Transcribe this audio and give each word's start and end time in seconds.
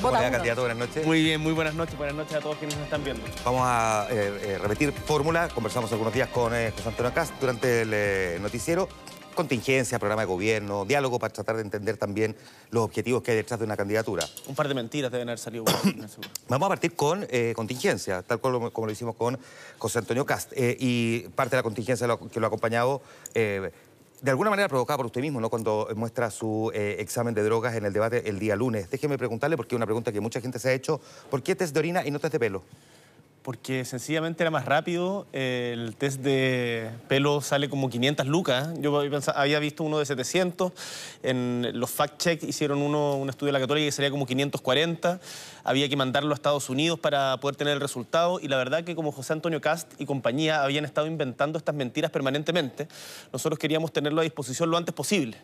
¿Cómo 0.00 0.08
le 0.10 0.14
va, 0.14 0.20
uno. 0.22 0.30
candidato? 0.32 0.60
Buenas 0.62 0.78
noches. 0.78 1.06
Muy 1.06 1.22
bien, 1.22 1.40
muy 1.40 1.52
buenas 1.52 1.74
noches, 1.74 1.96
buenas 1.96 2.16
noches 2.16 2.34
a 2.36 2.40
todos 2.40 2.56
quienes 2.56 2.76
nos 2.76 2.84
están 2.84 3.04
viendo. 3.04 3.22
Vamos 3.44 3.62
a 3.64 4.06
eh, 4.10 4.32
eh, 4.42 4.58
repetir 4.58 4.92
fórmula. 4.92 5.48
Conversamos 5.48 5.90
algunos 5.92 6.14
días 6.14 6.28
con 6.28 6.54
eh, 6.54 6.72
José 6.76 6.88
Antonio 6.88 7.12
Cast 7.12 7.34
durante 7.40 7.82
el 7.82 7.90
eh, 7.92 8.38
noticiero. 8.40 8.88
Contingencia, 9.34 9.98
programa 9.98 10.22
de 10.22 10.26
gobierno, 10.26 10.84
diálogo 10.84 11.18
para 11.18 11.32
tratar 11.32 11.56
de 11.56 11.62
entender 11.62 11.96
también 11.96 12.36
los 12.70 12.84
objetivos 12.84 13.20
que 13.24 13.32
hay 13.32 13.36
detrás 13.38 13.58
de 13.58 13.66
una 13.66 13.76
candidatura. 13.76 14.24
Un 14.46 14.54
par 14.54 14.68
de 14.68 14.74
mentiras 14.74 15.10
deben 15.10 15.28
haber 15.28 15.40
salido. 15.40 15.64
Vamos 16.48 16.66
a 16.66 16.68
partir 16.68 16.94
con 16.94 17.26
eh, 17.28 17.52
contingencia, 17.56 18.22
tal 18.22 18.38
como, 18.40 18.70
como 18.70 18.86
lo 18.86 18.92
hicimos 18.92 19.16
con 19.16 19.36
José 19.78 19.98
Antonio 19.98 20.24
Cast. 20.24 20.52
Eh, 20.54 20.76
y 20.78 21.20
parte 21.34 21.56
de 21.56 21.58
la 21.58 21.62
contingencia 21.64 22.06
lo- 22.06 22.20
que 22.28 22.38
lo 22.38 22.46
ha 22.46 22.48
acompañado, 22.48 23.02
eh, 23.34 23.72
de 24.24 24.30
alguna 24.30 24.48
manera 24.48 24.70
provocada 24.70 24.96
por 24.96 25.04
usted 25.04 25.20
mismo, 25.20 25.38
¿no? 25.38 25.50
cuando 25.50 25.86
muestra 25.96 26.30
su 26.30 26.72
eh, 26.74 26.96
examen 26.98 27.34
de 27.34 27.42
drogas 27.42 27.74
en 27.74 27.84
el 27.84 27.92
debate 27.92 28.26
el 28.26 28.38
día 28.38 28.56
lunes. 28.56 28.88
Déjeme 28.88 29.18
preguntarle, 29.18 29.54
porque 29.54 29.74
es 29.74 29.76
una 29.76 29.84
pregunta 29.84 30.12
que 30.12 30.20
mucha 30.20 30.40
gente 30.40 30.58
se 30.58 30.70
ha 30.70 30.72
hecho, 30.72 30.98
¿por 31.28 31.42
qué 31.42 31.54
test 31.54 31.74
de 31.74 31.80
orina 31.80 32.06
y 32.06 32.10
no 32.10 32.18
test 32.18 32.32
de 32.32 32.38
pelo? 32.38 32.62
Porque 33.44 33.84
sencillamente 33.84 34.42
era 34.42 34.50
más 34.50 34.64
rápido. 34.64 35.26
eh, 35.34 35.72
El 35.74 35.96
test 35.96 36.20
de 36.22 36.88
pelo 37.08 37.42
sale 37.42 37.68
como 37.68 37.90
500 37.90 38.26
lucas. 38.26 38.70
Yo 38.80 38.98
había 39.34 39.58
visto 39.58 39.84
uno 39.84 39.98
de 39.98 40.06
700. 40.06 40.72
En 41.22 41.68
los 41.74 41.94
fact-check 41.94 42.42
hicieron 42.42 42.80
uno, 42.80 43.16
un 43.16 43.28
estudio 43.28 43.48
de 43.48 43.52
la 43.52 43.60
Católica 43.60 43.84
que 43.84 43.92
salía 43.92 44.10
como 44.10 44.24
540. 44.24 45.20
Había 45.62 45.90
que 45.90 45.94
mandarlo 45.94 46.32
a 46.32 46.34
Estados 46.34 46.70
Unidos 46.70 46.98
para 46.98 47.36
poder 47.36 47.54
tener 47.54 47.74
el 47.74 47.82
resultado. 47.82 48.40
Y 48.40 48.48
la 48.48 48.56
verdad 48.56 48.82
que 48.82 48.94
como 48.94 49.12
José 49.12 49.34
Antonio 49.34 49.60
Cast 49.60 49.92
y 50.00 50.06
compañía 50.06 50.62
habían 50.62 50.86
estado 50.86 51.06
inventando 51.06 51.58
estas 51.58 51.74
mentiras 51.74 52.10
permanentemente, 52.10 52.88
nosotros 53.30 53.58
queríamos 53.58 53.92
tenerlo 53.92 54.22
a 54.22 54.24
disposición 54.24 54.70
lo 54.70 54.78
antes 54.78 54.94
posible. 54.94 55.36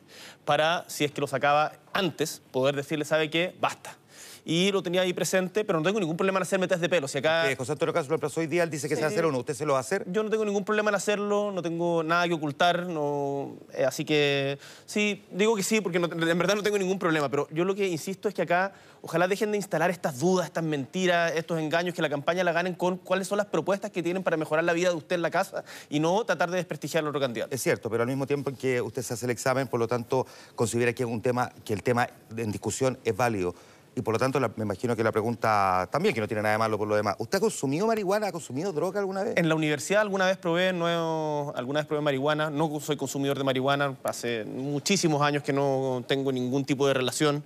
Para, 0.47 0.87
si 0.89 1.05
es 1.05 1.13
que 1.13 1.21
lo 1.21 1.27
sacaba 1.27 1.73
antes, 1.93 2.41
poder 2.51 2.75
decirle, 2.77 3.05
¿sabe 3.05 3.29
qué? 3.29 3.55
Basta. 3.61 4.00
Y 4.45 4.73
lo 4.73 4.83
tenía 4.83 5.03
ahí 5.03 5.12
presente, 5.12 5.65
pero 5.65 5.79
no 5.79 5.85
tengo 5.85 6.01
ningún 6.01 6.17
problema 6.17 6.39
en 6.39 6.43
hacerme 6.43 6.67
test 6.69 6.80
de 6.80 6.89
pelo. 6.89 7.07
Si 7.09 7.19
acá... 7.19 7.51
Eh, 7.51 7.57
José 7.57 7.73
Antonio 7.73 7.93
Cast 7.93 8.09
lo 8.09 8.15
reemplazó 8.15 8.41
hoy 8.41 8.46
día, 8.46 8.63
él 8.63 8.71
dice 8.71 8.88
que 8.88 8.95
se 8.96 9.02
va 9.02 9.09
a 9.09 9.10
Sí. 9.10 9.15
hacer 9.16 9.27
uno. 9.27 9.38
¿Usted 9.38 9.55
se 9.55 9.66
lo 9.66 9.73
va 9.74 9.79
a 9.79 9.83
hacer? 9.83 10.05
Yo 10.10 10.23
no 10.23 10.30
tengo 10.30 10.45
ningún 10.45 10.65
problema 10.65 10.91
en 10.91 10.95
hacerlo, 10.95 11.52
no 11.52 11.63
tengo 11.63 12.02
nada 12.02 12.27
que 12.27 12.35
ocultar, 12.35 12.87
no, 12.87 13.57
eh, 13.74 13.85
así 13.85 14.05
que 14.05 14.59
sí, 14.87 15.24
digo 15.30 15.55
que 15.57 15.63
sí, 15.63 15.80
porque 15.80 15.99
no- 15.99 16.07
en 16.07 16.38
verdad 16.38 16.55
no 16.55 16.63
tengo 16.63 16.79
ningún 16.79 16.99
problema, 16.99 17.29
pero 17.29 17.49
yo 17.51 17.65
lo 17.65 17.74
que 17.74 17.87
insisto 17.88 18.29
es 18.29 18.35
que 18.35 18.43
acá 18.43 18.73
ojalá 19.02 19.27
dejen 19.29 19.51
de 19.51 19.57
instalar 19.57 19.91
estas 19.91 20.18
dudas, 20.18 20.46
estas 20.46 20.65
mentiras, 20.65 21.33
estos 21.35 21.59
engaños, 21.59 21.95
que 21.95 22.02
la 22.02 22.09
campaña 22.11 22.45
la 22.45 22.52
ganen 22.52 22.74
con 22.74 22.99
cuáles 22.99 23.29
son 23.29 23.38
las 23.38 23.46
propuestas 23.46 23.91
que 23.91 24.02
tienen 24.02 24.23
para 24.23 24.37
mejorar 24.37 24.65
la 24.65 24.73
vida 24.73 24.91
de 24.91 24.95
usted 24.95 25.16
en 25.16 25.23
la 25.23 25.30
casa 25.30 25.65
y 25.88 26.01
no 26.01 26.24
tratar 26.24 26.51
de 26.51 26.57
desprestigiar 26.59 27.02
al 27.05 27.09
otro 27.09 27.21
candidato. 27.21 27.55
Es 27.55 27.63
cierto, 27.63 27.88
pero 27.91 28.02
al 28.02 28.09
mismo 28.09 28.27
tiempo 28.27 28.51
en 28.51 28.57
que 28.57 28.80
usted 28.80 29.02
se 29.02 29.15
hace 29.15 29.27
el 29.27 29.30
examen, 29.30 29.68
por 29.68 29.80
lo 29.80 29.88
tanto, 29.88 30.27
considera 30.55 30.93
que, 30.93 31.02
es 31.02 31.09
un 31.09 31.23
tema, 31.23 31.51
que 31.65 31.73
el 31.73 31.83
tema 31.83 32.09
en 32.37 32.51
discusión 32.52 32.99
es 33.05 33.16
válido. 33.16 33.55
Y 33.96 34.02
por 34.02 34.15
lo 34.15 34.19
tanto, 34.19 34.38
la- 34.38 34.51
me 34.57 34.65
imagino 34.65 34.95
que 34.95 35.02
la 35.02 35.10
pregunta 35.13 35.88
también, 35.91 36.15
que 36.15 36.21
no 36.21 36.29
tiene 36.29 36.43
nada 36.43 36.52
de 36.52 36.59
malo 36.59 36.79
por 36.79 36.87
lo 36.87 36.95
demás. 36.95 37.16
¿Usted 37.19 37.38
ha 37.38 37.41
consumido 37.41 37.87
marihuana? 37.87 38.29
¿Ha 38.29 38.33
consumido 38.33 38.73
droga 38.73 39.01
alguna 39.01 39.24
vez? 39.24 39.35
En 39.37 39.49
la 39.49 39.55
universidad 39.55 40.01
alguna 40.02 40.27
vez 40.27 40.37
probé, 40.37 40.73
no, 40.73 41.52
alguna 41.57 41.80
vez 41.80 41.87
probé 41.87 42.01
marihuana, 42.01 42.51
no 42.51 42.79
soy 42.80 42.96
consumidor 42.96 43.37
de 43.38 43.45
marihuana, 43.45 43.96
hace 44.05 44.45
muchísimos 44.45 45.21
años 45.23 45.43
que 45.43 45.52
no 45.52 46.05
tengo 46.07 46.30
ningún 46.30 46.65
tipo 46.65 46.87
de 46.87 46.95
relación 46.95 47.43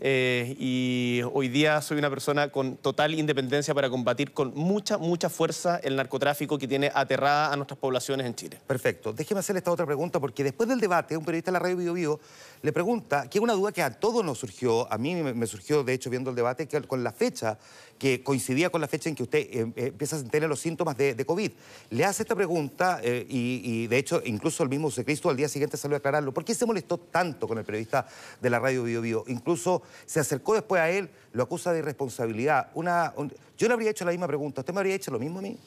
eh, 0.00 0.56
y 0.58 1.20
hoy 1.32 1.48
día 1.48 1.80
soy 1.80 1.98
una 1.98 2.10
persona 2.10 2.48
con 2.50 2.76
total 2.76 3.14
independencia 3.14 3.74
para 3.74 3.88
combatir 3.88 4.32
con 4.32 4.52
mucha, 4.54 4.98
mucha 4.98 5.28
fuerza 5.30 5.80
el 5.82 5.96
narcotráfico 5.96 6.58
que 6.58 6.68
tiene 6.68 6.90
aterrada 6.94 7.52
a 7.52 7.56
nuestras 7.56 7.78
poblaciones 7.78 8.26
en 8.26 8.34
Chile. 8.34 8.58
Perfecto. 8.66 9.12
Déjeme 9.12 9.40
hacerle 9.40 9.58
esta 9.58 9.70
otra 9.72 9.86
pregunta, 9.86 10.20
porque 10.20 10.44
después 10.44 10.68
del 10.68 10.80
debate, 10.80 11.16
un 11.16 11.24
periodista 11.24 11.50
de 11.50 11.52
la 11.54 11.58
radio 11.60 11.76
Bio 11.76 11.92
Bio 11.94 12.20
le 12.60 12.72
pregunta, 12.72 13.28
que 13.30 13.38
es 13.38 13.42
una 13.42 13.52
duda 13.54 13.72
que 13.72 13.82
a 13.82 13.90
todos 13.98 14.24
nos 14.24 14.38
surgió, 14.38 14.92
a 14.92 14.98
mí 14.98 15.14
me 15.14 15.46
surgió, 15.46 15.84
de 15.88 15.94
hecho, 15.94 16.10
viendo 16.10 16.30
el 16.30 16.36
debate, 16.36 16.66
que 16.68 16.80
con 16.82 17.02
la 17.02 17.12
fecha, 17.12 17.58
que 17.98 18.22
coincidía 18.22 18.70
con 18.70 18.80
la 18.80 18.88
fecha 18.88 19.08
en 19.08 19.14
que 19.14 19.22
usted 19.22 19.38
eh, 19.38 19.72
empieza 19.76 20.16
a 20.16 20.22
tener 20.22 20.48
los 20.48 20.60
síntomas 20.60 20.96
de, 20.96 21.24
COVID. 21.26 21.50
Le 21.90 22.04
hace 22.04 22.22
esta 22.22 22.36
pregunta, 22.36 23.00
eh, 23.02 23.26
y, 23.28 23.86
de 23.86 23.98
hecho, 23.98 24.22
incluso 24.24 24.62
el 24.62 24.68
mismo 24.68 24.90
Cristo 24.90 25.30
al 25.30 25.36
día 25.36 25.48
siguiente 25.48 25.76
salió 25.76 25.96
a 25.96 25.98
aclararlo. 25.98 26.32
¿Por 26.32 26.44
qué 26.44 26.54
se 26.54 26.66
molestó 26.66 26.98
tanto 26.98 27.48
con 27.48 27.58
el 27.58 27.64
periodista 27.64 28.06
de 28.40 28.50
la 28.50 28.58
radio 28.58 28.84
Bio 28.84 29.00
Bio? 29.00 29.24
Incluso 29.26 29.82
se 30.06 30.20
acercó 30.20 30.54
después 30.54 30.80
a 30.80 30.90
él, 30.90 31.10
lo 31.32 31.42
acusa 31.42 31.72
de 31.72 31.80
irresponsabilidad. 31.80 32.68
Una, 32.74 33.12
un- 33.16 33.32
yo 33.56 33.66
le 33.66 33.74
habría 33.74 33.90
hecho 33.90 34.04
la 34.04 34.12
misma 34.12 34.26
pregunta. 34.28 34.60
¿Usted 34.60 34.72
me 34.72 34.80
habría 34.80 34.94
hecho 34.94 35.10
lo 35.10 35.18
mismo 35.18 35.40
a 35.40 35.42
mí? 35.42 35.58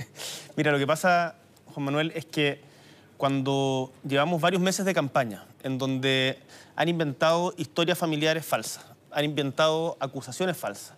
Mira, 0.56 0.70
lo 0.70 0.78
que 0.78 0.86
pasa, 0.86 1.34
Juan 1.72 1.84
Manuel, 1.86 2.12
es 2.14 2.26
que 2.26 2.60
cuando 3.16 3.92
llevamos 4.06 4.40
varios 4.40 4.60
meses 4.62 4.84
de 4.84 4.94
campaña, 4.94 5.46
en 5.62 5.78
donde 5.78 6.38
han 6.76 6.88
inventado 6.88 7.54
historias 7.56 7.98
familiares 7.98 8.44
falsas, 8.44 8.84
han 9.12 9.24
inventado 9.24 9.96
acusaciones 10.00 10.56
falsas, 10.56 10.94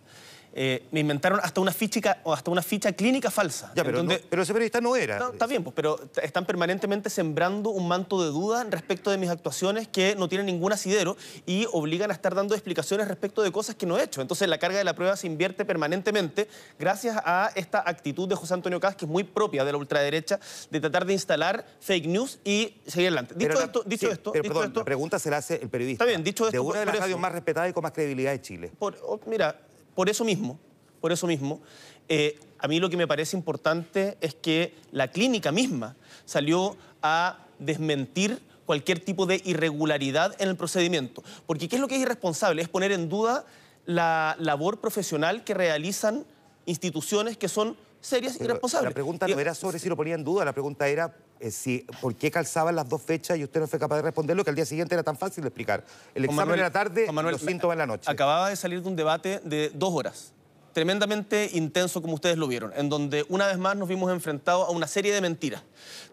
eh, 0.56 0.86
me 0.92 1.00
inventaron 1.00 1.40
hasta 1.42 1.60
una 1.60 1.72
ficha, 1.72 2.18
hasta 2.24 2.50
una 2.50 2.62
ficha 2.62 2.92
clínica 2.92 3.30
falsa. 3.30 3.72
Ya, 3.74 3.82
pero, 3.82 3.98
donde- 3.98 4.18
no- 4.18 4.24
pero 4.30 4.42
ese 4.42 4.52
periodista 4.52 4.80
no 4.80 4.94
era. 4.94 5.18
No, 5.18 5.32
está 5.32 5.46
bien, 5.46 5.64
pues, 5.64 5.74
pero 5.74 5.98
están 6.22 6.46
permanentemente 6.46 7.10
sembrando 7.10 7.70
un 7.70 7.88
manto 7.88 8.22
de 8.22 8.28
duda 8.28 8.64
respecto 8.70 9.10
de 9.10 9.18
mis 9.18 9.30
actuaciones 9.30 9.88
que 9.88 10.14
no 10.14 10.28
tienen 10.28 10.46
ningún 10.46 10.72
asidero 10.72 11.16
y 11.44 11.66
obligan 11.72 12.10
a 12.10 12.14
estar 12.14 12.34
dando 12.36 12.54
explicaciones 12.54 13.08
respecto 13.08 13.42
de 13.42 13.50
cosas 13.50 13.74
que 13.74 13.84
no 13.86 13.98
he 13.98 14.04
hecho. 14.04 14.20
Entonces 14.22 14.48
la 14.48 14.58
carga 14.58 14.78
de 14.78 14.84
la 14.84 14.94
prueba 14.94 15.16
se 15.16 15.26
invierte 15.26 15.64
permanentemente 15.64 16.48
gracias 16.78 17.16
a 17.24 17.50
esta 17.56 17.82
actitud 17.84 18.28
de 18.28 18.36
José 18.36 18.54
Antonio 18.54 18.78
Caz, 18.78 18.94
que 18.94 19.06
es 19.06 19.10
muy 19.10 19.24
propia 19.24 19.64
de 19.64 19.72
la 19.72 19.78
ultraderecha, 19.78 20.38
de 20.70 20.80
tratar 20.80 21.04
de 21.04 21.12
instalar 21.14 21.66
fake 21.80 22.06
news 22.06 22.38
y 22.44 22.74
seguir 22.86 23.08
adelante. 23.08 23.34
Dicho 23.34 23.48
Pero 23.48 23.58
la- 23.60 23.66
esto, 23.66 23.82
dicho 23.84 24.06
sí, 24.06 24.12
esto, 24.12 24.30
pero 24.32 24.42
dicho 24.44 24.52
perdón, 24.54 24.68
esto, 24.68 24.80
la 24.80 24.84
pregunta 24.84 25.18
se 25.18 25.30
la 25.30 25.38
hace 25.38 25.56
el 25.60 25.68
periodista. 25.68 26.04
Está 26.04 26.08
bien, 26.08 26.22
dicho 26.22 26.44
De 26.44 26.50
esto, 26.50 26.62
una 26.62 26.80
de 26.80 26.86
las 26.86 26.98
radios 26.98 27.18
más 27.18 27.32
respetadas 27.32 27.70
y 27.70 27.72
con 27.72 27.82
más 27.82 27.92
credibilidad 27.92 28.30
de 28.30 28.40
Chile. 28.40 28.72
por- 28.78 28.96
oh, 29.02 29.18
mira, 29.26 29.58
por 29.94 30.08
eso 30.08 30.24
mismo, 30.24 30.58
por 31.00 31.12
eso 31.12 31.26
mismo, 31.26 31.60
eh, 32.08 32.38
a 32.58 32.68
mí 32.68 32.80
lo 32.80 32.90
que 32.90 32.96
me 32.96 33.06
parece 33.06 33.36
importante 33.36 34.16
es 34.20 34.34
que 34.34 34.74
la 34.90 35.08
clínica 35.08 35.52
misma 35.52 35.96
salió 36.24 36.76
a 37.02 37.38
desmentir 37.58 38.40
cualquier 38.64 39.00
tipo 39.00 39.26
de 39.26 39.42
irregularidad 39.44 40.34
en 40.40 40.48
el 40.48 40.56
procedimiento. 40.56 41.22
Porque 41.46 41.68
¿qué 41.68 41.76
es 41.76 41.80
lo 41.80 41.88
que 41.88 41.96
es 41.96 42.02
irresponsable? 42.02 42.62
Es 42.62 42.68
poner 42.68 42.92
en 42.92 43.08
duda 43.08 43.44
la 43.86 44.36
labor 44.38 44.80
profesional 44.80 45.44
que 45.44 45.54
realizan 45.54 46.24
instituciones 46.66 47.36
que 47.36 47.48
son 47.48 47.76
serias 48.04 48.34
y 48.36 48.38
Pero 48.38 48.54
responsables. 48.54 48.90
La 48.90 48.94
pregunta 48.94 49.26
no 49.26 49.40
era 49.40 49.54
sobre 49.54 49.78
si 49.78 49.88
lo 49.88 49.96
ponía 49.96 50.14
en 50.14 50.22
duda, 50.24 50.44
la 50.44 50.52
pregunta 50.52 50.86
era 50.88 51.16
eh, 51.40 51.50
si, 51.50 51.86
por 52.02 52.14
qué 52.14 52.30
calzaban 52.30 52.76
las 52.76 52.86
dos 52.88 53.00
fechas 53.02 53.38
y 53.38 53.44
usted 53.44 53.60
no 53.60 53.66
fue 53.66 53.78
capaz 53.78 53.96
de 53.96 54.02
responderlo, 54.02 54.44
que 54.44 54.50
al 54.50 54.56
día 54.56 54.66
siguiente 54.66 54.94
era 54.94 55.02
tan 55.02 55.16
fácil 55.16 55.42
de 55.42 55.48
explicar. 55.48 55.82
El 56.14 56.26
Juan 56.26 56.34
examen 56.34 56.48
Manuel- 56.50 56.60
era 56.60 56.70
tarde, 56.70 57.10
Manuel, 57.10 57.32
los 57.32 57.40
síntomas 57.40 57.74
en 57.74 57.78
la 57.78 57.86
noche. 57.86 58.10
Acababa 58.10 58.50
de 58.50 58.56
salir 58.56 58.82
de 58.82 58.88
un 58.88 58.94
debate 58.96 59.40
de 59.42 59.70
dos 59.74 59.92
horas, 59.94 60.33
tremendamente 60.74 61.48
intenso 61.54 62.02
como 62.02 62.14
ustedes 62.14 62.36
lo 62.36 62.46
vieron, 62.46 62.72
en 62.76 62.88
donde 62.90 63.24
una 63.30 63.46
vez 63.46 63.56
más 63.56 63.76
nos 63.76 63.88
vimos 63.88 64.12
enfrentados 64.12 64.68
a 64.68 64.72
una 64.72 64.86
serie 64.86 65.14
de 65.14 65.20
mentiras. 65.22 65.62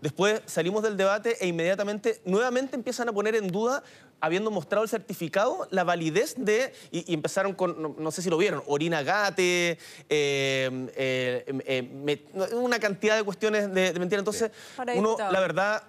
Después 0.01 0.41
salimos 0.45 0.83
del 0.83 0.95
debate 0.95 1.35
e 1.43 1.47
inmediatamente, 1.47 2.21
nuevamente 2.25 2.75
empiezan 2.75 3.09
a 3.09 3.11
poner 3.11 3.35
en 3.35 3.49
duda, 3.49 3.83
habiendo 4.21 4.51
mostrado 4.51 4.83
el 4.83 4.89
certificado, 4.89 5.67
la 5.71 5.83
validez 5.83 6.35
de, 6.37 6.71
y, 6.91 7.11
y 7.11 7.13
empezaron 7.15 7.53
con, 7.53 7.81
no, 7.81 7.95
no 7.97 8.11
sé 8.11 8.21
si 8.21 8.29
lo 8.29 8.37
vieron, 8.37 8.61
orina 8.67 9.01
gate, 9.01 9.71
eh, 9.71 9.77
eh, 10.09 11.43
eh, 11.65 11.81
me- 11.81 12.21
una 12.55 12.79
cantidad 12.79 13.15
de 13.17 13.23
cuestiones 13.23 13.73
de, 13.73 13.91
de 13.93 13.99
mentiras. 13.99 14.21
Entonces, 14.21 14.51
uno, 14.99 15.15
la 15.31 15.39
verdad, 15.39 15.83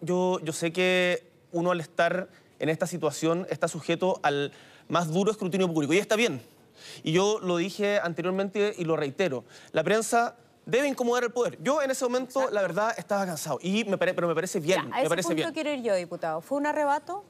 yo, 0.00 0.40
yo 0.42 0.52
sé 0.52 0.72
que 0.72 1.22
uno 1.52 1.70
al 1.70 1.80
estar 1.80 2.28
en 2.58 2.68
esta 2.68 2.86
situación 2.88 3.46
está 3.50 3.68
sujeto 3.68 4.18
al 4.24 4.52
más 4.88 5.12
duro 5.12 5.30
escrutinio 5.30 5.72
público 5.72 5.92
y 5.92 5.98
está 5.98 6.16
bien. 6.16 6.42
Y 7.02 7.12
yo 7.12 7.38
lo 7.40 7.56
dije 7.56 7.98
anteriormente 8.02 8.74
y 8.76 8.84
lo 8.84 8.96
reitero. 8.96 9.44
La 9.72 9.82
prensa 9.84 10.36
debe 10.64 10.86
incomodar 10.86 11.24
al 11.24 11.32
poder. 11.32 11.58
Yo 11.62 11.82
en 11.82 11.90
ese 11.90 12.04
momento, 12.04 12.48
la 12.50 12.62
verdad, 12.62 12.94
estaba 12.96 13.26
cansado. 13.26 13.58
Y 13.62 13.84
me 13.84 13.98
pare- 13.98 14.14
pero 14.14 14.28
me 14.28 14.34
parece 14.34 14.60
bien. 14.60 14.78
Ya, 14.78 14.82
a 14.82 14.86
me 14.88 15.00
ese 15.00 15.08
parece 15.08 15.28
punto 15.28 15.36
bien. 15.42 15.52
quiero 15.52 15.72
ir 15.72 15.82
yo, 15.82 15.94
diputado. 15.94 16.40
¿Fue 16.40 16.58
un 16.58 16.66
arrebato? 16.66 17.24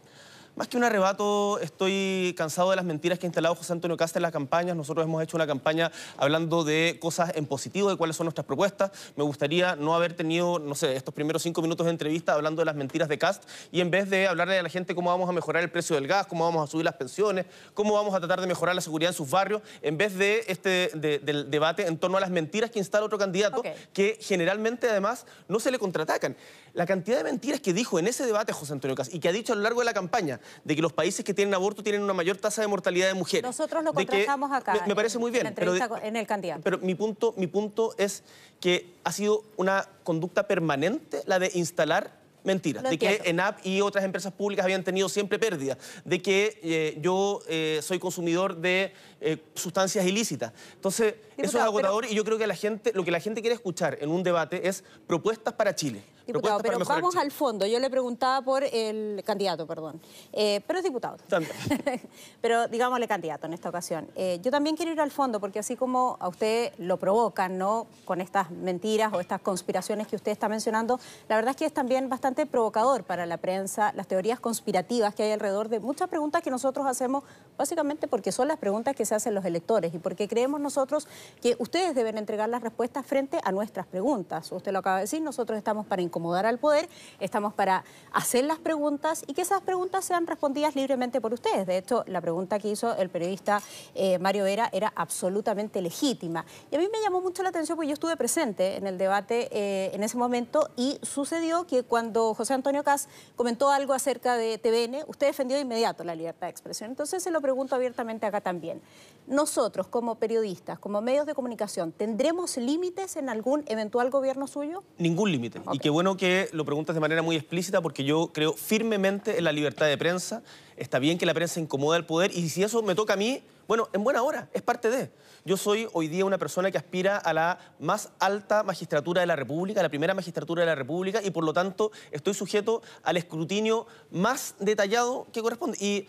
Más 0.54 0.68
que 0.68 0.76
un 0.76 0.84
arrebato, 0.84 1.58
estoy 1.60 2.34
cansado 2.36 2.68
de 2.68 2.76
las 2.76 2.84
mentiras 2.84 3.18
que 3.18 3.24
ha 3.24 3.28
instalado 3.28 3.54
José 3.54 3.72
Antonio 3.72 3.96
Casta 3.96 4.18
en 4.18 4.22
las 4.22 4.32
campañas. 4.32 4.76
Nosotros 4.76 5.02
hemos 5.02 5.22
hecho 5.22 5.38
una 5.38 5.46
campaña 5.46 5.90
hablando 6.18 6.62
de 6.62 6.98
cosas 7.00 7.32
en 7.36 7.46
positivo, 7.46 7.88
de 7.88 7.96
cuáles 7.96 8.16
son 8.16 8.26
nuestras 8.26 8.44
propuestas. 8.44 8.90
Me 9.16 9.24
gustaría 9.24 9.76
no 9.76 9.94
haber 9.94 10.12
tenido, 10.12 10.58
no 10.58 10.74
sé, 10.74 10.94
estos 10.94 11.14
primeros 11.14 11.42
cinco 11.42 11.62
minutos 11.62 11.86
de 11.86 11.90
entrevista 11.92 12.34
hablando 12.34 12.60
de 12.60 12.66
las 12.66 12.74
mentiras 12.74 13.08
de 13.08 13.16
Cast 13.18 13.44
y 13.70 13.80
en 13.80 13.90
vez 13.90 14.10
de 14.10 14.26
hablarle 14.26 14.58
a 14.58 14.62
la 14.62 14.68
gente 14.68 14.94
cómo 14.94 15.08
vamos 15.08 15.26
a 15.26 15.32
mejorar 15.32 15.62
el 15.62 15.70
precio 15.70 15.96
del 15.96 16.06
gas, 16.06 16.26
cómo 16.26 16.44
vamos 16.44 16.68
a 16.68 16.70
subir 16.70 16.84
las 16.84 16.96
pensiones, 16.96 17.46
cómo 17.72 17.94
vamos 17.94 18.14
a 18.14 18.18
tratar 18.18 18.42
de 18.42 18.46
mejorar 18.46 18.74
la 18.74 18.82
seguridad 18.82 19.10
en 19.12 19.16
sus 19.16 19.30
barrios, 19.30 19.62
en 19.80 19.96
vez 19.96 20.18
de 20.18 20.44
este 20.48 20.90
de- 20.92 21.18
del 21.18 21.50
debate 21.50 21.86
en 21.86 21.96
torno 21.96 22.18
a 22.18 22.20
las 22.20 22.30
mentiras 22.30 22.70
que 22.70 22.78
instala 22.78 23.06
otro 23.06 23.16
candidato, 23.16 23.62
que 23.94 24.18
generalmente 24.20 24.90
además 24.90 25.24
no 25.48 25.58
se 25.60 25.70
le 25.70 25.78
contraatacan. 25.78 26.36
La 26.74 26.86
cantidad 26.86 27.18
de 27.18 27.24
mentiras 27.24 27.60
que 27.60 27.74
dijo 27.74 27.98
en 27.98 28.06
ese 28.06 28.24
debate 28.24 28.52
José 28.54 28.72
Antonio 28.72 28.94
Cast 28.94 29.12
y 29.12 29.20
que 29.20 29.28
ha 29.28 29.32
dicho 29.32 29.52
a 29.52 29.56
lo 29.56 29.62
largo 29.62 29.80
de 29.80 29.84
la 29.84 29.92
campaña 29.92 30.40
de 30.64 30.74
que 30.74 30.80
los 30.80 30.92
países 30.94 31.22
que 31.22 31.34
tienen 31.34 31.52
aborto 31.52 31.82
tienen 31.82 32.02
una 32.02 32.14
mayor 32.14 32.38
tasa 32.38 32.62
de 32.62 32.66
mortalidad 32.68 33.08
de 33.08 33.14
mujeres. 33.14 33.42
Nosotros 33.44 33.84
lo 33.84 33.92
que- 33.92 34.06
contrastamos 34.06 34.50
acá. 34.52 34.72
Me, 34.74 34.86
me 34.88 34.94
parece 34.94 35.18
muy 35.18 35.30
bien. 35.30 35.46
En 35.48 35.54
pero 35.54 35.74
de- 35.74 35.82
en 36.02 36.16
el 36.16 36.26
candidato. 36.26 36.62
pero 36.64 36.78
mi 36.78 36.94
punto, 36.94 37.34
mi 37.36 37.46
punto 37.46 37.94
es 37.98 38.22
que 38.58 38.94
ha 39.04 39.12
sido 39.12 39.44
una 39.56 39.86
conducta 40.02 40.46
permanente 40.46 41.22
la 41.26 41.38
de 41.38 41.50
instalar 41.54 42.21
Mentiras, 42.44 42.82
de 42.82 42.98
que. 42.98 43.20
ENAP 43.24 43.64
y 43.64 43.80
otras 43.80 44.04
empresas 44.04 44.32
públicas 44.32 44.64
habían 44.64 44.82
tenido 44.82 45.08
siempre 45.08 45.38
pérdidas, 45.38 45.78
de 46.04 46.20
que 46.20 46.58
eh, 46.62 46.98
yo 47.00 47.40
eh, 47.48 47.80
soy 47.82 47.98
consumidor 47.98 48.56
de 48.56 48.92
eh, 49.20 49.38
sustancias 49.54 50.04
ilícitas. 50.04 50.52
Entonces, 50.74 51.14
eso 51.36 51.58
es 51.58 51.64
agotador 51.64 52.04
y 52.04 52.14
yo 52.14 52.24
creo 52.24 52.38
que 52.38 52.46
la 52.46 52.56
gente, 52.56 52.92
lo 52.94 53.04
que 53.04 53.10
la 53.10 53.20
gente 53.20 53.40
quiere 53.40 53.54
escuchar 53.54 53.98
en 54.00 54.10
un 54.10 54.22
debate 54.22 54.68
es 54.68 54.82
propuestas 55.06 55.54
para 55.54 55.74
Chile. 55.74 56.02
Diputado, 56.26 56.60
pero 56.60 56.78
vamos 56.78 57.14
Chile. 57.14 57.24
al 57.24 57.32
fondo. 57.32 57.66
Yo 57.66 57.80
le 57.80 57.90
preguntaba 57.90 58.42
por 58.42 58.62
el 58.62 59.22
candidato, 59.24 59.66
perdón. 59.66 60.00
Pero 60.32 60.78
es 60.78 60.84
diputado. 60.84 61.16
También. 61.28 61.52
pero 62.40 62.68
digámosle 62.68 63.08
candidato 63.08 63.46
en 63.46 63.54
esta 63.54 63.68
ocasión. 63.68 64.08
Yo 64.40 64.52
también 64.52 64.76
quiero 64.76 64.92
ir 64.92 65.00
al 65.00 65.10
fondo, 65.10 65.40
porque 65.40 65.58
así 65.58 65.74
como 65.74 66.16
a 66.20 66.28
usted 66.28 66.72
lo 66.78 66.96
provocan, 66.96 67.58
¿no? 67.58 67.88
Con 68.04 68.20
estas 68.20 68.52
mentiras 68.52 69.12
o 69.12 69.18
estas 69.18 69.40
conspiraciones 69.40 70.06
que 70.06 70.14
usted 70.14 70.30
está 70.30 70.48
mencionando, 70.48 71.00
la 71.28 71.34
verdad 71.34 71.50
es 71.50 71.56
que 71.56 71.64
es 71.64 71.74
también 71.74 72.08
bastante 72.08 72.31
provocador 72.46 73.04
para 73.04 73.26
la 73.26 73.36
prensa 73.36 73.92
las 73.94 74.06
teorías 74.06 74.40
conspirativas 74.40 75.14
que 75.14 75.22
hay 75.22 75.32
alrededor 75.32 75.68
de 75.68 75.80
muchas 75.80 76.08
preguntas 76.08 76.42
que 76.42 76.50
nosotros 76.50 76.86
hacemos, 76.86 77.24
básicamente 77.56 78.08
porque 78.08 78.32
son 78.32 78.48
las 78.48 78.58
preguntas 78.58 78.96
que 78.96 79.04
se 79.04 79.14
hacen 79.14 79.34
los 79.34 79.44
electores 79.44 79.94
y 79.94 79.98
porque 79.98 80.28
creemos 80.28 80.60
nosotros 80.60 81.06
que 81.40 81.56
ustedes 81.58 81.94
deben 81.94 82.18
entregar 82.18 82.48
las 82.48 82.62
respuestas 82.62 83.04
frente 83.06 83.38
a 83.44 83.52
nuestras 83.52 83.86
preguntas. 83.86 84.50
Usted 84.52 84.72
lo 84.72 84.78
acaba 84.78 84.96
de 84.96 85.02
decir, 85.02 85.22
nosotros 85.22 85.58
estamos 85.58 85.86
para 85.86 86.02
incomodar 86.02 86.46
al 86.46 86.58
poder, 86.58 86.88
estamos 87.20 87.54
para 87.54 87.84
hacer 88.12 88.44
las 88.44 88.58
preguntas 88.58 89.24
y 89.26 89.34
que 89.34 89.42
esas 89.42 89.60
preguntas 89.62 90.04
sean 90.04 90.26
respondidas 90.26 90.74
libremente 90.74 91.20
por 91.20 91.32
ustedes. 91.32 91.66
De 91.66 91.76
hecho, 91.76 92.04
la 92.06 92.20
pregunta 92.20 92.58
que 92.58 92.68
hizo 92.68 92.96
el 92.96 93.10
periodista 93.10 93.62
eh, 93.94 94.18
Mario 94.18 94.44
Vera 94.44 94.68
era 94.72 94.92
absolutamente 94.96 95.80
legítima. 95.82 96.44
Y 96.70 96.76
a 96.76 96.78
mí 96.78 96.88
me 96.92 97.00
llamó 97.02 97.20
mucho 97.20 97.42
la 97.42 97.50
atención 97.50 97.76
porque 97.76 97.88
yo 97.88 97.94
estuve 97.94 98.16
presente 98.16 98.76
en 98.76 98.86
el 98.86 98.98
debate 98.98 99.48
eh, 99.50 99.90
en 99.94 100.02
ese 100.02 100.16
momento 100.16 100.70
y 100.76 100.98
sucedió 101.02 101.66
que 101.66 101.82
cuando 101.82 102.21
José 102.36 102.54
Antonio 102.54 102.82
Cas 102.84 103.08
comentó 103.36 103.70
algo 103.70 103.92
acerca 103.92 104.36
de 104.36 104.58
TVN, 104.58 105.04
usted 105.06 105.26
defendió 105.26 105.56
de 105.56 105.62
inmediato 105.62 106.04
la 106.04 106.14
libertad 106.14 106.46
de 106.46 106.50
expresión. 106.50 106.90
Entonces 106.90 107.22
se 107.22 107.30
lo 107.30 107.40
pregunto 107.40 107.74
abiertamente 107.74 108.26
acá 108.26 108.40
también. 108.40 108.80
Nosotros, 109.26 109.86
como 109.86 110.16
periodistas, 110.16 110.78
como 110.78 111.00
medios 111.00 111.26
de 111.26 111.34
comunicación, 111.34 111.92
¿tendremos 111.92 112.56
límites 112.56 113.16
en 113.16 113.28
algún 113.28 113.64
eventual 113.68 114.10
gobierno 114.10 114.46
suyo? 114.46 114.82
Ningún 114.98 115.30
límite. 115.30 115.60
Y 115.72 115.78
qué 115.78 115.90
bueno 115.90 116.16
que 116.16 116.48
lo 116.52 116.64
preguntas 116.64 116.94
de 116.94 117.00
manera 117.00 117.22
muy 117.22 117.36
explícita 117.36 117.80
porque 117.80 118.04
yo 118.04 118.30
creo 118.32 118.52
firmemente 118.52 119.38
en 119.38 119.44
la 119.44 119.52
libertad 119.52 119.86
de 119.86 119.98
prensa. 119.98 120.42
Está 120.76 120.98
bien 120.98 121.18
que 121.18 121.26
la 121.26 121.34
prensa 121.34 121.60
incomoda 121.60 121.96
al 121.96 122.06
poder 122.06 122.30
y 122.32 122.48
si 122.48 122.62
eso 122.62 122.82
me 122.82 122.94
toca 122.94 123.14
a 123.14 123.16
mí, 123.16 123.42
bueno, 123.66 123.88
en 123.92 124.04
buena 124.04 124.22
hora, 124.22 124.48
es 124.52 124.62
parte 124.62 124.90
de. 124.90 125.10
Yo 125.44 125.56
soy 125.56 125.88
hoy 125.92 126.08
día 126.08 126.24
una 126.24 126.38
persona 126.38 126.70
que 126.70 126.78
aspira 126.78 127.16
a 127.16 127.32
la 127.32 127.58
más 127.80 128.10
alta 128.20 128.62
magistratura 128.62 129.20
de 129.20 129.26
la 129.26 129.34
República, 129.34 129.82
la 129.82 129.88
primera 129.88 130.14
magistratura 130.14 130.62
de 130.62 130.66
la 130.66 130.74
República 130.74 131.20
y 131.22 131.30
por 131.30 131.44
lo 131.44 131.52
tanto 131.52 131.90
estoy 132.10 132.34
sujeto 132.34 132.82
al 133.02 133.16
escrutinio 133.16 133.86
más 134.10 134.54
detallado 134.60 135.26
que 135.32 135.42
corresponde. 135.42 135.78
Y 135.80 136.06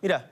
mira, 0.00 0.31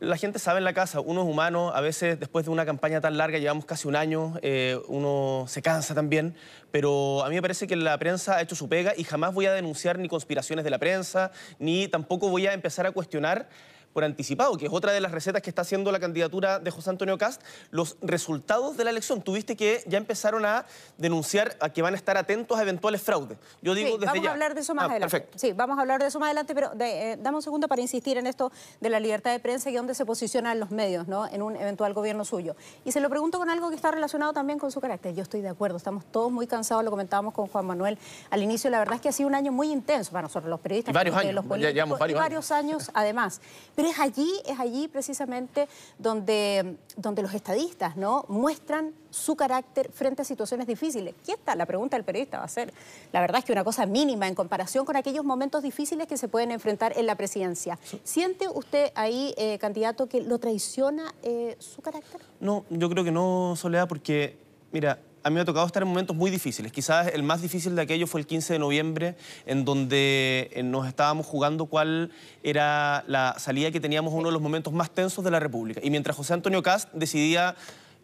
la 0.00 0.16
gente 0.16 0.38
sabe 0.38 0.58
en 0.58 0.64
la 0.64 0.72
casa, 0.72 1.00
uno 1.00 1.22
es 1.22 1.74
a 1.74 1.80
veces 1.82 2.18
después 2.18 2.46
de 2.46 2.50
una 2.50 2.64
campaña 2.64 3.02
tan 3.02 3.18
larga, 3.18 3.38
llevamos 3.38 3.66
casi 3.66 3.86
un 3.86 3.96
año, 3.96 4.34
eh, 4.40 4.80
uno 4.88 5.44
se 5.46 5.60
cansa 5.60 5.94
también, 5.94 6.34
pero 6.70 7.22
a 7.22 7.28
mí 7.28 7.34
me 7.34 7.42
parece 7.42 7.66
que 7.66 7.76
la 7.76 7.98
prensa 7.98 8.36
ha 8.36 8.42
hecho 8.42 8.56
su 8.56 8.68
pega 8.68 8.94
y 8.96 9.04
jamás 9.04 9.34
voy 9.34 9.44
a 9.44 9.52
denunciar 9.52 9.98
ni 9.98 10.08
conspiraciones 10.08 10.64
de 10.64 10.70
la 10.70 10.78
prensa, 10.78 11.32
ni 11.58 11.86
tampoco 11.86 12.30
voy 12.30 12.46
a 12.46 12.54
empezar 12.54 12.86
a 12.86 12.92
cuestionar 12.92 13.48
por 13.92 14.04
anticipado, 14.04 14.56
que 14.56 14.66
es 14.66 14.72
otra 14.72 14.92
de 14.92 15.00
las 15.00 15.10
recetas 15.12 15.42
que 15.42 15.50
está 15.50 15.62
haciendo 15.62 15.90
la 15.90 15.98
candidatura 15.98 16.58
de 16.60 16.70
José 16.70 16.90
Antonio 16.90 17.18
Cast, 17.18 17.42
los 17.70 17.96
resultados 18.00 18.76
de 18.76 18.84
la 18.84 18.90
elección. 18.90 19.20
Tuviste 19.22 19.56
que 19.56 19.82
ya 19.86 19.98
empezaron 19.98 20.44
a 20.46 20.64
denunciar 20.96 21.56
a 21.60 21.70
que 21.70 21.82
van 21.82 21.94
a 21.94 21.96
estar 21.96 22.16
atentos 22.16 22.56
a 22.58 22.62
eventuales 22.62 23.02
fraudes. 23.02 23.38
Yo 23.62 23.74
digo 23.74 23.88
Sí, 23.88 23.94
desde 23.94 24.06
vamos 24.06 24.22
ya. 24.22 24.28
a 24.30 24.32
hablar 24.32 24.54
de 24.54 24.60
eso 24.60 24.74
más 24.74 24.84
Ah, 24.84 24.90
adelante. 24.92 25.10
Perfecto. 25.16 25.38
Sí, 25.38 25.52
vamos 25.52 25.78
a 25.78 25.80
hablar 25.80 26.00
de 26.00 26.06
eso 26.08 26.20
más 26.20 26.28
adelante, 26.28 26.54
pero 26.54 26.70
de- 26.70 27.12
eh, 27.12 27.16
dame 27.20 27.36
un 27.38 27.42
segundo 27.42 27.66
para 27.68 27.80
insistir 27.82 28.16
en 28.16 28.26
esto 28.26 28.52
de 28.80 28.88
la 28.90 29.00
libertad 29.00 29.32
de 29.32 29.40
prensa 29.40 29.70
y 29.70 29.74
dónde 29.74 29.94
se 29.94 30.04
posicionan 30.06 30.60
los 30.60 30.70
medios 30.70 31.08
¿no? 31.08 31.26
en 31.26 31.42
un 31.42 31.56
eventual 31.56 31.92
gobierno 31.92 32.24
suyo. 32.24 32.54
Y 32.84 32.92
se 32.92 33.00
lo 33.00 33.08
pregunto 33.10 33.38
con 33.38 33.50
algo 33.50 33.70
que 33.70 33.76
está 33.76 33.90
relacionado 33.90 34.32
también 34.32 34.58
con 34.58 34.70
su 34.70 34.80
carácter. 34.80 35.14
Yo 35.14 35.22
estoy 35.22 35.40
de 35.40 35.48
acuerdo, 35.48 35.76
estamos 35.76 36.04
todos 36.12 36.30
muy 36.30 36.46
cansados, 36.46 36.84
lo 36.84 36.90
comentábamos 36.90 37.34
con 37.34 37.48
Juan 37.48 37.66
Manuel 37.66 37.98
al 38.30 38.42
inicio. 38.42 38.70
La 38.70 38.78
verdad 38.78 38.94
es 38.94 39.00
que 39.00 39.08
ha 39.08 39.12
sido 39.12 39.28
un 39.28 39.34
año 39.34 39.50
muy 39.52 39.70
intenso 39.72 40.12
para 40.12 40.22
nosotros, 40.22 40.48
los 40.48 40.60
periodistas, 40.60 40.92
Y 40.92 40.94
varios 40.94 41.16
años, 41.16 41.34
los 41.34 41.44
ya 41.44 41.48
políticos, 41.48 41.74
llevamos 41.74 41.98
varios 41.98 42.16
y 42.16 42.18
años. 42.20 42.24
varios 42.24 42.50
años 42.52 42.90
además. 42.94 43.40
Pero 43.80 43.92
es 43.92 43.98
allí, 43.98 44.30
es 44.44 44.60
allí 44.60 44.88
precisamente 44.88 45.66
donde, 45.98 46.76
donde 46.98 47.22
los 47.22 47.32
estadistas 47.32 47.96
¿no? 47.96 48.26
muestran 48.28 48.92
su 49.08 49.36
carácter 49.36 49.90
frente 49.90 50.20
a 50.20 50.24
situaciones 50.26 50.66
difíciles. 50.66 51.14
¿Qué 51.24 51.32
está? 51.32 51.54
La 51.54 51.64
pregunta 51.64 51.96
del 51.96 52.04
periodista 52.04 52.40
va 52.40 52.44
a 52.44 52.48
ser, 52.48 52.74
la 53.10 53.22
verdad 53.22 53.38
es 53.38 53.46
que 53.46 53.52
una 53.52 53.64
cosa 53.64 53.86
mínima 53.86 54.28
en 54.28 54.34
comparación 54.34 54.84
con 54.84 54.96
aquellos 54.96 55.24
momentos 55.24 55.62
difíciles 55.62 56.06
que 56.06 56.18
se 56.18 56.28
pueden 56.28 56.50
enfrentar 56.50 56.92
en 56.94 57.06
la 57.06 57.14
presidencia. 57.14 57.78
¿Siente 58.04 58.48
usted 58.48 58.92
ahí, 58.96 59.32
eh, 59.38 59.56
candidato, 59.58 60.10
que 60.10 60.20
lo 60.20 60.38
traiciona 60.38 61.14
eh, 61.22 61.56
su 61.58 61.80
carácter? 61.80 62.20
No, 62.38 62.66
yo 62.68 62.90
creo 62.90 63.02
que 63.02 63.12
no, 63.12 63.54
Soledad, 63.56 63.88
porque, 63.88 64.36
mira, 64.72 64.98
a 65.22 65.30
mí 65.30 65.34
me 65.34 65.40
ha 65.40 65.44
tocado 65.44 65.66
estar 65.66 65.82
en 65.82 65.88
momentos 65.88 66.16
muy 66.16 66.30
difíciles. 66.30 66.72
Quizás 66.72 67.08
el 67.12 67.22
más 67.22 67.42
difícil 67.42 67.74
de 67.76 67.82
aquello 67.82 68.06
fue 68.06 68.20
el 68.20 68.26
15 68.26 68.54
de 68.54 68.58
noviembre, 68.58 69.16
en 69.46 69.64
donde 69.64 70.50
eh, 70.52 70.62
nos 70.62 70.86
estábamos 70.86 71.26
jugando 71.26 71.66
cuál 71.66 72.10
era 72.42 73.04
la 73.06 73.36
salida 73.38 73.70
que 73.70 73.80
teníamos 73.80 74.14
uno 74.14 74.28
de 74.28 74.32
los 74.32 74.42
momentos 74.42 74.72
más 74.72 74.90
tensos 74.90 75.24
de 75.24 75.30
la 75.30 75.40
República. 75.40 75.80
Y 75.82 75.90
mientras 75.90 76.16
José 76.16 76.32
Antonio 76.34 76.62
Cast 76.62 76.90
decidía 76.92 77.54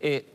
eh, 0.00 0.26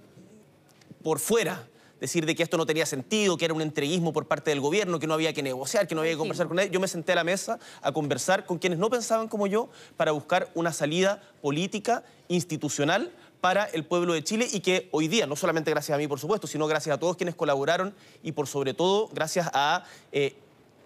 por 1.04 1.19
fuera 1.19 1.68
decir 2.00 2.25
de 2.25 2.33
que 2.33 2.42
esto 2.42 2.57
no 2.57 2.66
tenía 2.66 2.88
sentido, 2.88 3.38
que 3.38 3.45
era 3.45 3.54
un 3.54 3.62
entreguismo 3.62 4.12
por 4.12 4.27
parte 4.27 4.50
del 4.50 4.60
gobierno, 4.60 4.98
que 4.98 5.06
no 5.06 5.13
había 5.13 5.34
que 5.34 5.44
negociar, 5.44 5.88
que 5.88 5.94
no 5.94 6.01
había 6.01 6.13
que 6.13 6.18
conversar 6.18 6.48
con 6.48 6.56
nadie. 6.56 6.72
Yo 6.72 6.80
me 6.80 6.88
senté 6.88 7.12
a 7.12 7.16
la 7.16 7.24
mesa 7.24 7.60
a 7.84 7.92
conversar 7.92 8.48
con 8.48 8.57
quienes 8.57 8.80
no 8.80 8.89
pensaban 8.89 9.27
como 9.27 9.45
yo 9.45 9.69
para 9.98 10.12
buscar 10.12 10.50
una 10.56 10.74
salida 10.74 11.22
política, 11.44 12.04
institucional 12.27 13.12
para 13.42 13.66
el 13.66 13.84
pueblo 13.84 14.14
de 14.14 14.24
Chile 14.24 14.48
y 14.52 14.60
que 14.62 14.88
hoy 14.92 15.08
día, 15.08 15.26
no 15.26 15.36
solamente 15.36 15.72
gracias 15.72 15.96
a 15.96 15.98
mí, 16.00 16.08
por 16.08 16.20
supuesto, 16.20 16.48
sino 16.48 16.68
gracias 16.68 16.96
a 16.96 17.00
todos 17.00 17.18
quienes 17.18 17.36
colaboraron 17.36 17.94
y 18.24 18.32
por 18.32 18.48
sobre 18.48 18.74
todo 18.74 19.10
gracias 19.14 19.50
a... 19.54 19.84
eh, 20.12 20.36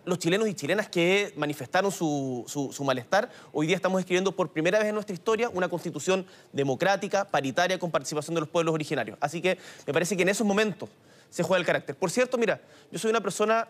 los 0.05 0.19
chilenos 0.19 0.47
y 0.47 0.53
chilenas 0.53 0.87
que 0.87 1.33
manifestaron 1.35 1.91
su, 1.91 2.43
su- 2.47 2.71
su 2.71 2.83
malestar, 2.83 3.31
hoy 3.51 3.65
día 3.65 3.75
estamos 3.75 3.99
escribiendo 3.99 4.31
por 4.33 4.51
primera 4.51 4.77
vez 4.77 4.87
en 4.87 4.93
nuestra 4.93 5.15
historia 5.15 5.49
una 5.49 5.67
constitución 5.67 6.27
democrática, 6.53 7.25
paritaria, 7.25 7.79
con 7.79 7.89
participación 7.89 8.35
de 8.35 8.41
los 8.41 8.49
pueblos 8.49 8.75
originarios. 8.75 9.17
Así 9.19 9.41
que 9.41 9.57
me 9.87 9.93
parece 9.93 10.15
que 10.15 10.21
en 10.21 10.29
esos 10.29 10.45
momentos 10.45 10.89
se 11.31 11.41
juega 11.41 11.59
el 11.59 11.65
carácter. 11.65 11.95
Por 11.95 12.11
cierto, 12.11 12.37
mira, 12.37 12.61
yo 12.91 12.99
soy 12.99 13.09
una 13.09 13.21
persona 13.21 13.67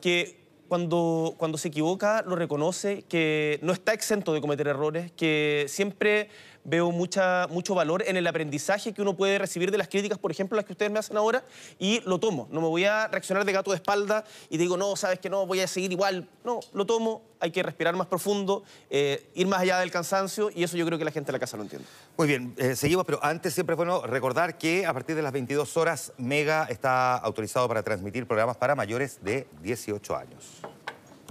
que 0.00 0.40
cuando, 0.68 1.34
cuando 1.36 1.58
se 1.58 1.68
equivoca 1.68 2.22
lo 2.26 2.34
reconoce, 2.34 3.02
que 3.02 3.58
no 3.60 3.74
está 3.74 3.92
exento 3.92 4.32
de 4.32 4.40
cometer 4.40 4.66
errores, 4.66 5.12
que 5.12 5.66
siempre 5.68 6.30
veo 6.64 6.90
mucha, 6.90 7.46
mucho 7.48 7.74
valor 7.74 8.02
en 8.06 8.16
el 8.16 8.26
aprendizaje 8.26 8.92
que 8.92 9.02
uno 9.02 9.16
puede 9.16 9.38
recibir 9.38 9.70
de 9.70 9.78
las 9.78 9.88
críticas, 9.88 10.18
por 10.18 10.30
ejemplo, 10.30 10.56
las 10.56 10.64
que 10.64 10.72
ustedes 10.72 10.90
me 10.90 10.98
hacen 10.98 11.16
ahora, 11.16 11.44
y 11.78 12.00
lo 12.06 12.18
tomo. 12.18 12.48
No 12.50 12.60
me 12.60 12.68
voy 12.68 12.84
a 12.84 13.06
reaccionar 13.08 13.44
de 13.44 13.52
gato 13.52 13.70
de 13.70 13.76
espalda 13.76 14.24
y 14.50 14.56
digo, 14.56 14.76
no, 14.76 14.96
sabes 14.96 15.18
que 15.18 15.30
no, 15.30 15.46
voy 15.46 15.60
a 15.60 15.66
seguir 15.66 15.92
igual. 15.92 16.28
No, 16.44 16.60
lo 16.72 16.86
tomo, 16.86 17.22
hay 17.40 17.50
que 17.50 17.62
respirar 17.62 17.94
más 17.94 18.06
profundo, 18.06 18.64
eh, 18.90 19.30
ir 19.34 19.46
más 19.46 19.60
allá 19.60 19.78
del 19.78 19.90
cansancio, 19.90 20.50
y 20.54 20.64
eso 20.64 20.76
yo 20.76 20.86
creo 20.86 20.98
que 20.98 21.04
la 21.04 21.10
gente 21.10 21.26
de 21.26 21.32
la 21.32 21.38
casa 21.38 21.56
lo 21.56 21.62
entiende. 21.62 21.86
Muy 22.16 22.26
bien, 22.26 22.54
eh, 22.56 22.74
seguimos, 22.74 23.04
pero 23.04 23.18
antes 23.22 23.54
siempre 23.54 23.74
es 23.74 23.76
bueno 23.76 24.02
recordar 24.06 24.56
que 24.56 24.86
a 24.86 24.92
partir 24.92 25.14
de 25.16 25.22
las 25.22 25.32
22 25.32 25.76
horas 25.76 26.12
Mega 26.16 26.66
está 26.70 27.16
autorizado 27.16 27.68
para 27.68 27.82
transmitir 27.82 28.26
programas 28.26 28.56
para 28.56 28.74
mayores 28.74 29.18
de 29.22 29.46
18 29.62 30.16
años. 30.16 30.62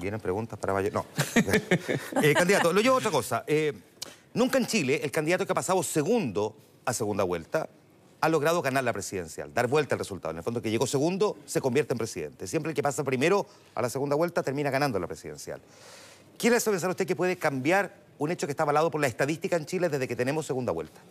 ¿Vienen 0.01 0.19
preguntas 0.19 0.59
para 0.59 0.73
mayores? 0.73 0.93
No. 0.93 1.05
Eh, 2.21 2.33
candidato, 2.33 2.71
lo 2.71 2.81
llevo 2.81 2.95
a 2.95 2.99
otra 2.99 3.11
cosa. 3.11 3.43
Eh, 4.33 4.37
nunca 4.37 4.57
en 4.57 4.65
Chile 4.65 5.01
el 5.03 5.11
candidato 5.11 5.45
que 5.45 5.51
ha 5.51 5.55
pasado 5.55 5.81
segundo 5.83 6.55
a 6.85 6.93
segunda 6.93 7.23
vuelta 7.23 7.69
ha 8.21 8.29
logrado 8.29 8.61
ganar 8.61 8.83
la 8.85 8.93
presidencial, 8.93 9.53
dar 9.53 9.67
vuelta 9.67 9.95
al 9.95 9.99
resultado. 9.99 10.31
En 10.31 10.37
el 10.37 10.43
fondo, 10.43 10.59
el 10.59 10.63
que 10.63 10.71
llegó 10.71 10.87
segundo 10.87 11.37
se 11.45 11.59
convierte 11.59 11.93
en 11.93 11.97
presidente. 11.97 12.47
Siempre 12.47 12.69
el 12.71 12.75
que 12.75 12.81
pasa 12.83 13.03
primero 13.03 13.45
a 13.75 13.81
la 13.81 13.89
segunda 13.89 14.15
vuelta 14.15 14.41
termina 14.43 14.69
ganando 14.69 14.97
la 14.97 15.07
presidencial. 15.07 15.61
¿Quién 16.37 16.51
le 16.51 16.57
hace 16.57 16.71
pensar 16.71 16.89
usted 16.89 17.05
que 17.05 17.15
puede 17.17 17.35
cambiar 17.37 17.93
un 18.17 18.31
hecho 18.31 18.47
que 18.47 18.51
está 18.51 18.63
avalado 18.63 18.89
por 18.91 19.01
la 19.01 19.07
estadística 19.07 19.57
en 19.57 19.65
Chile 19.65 19.89
desde 19.89 20.07
que 20.07 20.15
tenemos 20.15 20.45
segunda 20.45 20.71
vuelta? 20.71 21.01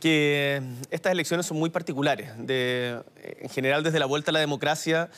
que 0.00 0.62
estas 0.90 1.12
elecciones 1.12 1.44
son 1.44 1.58
muy 1.58 1.68
particulares. 1.68 2.30
De- 2.38 3.02
en 3.22 3.50
general, 3.50 3.82
desde 3.82 3.98
la 3.98 4.06
vuelta 4.06 4.30
a 4.30 4.32
la 4.32 4.40
democracia, 4.40 5.10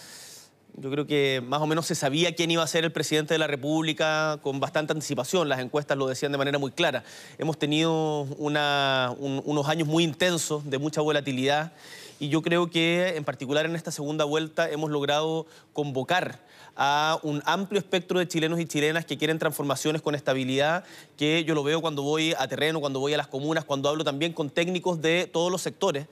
yo 0.76 0.90
creo 0.90 1.06
que 1.06 1.42
más 1.46 1.60
o 1.60 1.66
menos 1.66 1.86
se 1.86 1.94
sabía 1.94 2.34
quién 2.34 2.50
iba 2.50 2.62
a 2.62 2.66
ser 2.66 2.84
el 2.84 2.92
presidente 2.92 3.34
de 3.34 3.38
la 3.38 3.46
República 3.46 4.38
con 4.42 4.58
bastante 4.58 4.92
anticipación. 4.92 5.48
Las 5.48 5.60
encuestas 5.60 5.98
lo 5.98 6.06
decían 6.06 6.32
de 6.32 6.38
manera 6.38 6.58
muy 6.58 6.70
clara. 6.70 7.04
Hemos 7.38 7.58
tenido 7.58 8.22
unos 8.38 9.68
años 9.68 9.86
muy 9.86 10.04
intensos, 10.04 10.68
de 10.68 10.78
mucha 10.78 11.00
volatilidad, 11.00 11.72
y 12.18 12.28
yo 12.28 12.40
creo 12.40 12.70
que 12.70 13.16
en 13.16 13.24
particular 13.24 13.66
en 13.66 13.76
esta 13.76 13.90
segunda 13.90 14.24
vuelta 14.24 14.70
hemos 14.70 14.90
logrado 14.90 15.46
convocar 15.72 16.40
a 16.74 17.18
un 17.22 17.42
amplio 17.44 17.78
espectro 17.78 18.18
de 18.18 18.26
chilenos 18.26 18.58
y 18.58 18.64
chilenas 18.64 19.04
que 19.04 19.18
quieren 19.18 19.38
transformaciones 19.38 20.00
con 20.00 20.14
estabilidad, 20.14 20.84
que 21.18 21.44
yo 21.44 21.54
lo 21.54 21.62
veo 21.62 21.82
cuando 21.82 22.02
voy 22.02 22.34
a 22.38 22.48
terreno, 22.48 22.80
cuando 22.80 22.98
voy 22.98 23.12
a 23.12 23.18
las 23.18 23.26
comunas, 23.26 23.64
cuando 23.64 23.90
hablo 23.90 24.04
también 24.04 24.32
con 24.32 24.48
técnicos 24.48 25.02
de 25.02 25.28
todos 25.30 25.52
los 25.52 25.60
sectores. 25.60 26.06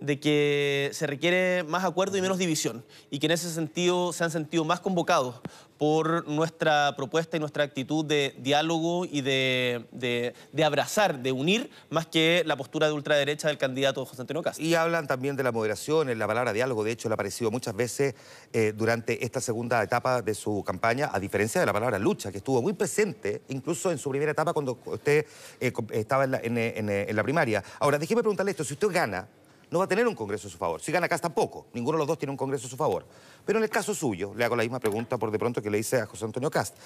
De 0.00 0.18
que 0.18 0.90
se 0.92 1.06
requiere 1.06 1.62
más 1.64 1.84
acuerdo 1.84 2.16
y 2.16 2.22
menos 2.22 2.38
división 2.38 2.84
y 3.10 3.18
que 3.18 3.26
en 3.26 3.32
ese 3.32 3.50
sentido 3.50 4.12
se 4.12 4.24
han 4.24 4.30
sentido 4.30 4.64
más 4.64 4.80
convocados 4.80 5.40
por 5.80 6.28
nuestra 6.28 6.94
propuesta 6.94 7.38
y 7.38 7.40
nuestra 7.40 7.64
actitud 7.64 8.04
de 8.04 8.34
diálogo 8.38 9.06
y 9.06 9.22
de, 9.22 10.34
abrazar, 10.62 11.20
de 11.20 11.32
unir, 11.32 11.70
más 11.88 12.06
que 12.06 12.42
la 12.44 12.56
postura 12.56 12.86
de 12.86 12.92
ultraderecha 12.92 13.48
del 13.48 13.56
candidato 13.56 14.04
José 14.04 14.20
Antonio 14.20 14.42
Castro. 14.42 14.62
Y 14.62 14.74
hablan 14.74 15.06
también 15.06 15.36
de 15.36 15.42
la 15.42 15.52
moderación, 15.52 16.10
en 16.10 16.18
la 16.18 16.26
palabra 16.26 16.52
diálogo, 16.52 16.84
de 16.84 16.92
hecho 16.92 17.08
le 17.08 17.14
ha 17.14 17.14
aparecido 17.14 17.50
muchas 17.50 17.74
veces 17.74 18.14
eh, 18.52 18.74
durante 18.76 19.24
esta 19.24 19.40
segunda 19.40 19.82
etapa 19.82 20.20
de 20.20 20.34
su 20.34 20.62
campaña, 20.64 21.08
a 21.14 21.18
diferencia 21.18 21.62
de 21.62 21.66
la 21.66 21.72
palabra 21.72 21.98
lucha, 21.98 22.30
que 22.30 22.38
estuvo 22.38 22.60
muy 22.60 22.74
presente, 22.74 23.40
incluso 23.48 23.90
en 23.90 23.96
su 23.96 24.10
primera 24.10 24.32
etapa 24.32 24.52
cuando 24.52 24.78
usted 24.84 25.24
eh, 25.60 25.72
estaba 25.92 26.24
en 26.24 27.16
la 27.16 27.22
primaria. 27.22 27.64
Ahora, 27.78 27.96
déjeme 27.96 28.20
preguntarle 28.20 28.50
esto, 28.50 28.64
si 28.64 28.74
usted 28.74 28.88
gana, 28.88 29.26
no 29.70 29.78
va 29.78 29.84
a 29.84 29.88
tener 29.88 30.06
un 30.08 30.14
Congreso 30.14 30.48
a 30.48 30.50
su 30.50 30.58
favor. 30.58 30.80
Si 30.80 30.90
gana 30.90 31.06
acá 31.06 31.18
tampoco. 31.18 31.66
Ninguno 31.72 31.96
de 31.96 32.00
los 32.00 32.08
dos 32.08 32.18
tiene 32.18 32.30
un 32.30 32.36
Congreso 32.36 32.66
a 32.66 32.70
su 32.70 32.76
favor. 32.76 33.06
Pero 33.44 33.58
en 33.58 33.64
el 33.64 33.70
caso 33.70 33.94
suyo, 33.94 34.32
le 34.34 34.44
hago 34.44 34.56
la 34.56 34.62
misma 34.62 34.80
pregunta 34.80 35.16
por 35.16 35.30
de 35.30 35.38
pronto 35.38 35.62
que 35.62 35.70
le 35.70 35.78
hice 35.78 36.00
a 36.00 36.06
José 36.06 36.24
Antonio 36.24 36.50
Cast. 36.50 36.76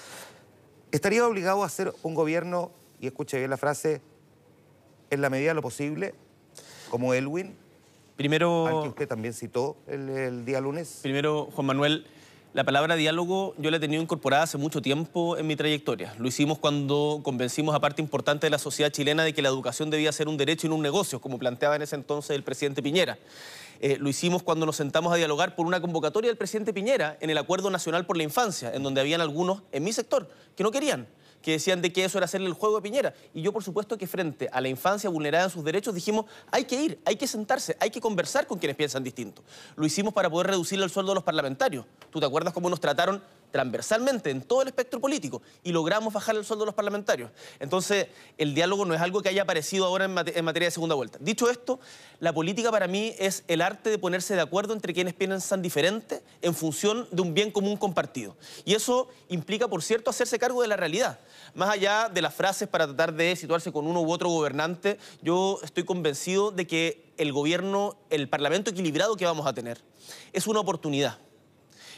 ¿Estaría 0.91 1.27
obligado 1.27 1.63
a 1.63 1.65
hacer 1.65 1.93
un 2.03 2.13
gobierno, 2.13 2.71
y 2.99 3.07
escuche 3.07 3.37
bien 3.37 3.49
la 3.49 3.57
frase, 3.57 4.01
en 5.09 5.21
la 5.21 5.29
medida 5.29 5.49
de 5.49 5.55
lo 5.55 5.61
posible, 5.61 6.13
como 6.89 7.13
Elwin? 7.13 7.55
Primero... 8.15 8.67
Al 8.67 8.83
que 8.83 8.89
usted 8.89 9.07
también 9.07 9.33
citó 9.33 9.77
el, 9.87 10.09
el 10.09 10.45
día 10.45 10.61
lunes. 10.61 10.99
Primero, 11.01 11.49
Juan 11.53 11.67
Manuel, 11.67 12.07
la 12.55 12.63
palabra 12.63 12.95
diálogo 12.95 13.53
yo 13.57 13.69
la 13.69 13.75
he 13.75 13.79
tenido 13.81 14.01
incorporada 14.01 14.43
hace 14.43 14.57
mucho 14.57 14.81
tiempo 14.81 15.35
en 15.35 15.45
mi 15.45 15.57
trayectoria. 15.57 16.15
Lo 16.17 16.25
hicimos 16.29 16.57
cuando 16.57 17.19
convencimos 17.21 17.75
a 17.75 17.81
parte 17.81 18.01
importante 18.01 18.45
de 18.45 18.49
la 18.49 18.59
sociedad 18.59 18.91
chilena 18.91 19.25
de 19.25 19.33
que 19.33 19.41
la 19.41 19.49
educación 19.49 19.89
debía 19.89 20.09
ser 20.13 20.29
un 20.29 20.37
derecho 20.37 20.65
y 20.65 20.69
no 20.69 20.77
un 20.77 20.81
negocio, 20.81 21.19
como 21.19 21.37
planteaba 21.37 21.75
en 21.75 21.81
ese 21.81 21.97
entonces 21.97 22.33
el 22.33 22.43
presidente 22.43 22.81
Piñera. 22.81 23.17
Eh, 23.81 23.97
lo 23.99 24.07
hicimos 24.07 24.41
cuando 24.41 24.65
nos 24.65 24.77
sentamos 24.77 25.11
a 25.11 25.17
dialogar 25.17 25.53
por 25.57 25.65
una 25.65 25.81
convocatoria 25.81 26.29
del 26.29 26.37
presidente 26.37 26.71
Piñera 26.71 27.17
en 27.19 27.29
el 27.29 27.37
Acuerdo 27.37 27.69
Nacional 27.69 28.05
por 28.05 28.15
la 28.15 28.23
Infancia, 28.23 28.73
en 28.73 28.83
donde 28.83 29.01
habían 29.01 29.19
algunos 29.19 29.61
en 29.73 29.83
mi 29.83 29.91
sector 29.91 30.29
que 30.55 30.63
no 30.63 30.71
querían 30.71 31.07
que 31.45 31.51
decían 31.51 31.79
de 31.79 31.93
que 31.93 32.03
eso 32.03 32.17
era 32.17 32.25
hacerle 32.25 32.47
el 32.47 32.53
juego 32.53 32.77
de 32.77 32.81
Piñera. 32.81 33.13
Y 33.31 33.43
yo, 33.43 33.53
por 33.53 33.63
supuesto, 33.63 33.99
que 33.99 34.07
frente 34.07 34.49
a 34.51 34.59
la 34.61 34.67
infancia 34.67 35.11
vulnerada 35.11 35.43
en 35.43 35.51
sus 35.51 35.63
derechos, 35.63 35.93
dijimos, 35.93 36.25
hay 36.49 36.65
que 36.65 36.81
ir, 36.81 36.99
hay 37.05 37.17
que 37.17 37.27
sentarse, 37.27 37.77
hay 37.79 37.91
que 37.91 38.01
conversar 38.01 38.47
con 38.47 38.57
quienes 38.57 38.75
piensan 38.75 39.03
distinto. 39.03 39.43
Lo 39.75 39.85
hicimos 39.85 40.11
para 40.11 40.27
poder 40.27 40.47
reducir 40.47 40.81
el 40.81 40.89
sueldo 40.89 41.11
de 41.11 41.15
los 41.15 41.23
parlamentarios. 41.23 41.85
¿Tú 42.09 42.19
te 42.19 42.25
acuerdas 42.25 42.51
cómo 42.51 42.67
nos 42.67 42.79
trataron 42.79 43.21
transversalmente 43.55 44.31
en 44.31 44.41
todo 44.41 44.63
el 44.63 44.67
espectro 44.67 44.99
político 44.99 45.41
y 45.63 45.71
logramos 45.71 46.13
bajar 46.13 46.35
el 46.35 46.43
sueldo 46.43 46.65
de 46.65 46.65
los 46.65 46.75
parlamentarios. 46.75 47.31
Entonces, 47.61 48.07
el 48.37 48.53
diálogo 48.53 48.83
no 48.83 48.93
es 48.93 48.99
algo 48.99 49.21
que 49.21 49.29
haya 49.29 49.43
aparecido 49.43 49.85
ahora 49.85 50.03
en, 50.03 50.13
materia 50.43 50.67
de 50.67 50.71
segunda 50.71 50.93
vuelta. 50.93 51.19
Dicho 51.21 51.49
esto, 51.49 51.79
la 52.19 52.33
política 52.33 52.69
para 52.69 52.89
mí 52.89 53.15
es 53.17 53.45
el 53.47 53.61
arte 53.61 53.89
de 53.89 53.97
ponerse 53.97 54.35
de 54.35 54.41
acuerdo 54.41 54.73
entre 54.73 54.93
quienes 54.93 55.13
piensan 55.13 55.61
diferente 55.61 56.21
en 56.41 56.53
función 56.53 57.07
de 57.11 57.21
un 57.21 57.33
bien 57.33 57.49
común 57.49 57.77
compartido. 57.77 58.35
Y 58.65 58.73
eso 58.73 59.07
implica, 59.29 59.69
por 59.69 59.81
cierto, 59.81 60.09
hacerse 60.09 60.37
cargo 60.37 60.61
de 60.61 60.67
la 60.67 60.75
realidad. 60.75 61.21
Más 61.53 61.69
allá 61.69 62.09
de 62.09 62.21
las 62.21 62.33
frases 62.35 62.67
para 62.67 62.87
tratar 62.87 63.13
de 63.13 63.37
situarse 63.37 63.71
con 63.71 63.87
uno 63.87 64.01
u 64.01 64.11
otro 64.11 64.27
gobernante, 64.27 64.97
yo 65.21 65.61
estoy 65.63 65.85
convencido 65.85 66.51
de 66.51 66.67
que 66.67 67.13
el 67.15 67.31
gobierno, 67.31 67.95
el 68.09 68.27
parlamento 68.27 68.69
equilibrado 68.71 69.15
que 69.15 69.23
vamos 69.23 69.47
a 69.47 69.53
tener, 69.53 69.81
es 70.33 70.45
una 70.45 70.59
oportunidad 70.59 71.19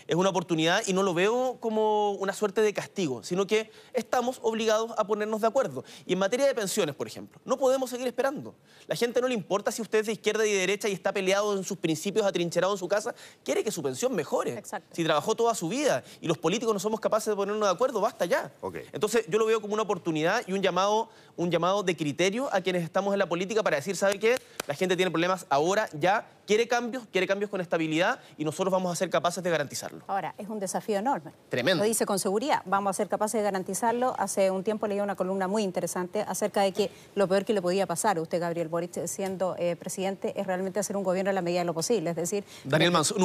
es 0.07 0.15
una 0.15 0.29
oportunidad 0.29 0.81
y 0.87 0.93
no 0.93 1.03
lo 1.03 1.13
veo 1.13 1.57
como 1.59 2.13
una 2.13 2.33
suerte 2.33 2.61
de 2.61 2.73
castigo, 2.73 3.23
sino 3.23 3.45
que 3.45 3.69
estamos 3.93 4.39
obligados 4.41 4.91
a 4.97 5.05
ponernos 5.05 5.41
de 5.41 5.47
acuerdo. 5.47 5.83
Y 6.05 6.13
en 6.13 6.19
materia 6.19 6.45
de 6.45 6.55
pensiones, 6.55 6.95
por 6.95 7.07
ejemplo, 7.07 7.39
no 7.45 7.57
podemos 7.57 7.89
seguir 7.89 8.07
esperando. 8.07 8.55
La 8.87 8.95
gente 8.95 9.21
no 9.21 9.27
le 9.27 9.33
importa 9.33 9.71
si 9.71 9.81
usted 9.81 9.99
es 9.99 10.05
de 10.07 10.13
izquierda 10.13 10.45
y 10.45 10.51
de 10.51 10.59
derecha 10.59 10.87
y 10.87 10.93
está 10.93 11.11
peleado 11.11 11.55
en 11.57 11.63
sus 11.63 11.77
principios, 11.77 12.25
atrincherado 12.25 12.73
en 12.73 12.79
su 12.79 12.87
casa, 12.87 13.13
quiere 13.43 13.63
que 13.63 13.71
su 13.71 13.83
pensión 13.83 14.15
mejore. 14.15 14.63
Si 14.91 15.03
trabajó 15.03 15.35
toda 15.35 15.53
su 15.53 15.67
vida 15.67 16.03
y 16.21 16.27
los 16.27 16.37
políticos 16.37 16.73
no 16.73 16.79
somos 16.79 16.99
capaces 16.99 17.27
de 17.27 17.35
ponernos 17.35 17.67
de 17.67 17.73
acuerdo, 17.73 17.99
basta 17.99 18.25
ya. 18.25 18.51
Entonces 18.93 19.25
yo 19.27 19.37
lo 19.37 19.45
veo 19.45 19.61
como 19.61 19.73
una 19.73 19.83
oportunidad 19.83 20.43
y 20.47 20.53
un 20.53 20.61
llamado, 20.61 21.09
un 21.35 21.51
llamado 21.51 21.83
de 21.83 21.97
criterio 21.97 22.49
a 22.53 22.61
quienes 22.61 22.83
estamos 22.83 23.13
en 23.13 23.19
la 23.19 23.27
política 23.27 23.61
para 23.61 23.75
decir, 23.75 23.95
¿sabe 23.97 24.19
qué? 24.19 24.37
La 24.67 24.73
gente 24.73 24.95
tiene 24.95 25.11
problemas 25.11 25.45
ahora, 25.49 25.89
ya, 25.93 26.29
quiere 26.47 26.67
cambios, 26.67 27.03
quiere 27.11 27.27
cambios 27.27 27.51
con 27.51 27.61
estabilidad 27.61 28.19
y 28.37 28.45
nosotros 28.45 28.71
vamos 28.71 28.91
a 28.91 28.95
ser 28.95 29.09
capaces 29.09 29.43
de 29.43 29.49
garantizarlo. 29.51 30.03
Ahora, 30.07 30.33
es 30.37 30.47
un 30.47 30.59
desafío 30.59 30.97
enorme. 30.97 31.33
Tremendo. 31.49 31.83
Lo 31.83 31.87
dice 31.87 32.05
con 32.05 32.17
seguridad, 32.17 32.61
vamos 32.65 32.91
a 32.91 32.93
ser 32.93 33.09
capaces 33.09 33.39
de 33.39 33.43
garantizarlo. 33.43 34.15
Hace 34.17 34.49
un 34.49 34.63
tiempo 34.63 34.87
leí 34.87 34.99
una 34.99 35.15
columna 35.15 35.47
muy 35.47 35.63
interesante 35.63 36.21
acerca 36.21 36.61
de 36.61 36.71
que 36.71 36.89
lo 37.15 37.27
peor 37.27 37.45
que 37.45 37.53
le 37.53 37.61
podía 37.61 37.85
pasar 37.85 38.17
a 38.17 38.21
usted, 38.21 38.39
Gabriel 38.39 38.69
Boric, 38.69 39.05
siendo 39.05 39.55
eh, 39.59 39.75
presidente, 39.75 40.39
es 40.39 40.47
realmente 40.47 40.79
hacer 40.79 40.95
un 40.95 41.03
gobierno 41.03 41.29
a 41.29 41.33
la 41.33 41.41
medida 41.41 41.59
de 41.59 41.65
lo 41.65 41.73
posible. 41.73 42.11
Es 42.11 42.15
decir... 42.15 42.45
Daniel 42.63 42.91
Mansui, 42.91 43.17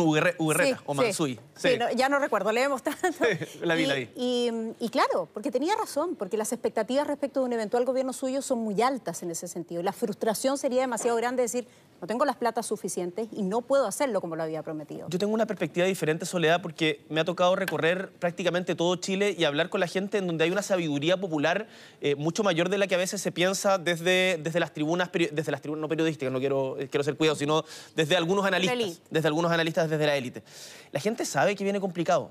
o 0.87 0.95
Mansui. 0.95 1.39
Sí, 1.55 1.79
ya 1.97 2.09
no 2.09 2.19
recuerdo, 2.19 2.51
leemos 2.51 2.83
tanto. 2.83 3.25
la 3.63 3.75
vi, 3.77 3.85
y, 3.85 3.87
la 3.87 3.95
vi. 3.95 4.11
Y, 4.17 4.89
claro, 4.89 5.29
porque 5.33 5.53
tenía 5.53 5.77
razón, 5.77 6.17
porque 6.17 6.37
las 6.37 6.53
expectativas 6.53 7.07
respecto 7.07 7.41
de 7.41 7.47
un 7.47 7.53
eventual 7.53 7.85
gobierno 7.85 8.13
suyo 8.13 8.43
son 8.43 8.59
muy 8.59 8.83
altas 8.83 9.23
en 9.23 9.31
ese 9.31 9.47
sentido. 9.47 9.83
La 9.83 9.93
frustración 9.93 10.59
sería 10.59 10.81
demasiado 10.81 11.17
grande 11.17 11.43
decir, 11.43 11.69
no 12.03 12.09
tengo 12.09 12.25
las 12.25 12.35
platas 12.35 12.67
suficientes 12.67 13.29
y 13.31 13.43
no 13.43 13.61
puedo 13.61 13.87
hacerlo 13.87 14.21
como 14.21 14.35
lo 14.35 14.43
había 14.43 14.65
prometido. 14.65 15.07
Yo 15.09 15.21
tengo 15.21 15.33
una 15.33 15.47
perspectiva 15.47 15.87
diferente, 15.87 16.27
Soledad, 16.27 16.61
porque 16.61 17.05
me 17.09 17.21
ha 17.21 17.25
tocado 17.25 17.55
recorrer 17.55 18.11
prácticamente 18.19 18.75
todo 18.75 18.97
Chile 18.97 19.37
y 19.39 19.45
hablar 19.45 19.71
con 19.71 19.79
la 19.79 19.87
gente 19.87 20.19
en 20.19 20.27
donde 20.27 20.43
hay 20.43 20.51
una 20.51 20.63
sabiduría 20.63 21.17
popular 21.17 21.69
eh, 22.01 22.17
mucho 22.17 22.43
mayor 22.43 22.71
de 22.71 22.79
la 22.79 22.89
que 22.89 22.97
a 22.97 22.99
veces 22.99 23.23
se 23.23 23.31
piensa 23.31 23.79
desde, 23.79 24.37
desde 24.43 24.59
las 24.59 24.75
tribunas, 24.75 25.11
desde 25.13 25.53
las 25.53 25.61
tribunas 25.61 25.81
no 25.81 25.89
periodísticas, 25.89 26.33
no 26.33 26.41
quiero, 26.41 26.77
eh, 26.81 26.89
quiero 26.89 27.05
ser 27.05 27.15
cuidado, 27.15 27.37
sino 27.37 27.65
desde 27.95 28.17
algunos 28.17 28.45
analistas, 28.45 29.01
desde 29.09 29.29
algunos 29.29 29.53
analistas 29.53 29.89
desde 29.89 30.05
la 30.05 30.17
élite. 30.17 30.43
La 30.91 30.99
gente 30.99 31.25
sabe 31.25 31.55
que 31.55 31.63
viene 31.63 31.79
complicado. 31.79 32.31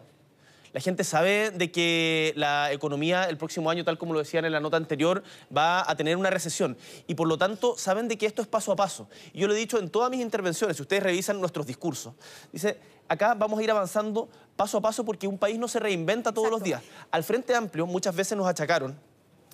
La 0.74 0.80
gente 0.80 1.04
sabe 1.04 1.52
de 1.52 1.72
que 1.72 2.34
la 2.36 2.72
economía 2.72 3.26
el 3.26 3.38
próximo 3.38 3.70
año, 3.70 3.84
tal 3.84 3.98
como 3.98 4.14
lo 4.14 4.20
decían 4.20 4.46
en 4.46 4.52
la 4.52 4.60
nota 4.60 4.78
anterior, 4.78 5.24
va 5.56 5.90
a 5.90 5.96
tener 5.96 6.16
una 6.16 6.30
recesión. 6.30 6.78
Y 7.08 7.16
por 7.16 7.28
lo 7.28 7.38
tanto, 7.38 7.78
saben 7.78 8.08
de 8.08 8.18
que 8.18 8.26
esto 8.26 8.42
es 8.42 8.48
paso 8.48 8.72
a 8.72 8.76
paso. 8.76 9.10
Y 9.34 9.40
yo 9.40 9.48
lo 9.48 9.54
he 9.54 9.58
dicho 9.58 9.80
en 9.80 9.90
todas 9.90 10.10
mis 10.10 10.22
intervenciones, 10.22 10.78
si 10.78 10.82
ustedes 10.82 11.04
revisan 11.04 11.40
nuestros 11.40 11.66
discursos. 11.66 12.14
Dice, 12.52 12.80
acá 13.08 13.34
vamos 13.34 13.60
a 13.60 13.64
ir 13.64 13.72
avanzando 13.72 14.30
paso 14.56 14.78
a 14.78 14.82
paso 14.82 15.04
porque 15.04 15.28
un 15.28 15.38
país 15.38 15.60
no 15.60 15.68
se 15.68 15.80
reinventa 15.80 16.32
todos 16.32 16.50
los 16.50 16.64
días. 16.64 16.82
Al 17.12 17.24
Frente 17.24 17.54
Amplio 17.54 17.86
muchas 17.86 18.16
veces 18.16 18.38
nos 18.38 18.48
achacaron 18.48 18.98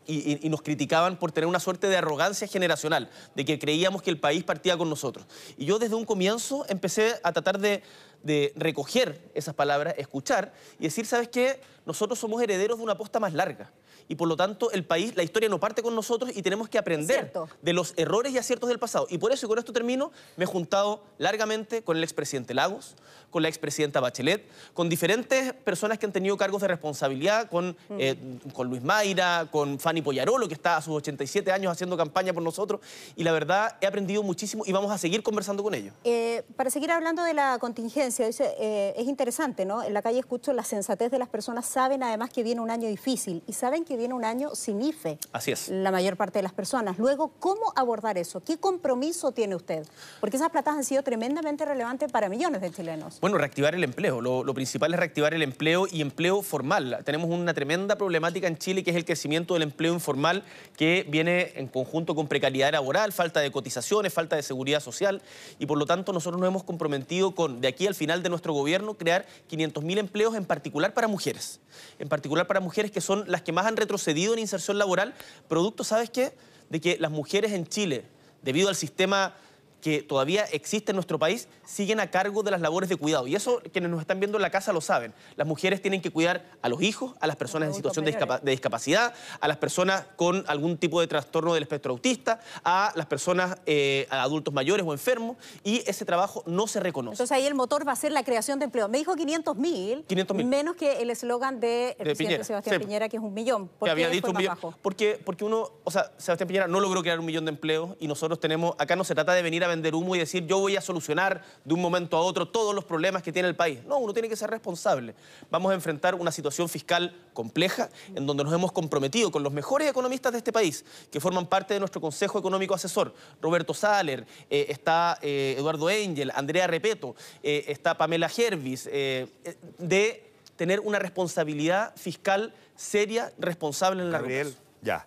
y, 0.08 0.50
nos 0.50 0.62
criticaban 0.62 1.18
por 1.18 1.32
tener 1.32 1.48
una 1.48 1.60
suerte 1.60 1.88
de 1.88 1.98
arrogancia 1.98 2.48
generacional, 2.48 3.10
de 3.36 3.46
que 3.46 3.60
creíamos 3.60 4.02
que 4.02 4.10
el 4.10 4.20
país 4.20 4.44
partía 4.44 4.78
con 4.78 4.90
nosotros. 4.90 5.26
Y 5.58 5.66
yo 5.66 5.80
desde 5.80 5.96
un 5.96 6.06
comienzo 6.06 6.66
empecé 6.70 7.20
a 7.24 7.34
tratar 7.34 7.60
de, 7.60 7.84
de 8.28 8.54
recoger 8.56 9.20
esas 9.34 9.56
palabras, 9.56 9.96
escuchar 9.98 10.54
y 10.78 10.84
decir, 10.84 11.06
¿sabes 11.06 11.30
qué? 11.30 11.60
Nosotros 11.86 12.20
somos 12.20 12.42
herederos 12.44 12.78
de 12.78 12.84
una 12.84 12.94
aposta 12.94 13.20
más 13.20 13.34
larga 13.34 13.72
y 14.08 14.16
por 14.16 14.28
lo 14.28 14.36
tanto 14.36 14.72
el 14.72 14.86
país, 14.86 15.16
la 15.16 15.24
historia 15.24 15.50
no 15.50 15.60
parte 15.60 15.82
con 15.82 15.96
nosotros 15.96 16.32
y 16.36 16.42
tenemos 16.42 16.70
que 16.70 16.78
aprender 16.78 17.32
de 17.62 17.74
los 17.74 17.94
errores 17.98 18.34
y 18.34 18.38
aciertos 18.38 18.70
del 18.70 18.80
pasado. 18.80 19.08
Y 19.10 19.18
por 19.18 19.32
eso, 19.32 19.46
y 19.46 19.50
con 19.50 19.60
esto 19.60 19.74
termino, 19.74 20.12
me 20.36 20.46
he 20.46 20.48
juntado 20.48 21.04
largamente 21.18 21.84
con 21.84 21.98
el 21.98 22.04
expresidente 22.04 22.54
Lagos, 22.54 22.96
con 23.30 23.44
la 23.44 23.50
expresidenta 23.50 24.00
Bachelet, 24.00 24.48
con 24.74 24.90
diferentes 24.90 25.54
personas 25.54 26.00
que 26.00 26.06
han 26.06 26.12
tenido 26.12 26.38
cargos 26.38 26.62
de 26.62 26.68
responsabilidad, 26.68 27.50
con, 27.50 27.78
mm. 27.90 27.98
eh, 28.00 28.40
con 28.54 28.70
Luis 28.70 28.82
Mayra, 28.82 29.48
con 29.52 29.80
Fanny 29.80 30.02
Poyarolo, 30.02 30.48
que 30.48 30.54
está 30.54 30.78
a 30.78 30.82
sus 30.82 30.96
87 30.96 31.52
años 31.52 31.72
haciendo 31.72 31.98
campaña 31.98 32.34
por 32.34 32.44
nosotros. 32.44 32.82
Y 33.16 33.24
la 33.24 33.32
verdad, 33.32 33.78
he 33.82 33.88
aprendido 33.88 34.24
muchísimo 34.24 34.64
y 34.66 34.72
vamos 34.72 34.92
a 34.92 34.98
seguir 34.98 35.24
conversando 35.24 35.62
con 35.62 35.74
ellos. 35.74 35.94
Eh, 36.04 36.44
para 36.56 36.70
seguir 36.70 36.92
hablando 36.92 37.24
de 37.24 37.34
la 37.34 37.58
contingencia, 37.60 38.26
dice, 38.26 38.56
eh, 38.60 38.94
es 38.96 39.08
interesante, 39.08 39.66
¿no? 39.66 39.84
En 39.84 39.94
la 39.94 40.02
calle 40.02 40.20
escucho 40.20 40.54
la 40.54 40.64
sensatez 40.64 41.12
de 41.12 41.20
las 41.20 41.30
personas, 41.30 41.66
saben 41.66 42.04
además 42.04 42.30
que 42.30 42.44
viene 42.44 42.62
un 42.62 42.72
año 42.72 42.88
difícil 42.88 43.44
y 43.46 43.54
saben 43.54 43.84
que 43.84 43.97
viene 43.98 44.14
un 44.14 44.26
año 44.26 44.56
sin 44.56 44.82
IFE. 44.82 45.18
Así 45.32 45.52
es. 45.52 45.70
La 45.70 45.92
mayor 45.92 46.16
parte 46.16 46.40
de 46.40 46.44
las 46.44 46.54
personas. 46.54 46.98
Luego, 46.98 47.32
¿cómo 47.40 47.74
abordar 47.76 48.18
eso? 48.18 48.42
¿Qué 48.42 48.58
compromiso 48.58 49.32
tiene 49.32 49.56
usted? 49.56 49.86
Porque 50.20 50.38
esas 50.38 50.50
platas 50.50 50.76
han 50.76 50.84
sido 50.84 51.04
tremendamente 51.04 51.66
relevantes 51.66 52.12
para 52.12 52.30
millones 52.30 52.62
de 52.62 52.72
chilenos. 52.72 53.20
Bueno, 53.20 53.38
reactivar 53.38 53.76
el 53.76 53.84
empleo. 53.84 54.22
Lo, 54.22 54.54
principal 54.54 54.94
es 54.94 55.00
reactivar 55.00 55.34
el 55.34 55.44
empleo 55.44 55.88
y 55.92 56.02
empleo 56.02 56.42
formal. 56.42 57.00
Tenemos 57.04 57.30
una 57.30 57.54
tremenda 57.54 57.96
problemática 57.96 58.48
en 58.48 58.58
Chile 58.58 58.84
que 58.84 58.92
es 58.92 58.96
el 58.96 59.06
crecimiento 59.06 59.54
del 59.54 59.64
empleo 59.64 59.94
informal 59.94 60.44
que 60.76 61.06
viene 61.10 61.54
en 61.56 61.68
conjunto 61.68 62.16
con 62.16 62.28
precariedad 62.28 62.72
laboral, 62.72 63.12
falta 63.12 63.40
de 63.40 63.52
cotizaciones, 63.52 64.14
falta 64.14 64.36
de 64.36 64.44
seguridad 64.44 64.80
social 64.80 65.22
y 65.60 65.66
por 65.66 65.78
lo 65.78 65.86
tanto 65.86 66.14
nosotros 66.14 66.40
nos 66.40 66.48
hemos 66.48 66.64
comprometido 66.64 67.36
con, 67.36 67.62
de 67.62 67.68
aquí 67.68 67.88
al 67.88 67.96
final 67.96 68.24
de 68.24 68.30
nuestro 68.30 68.54
gobierno, 68.54 68.96
crear 68.96 69.26
500.000 69.50 69.98
empleos 69.98 70.36
en 70.36 70.46
particular 70.46 70.94
para 70.94 71.08
mujeres. 71.08 71.60
En 72.00 72.10
particular 72.10 72.48
para 72.48 72.60
mujeres 72.60 72.92
que 72.92 73.02
son 73.02 73.24
las 73.28 73.42
que 73.42 73.52
más 73.52 73.66
han 73.66 73.78
retrocedido 73.88 74.34
en 74.34 74.40
inserción 74.40 74.78
laboral, 74.78 75.16
producto, 75.48 75.86
¿sabes 75.86 76.10
qué? 76.10 76.34
De 76.70 76.82
que 76.82 76.98
las 77.00 77.10
mujeres 77.10 77.54
en 77.54 77.66
Chile, 77.66 78.04
debido 78.42 78.68
al 78.68 78.76
sistema 78.76 79.34
que 79.82 80.02
todavía 80.02 80.44
existe 80.52 80.92
en 80.92 80.96
nuestro 80.96 81.20
país 81.20 81.48
siguen 81.66 82.00
a 82.00 82.10
cargo 82.10 82.44
de 82.44 82.52
las 82.52 82.62
labores 82.62 82.90
de 82.90 82.96
cuidado. 82.96 83.28
Y 83.28 83.36
eso 83.36 83.62
quienes 83.72 83.92
nos 83.92 84.02
están 84.02 84.20
viendo 84.20 84.38
en 84.38 84.42
la 84.42 84.50
casa 84.50 84.74
lo 84.74 84.82
saben. 84.82 85.14
Las 85.36 85.48
mujeres 85.48 85.82
tienen 85.82 86.02
que 86.02 86.12
cuidar 86.12 86.46
a 86.62 86.70
los 86.70 86.82
hijos, 86.82 87.16
a 87.20 87.28
las 87.28 87.36
personas 87.36 87.70
en 87.70 87.76
situación 87.76 88.06
de, 88.06 88.18
discapacidad, 88.52 89.14
a 89.40 89.48
las 89.48 89.58
personas 89.58 90.06
con 90.16 90.44
algún 90.48 90.78
tipo 90.78 91.02
de 91.02 91.08
trastorno 91.08 91.54
del 91.54 91.64
espectro 91.64 91.92
autista, 91.92 92.40
a 92.64 92.92
las 92.96 93.06
personas 93.06 93.58
eh, 93.66 94.08
adultos 94.10 94.54
mayores 94.54 94.86
o 94.86 94.94
enfermos, 94.94 95.38
y 95.64 95.84
ese 95.88 96.06
trabajo 96.06 96.44
no 96.46 96.68
se 96.68 96.80
reconoce. 96.80 97.16
Entonces 97.16 97.36
ahí 97.36 97.46
el 97.46 97.56
motor 97.56 97.88
va 97.88 97.92
a 97.92 97.96
ser 97.96 98.12
la 98.12 98.24
creación 98.24 98.60
de 98.60 98.66
empleo. 98.66 98.88
Me 98.88 98.98
dijo 98.98 99.16
500 99.16 99.56
mil, 99.56 100.06
menos 100.46 100.76
que 100.76 101.02
el 101.02 101.10
eslogan 101.10 101.60
de 101.60 101.96
presidente 102.00 102.44
Sebastián 102.44 102.80
Piñera, 102.80 103.10
que 103.10 103.18
es 103.18 103.24
un 103.24 103.34
millón. 103.34 103.68
¿Por 103.68 103.88
qué 103.88 103.92
había 103.92 104.10
dicho 104.10 104.32
un 104.32 104.38
millón? 104.38 104.58
Porque, 104.82 105.20
porque 105.24 105.44
uno, 105.44 105.72
o 105.84 105.92
sea, 105.92 106.12
Sebastián 106.18 106.48
Piñera 106.48 106.68
no 106.68 106.80
logró 106.80 107.02
crear 107.02 107.20
un 107.20 107.26
millón 107.26 107.46
de 107.46 107.50
empleos 107.50 107.96
y 108.00 108.08
nosotros 108.08 108.40
tenemos, 108.40 108.76
acá 108.78 108.96
no 108.96 109.04
se 109.04 109.14
trata 109.14 109.34
de 109.34 109.42
venir 109.42 109.64
a 109.64 109.67
vender 109.68 109.96
humo 109.96 110.16
y 110.16 110.20
decir 110.20 110.46
yo 110.46 110.60
voy 110.60 110.76
a 110.76 110.82
solucionar 110.82 111.44
de 111.64 111.74
un 111.74 111.82
momento 111.82 112.18
a 112.18 112.22
otro 112.22 112.48
todos 112.48 112.74
los 112.74 112.86
problemas 112.86 113.24
que 113.24 113.32
tiene 113.32 113.48
el 113.48 113.56
país. 113.56 113.84
No, 113.86 113.98
uno 113.98 114.14
tiene 114.14 114.30
que 114.30 114.36
ser 114.36 114.50
responsable. 114.50 115.16
Vamos 115.50 115.72
a 115.72 115.76
enfrentar 115.76 116.16
una 116.16 116.32
situación 116.32 116.70
fiscal 116.70 117.16
compleja 117.34 117.90
en 118.16 118.26
donde 118.26 118.44
nos 118.44 118.54
hemos 118.54 118.72
comprometido 118.72 119.32
con 119.32 119.44
los 119.44 119.54
mejores 119.54 119.90
economistas 119.90 120.32
de 120.32 120.40
este 120.40 120.52
país 120.52 120.86
que 121.12 121.20
forman 121.20 121.46
parte 121.46 121.74
de 121.74 121.80
nuestro 121.80 122.02
Consejo 122.02 122.40
Económico 122.40 122.74
Asesor. 122.74 123.14
Roberto 123.42 123.74
Saler, 123.74 124.26
eh, 124.50 124.68
está 124.70 125.18
eh, 125.22 125.56
Eduardo 125.58 125.90
Engel, 125.90 126.32
Andrea 126.34 126.68
Repeto, 126.68 127.16
eh, 127.44 127.66
está 127.68 127.98
Pamela 127.98 128.30
Hervis, 128.36 128.86
de 128.86 130.32
tener 130.56 130.80
una 130.80 131.00
responsabilidad 131.00 131.96
fiscal 131.96 132.54
seria, 132.76 133.32
responsable 133.38 134.02
en 134.04 134.12
la 134.12 134.20
Gabriel, 134.20 134.56
ya. 134.82 135.06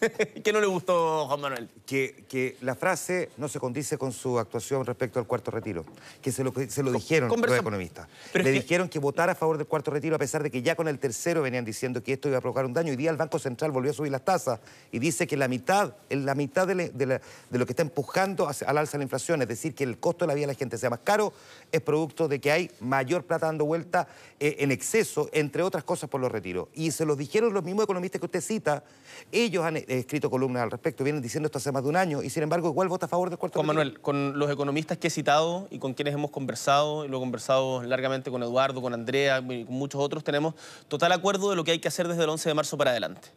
¿Qué 0.44 0.52
no 0.52 0.60
le 0.60 0.66
gustó 0.66 1.26
Juan 1.26 1.40
Manuel? 1.40 1.68
Que, 1.84 2.24
que, 2.28 2.56
la 2.62 2.74
frase 2.74 3.30
no 3.36 3.48
se 3.48 3.60
condice 3.60 3.98
con 3.98 4.12
su 4.12 4.38
actuación 4.38 4.86
respecto 4.86 5.18
al 5.18 5.26
cuarto 5.26 5.50
retiro. 5.50 5.84
Que 6.22 6.32
se 6.32 6.42
lo, 6.42 6.52
se 6.68 6.82
lo 6.82 6.92
dijeron 6.92 7.30
los 7.30 7.58
economistas. 7.58 8.08
Le 8.34 8.50
dijeron 8.50 8.88
que 8.88 8.98
votara 8.98 9.32
a 9.32 9.34
favor 9.34 9.58
del 9.58 9.66
cuarto 9.66 9.90
retiro 9.90 10.16
a 10.16 10.18
pesar 10.18 10.42
de 10.42 10.50
que 10.50 10.62
ya 10.62 10.74
con 10.74 10.88
el 10.88 10.98
tercero 10.98 11.42
venían 11.42 11.64
diciendo 11.64 12.02
que 12.02 12.14
esto 12.14 12.28
iba 12.28 12.38
a 12.38 12.40
provocar 12.40 12.64
un 12.64 12.72
daño. 12.72 12.90
Hoy 12.90 12.96
día 12.96 13.10
el 13.10 13.16
Banco 13.16 13.38
Central 13.38 13.70
volvió 13.70 13.90
a 13.90 13.94
subir 13.94 14.12
las 14.12 14.24
tasas 14.24 14.60
y 14.90 14.98
dice 14.98 15.26
que 15.26 15.36
la 15.36 15.48
mitad, 15.48 15.94
la 16.08 16.34
mitad 16.34 16.66
de, 16.66 17.20
lo 17.50 17.66
que 17.66 17.72
está 17.72 17.82
empujando 17.82 18.48
al 18.48 18.78
alza 18.78 18.96
la 18.96 19.04
inflación, 19.04 19.42
es 19.42 19.48
decir, 19.48 19.74
que 19.74 19.84
el 19.84 19.98
costo 19.98 20.24
de 20.24 20.28
la 20.28 20.34
vida 20.34 20.46
de 20.46 20.52
la 20.54 20.58
gente 20.58 20.78
sea 20.78 20.90
más 20.90 21.00
caro, 21.00 21.32
es 21.70 21.80
producto 21.80 22.28
de 22.28 22.40
que 22.40 22.50
hay 22.50 22.70
mayor 22.80 23.24
plata 23.24 23.46
dando 23.46 23.64
vuelta 23.64 24.08
eh, 24.38 24.56
en 24.60 24.70
exceso, 24.70 25.28
entre 25.32 25.62
otras 25.62 25.84
cosas 25.84 26.08
por 26.08 26.20
los 26.20 26.32
retiros. 26.32 26.68
Y 26.74 26.90
se 26.90 27.04
los 27.04 27.18
dijeron 27.18 27.52
los 27.52 27.64
mismos 27.64 27.84
economistas 27.84 28.20
que 28.20 28.26
usted 28.26 28.40
cita. 28.40 28.82
Ellos 29.30 29.64
han 29.64 29.76
escrito 29.98 30.30
columnas 30.30 30.62
al 30.62 30.70
respecto, 30.70 31.04
vienen 31.04 31.22
diciendo 31.22 31.46
esto 31.46 31.58
hace 31.58 31.72
más 31.72 31.82
de 31.82 31.88
un 31.88 31.96
año 31.96 32.22
y 32.22 32.30
sin 32.30 32.42
embargo 32.42 32.68
igual 32.68 32.88
vota 32.88 33.06
a 33.06 33.08
favor 33.08 33.28
del 33.28 33.38
cuarto 33.38 33.58
Juan 33.58 33.66
Manuel, 33.66 34.00
con 34.00 34.38
los 34.38 34.50
economistas 34.50 34.98
que 34.98 35.08
he 35.08 35.10
citado 35.10 35.66
y 35.70 35.78
con 35.78 35.94
quienes 35.94 36.14
hemos 36.14 36.30
conversado, 36.30 37.04
y 37.04 37.08
lo 37.08 37.16
he 37.16 37.20
conversado 37.20 37.82
largamente 37.82 38.30
con 38.30 38.42
Eduardo, 38.42 38.80
con 38.80 38.94
Andrea 38.94 39.42
y 39.48 39.64
con 39.64 39.74
muchos 39.74 40.00
otros, 40.00 40.22
tenemos 40.22 40.54
total 40.88 41.12
acuerdo 41.12 41.50
de 41.50 41.56
lo 41.56 41.64
que 41.64 41.72
hay 41.72 41.78
que 41.78 41.88
hacer 41.88 42.08
desde 42.08 42.24
el 42.24 42.30
11 42.30 42.48
de 42.48 42.54
marzo 42.54 42.78
para 42.78 42.92
adelante. 42.92 43.28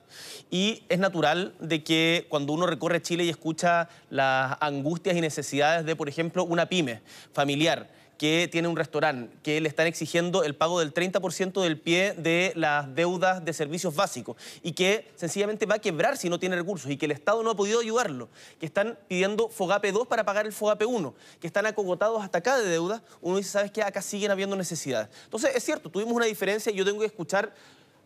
Y 0.51 0.83
es 0.89 0.99
natural 0.99 1.55
de 1.59 1.83
que 1.83 2.27
cuando 2.29 2.53
uno 2.53 2.67
recorre 2.67 3.01
Chile 3.01 3.23
y 3.23 3.29
escucha 3.29 3.89
las 4.09 4.57
angustias 4.59 5.15
y 5.15 5.21
necesidades 5.21 5.85
de, 5.85 5.95
por 5.95 6.09
ejemplo, 6.09 6.43
una 6.43 6.67
pyme 6.67 7.01
familiar, 7.33 7.89
que 8.23 8.47
tiene 8.49 8.69
un 8.69 8.77
restaurante, 8.77 9.35
que 9.43 9.59
le 9.59 9.67
están 9.67 9.85
exigiendo 9.85 10.45
el 10.45 10.55
pago 10.55 10.79
del 10.79 10.93
30% 10.93 11.61
del 11.61 11.77
pie 11.77 12.13
de 12.13 12.53
las 12.55 12.95
deudas 12.95 13.43
de 13.43 13.51
servicios 13.51 13.93
básicos 13.97 14.37
y 14.61 14.71
que 14.71 15.11
sencillamente 15.17 15.65
va 15.65 15.75
a 15.75 15.79
quebrar 15.79 16.15
si 16.15 16.29
no 16.29 16.39
tiene 16.39 16.55
recursos 16.55 16.89
y 16.89 16.95
que 16.95 17.03
el 17.03 17.11
Estado 17.11 17.43
no 17.43 17.49
ha 17.49 17.55
podido 17.57 17.81
ayudarlo, 17.81 18.29
que 18.61 18.65
están 18.65 18.97
pidiendo 19.09 19.49
FOGAPE 19.49 19.91
2 19.91 20.07
para 20.07 20.23
pagar 20.23 20.45
el 20.45 20.53
FOGAPE 20.53 20.85
1, 20.85 21.13
que 21.41 21.47
están 21.47 21.65
acogotados 21.65 22.23
hasta 22.23 22.37
acá 22.37 22.57
de 22.57 22.65
deudas, 22.65 23.01
uno 23.19 23.35
dice, 23.35 23.49
¿sabes 23.49 23.71
qué? 23.71 23.83
Acá 23.83 24.01
siguen 24.01 24.31
habiendo 24.31 24.55
necesidades. 24.55 25.09
Entonces, 25.25 25.53
es 25.53 25.61
cierto, 25.61 25.89
tuvimos 25.89 26.13
una 26.13 26.25
diferencia 26.25 26.71
y 26.71 26.75
yo 26.75 26.85
tengo 26.85 27.01
que 27.01 27.07
escuchar 27.07 27.53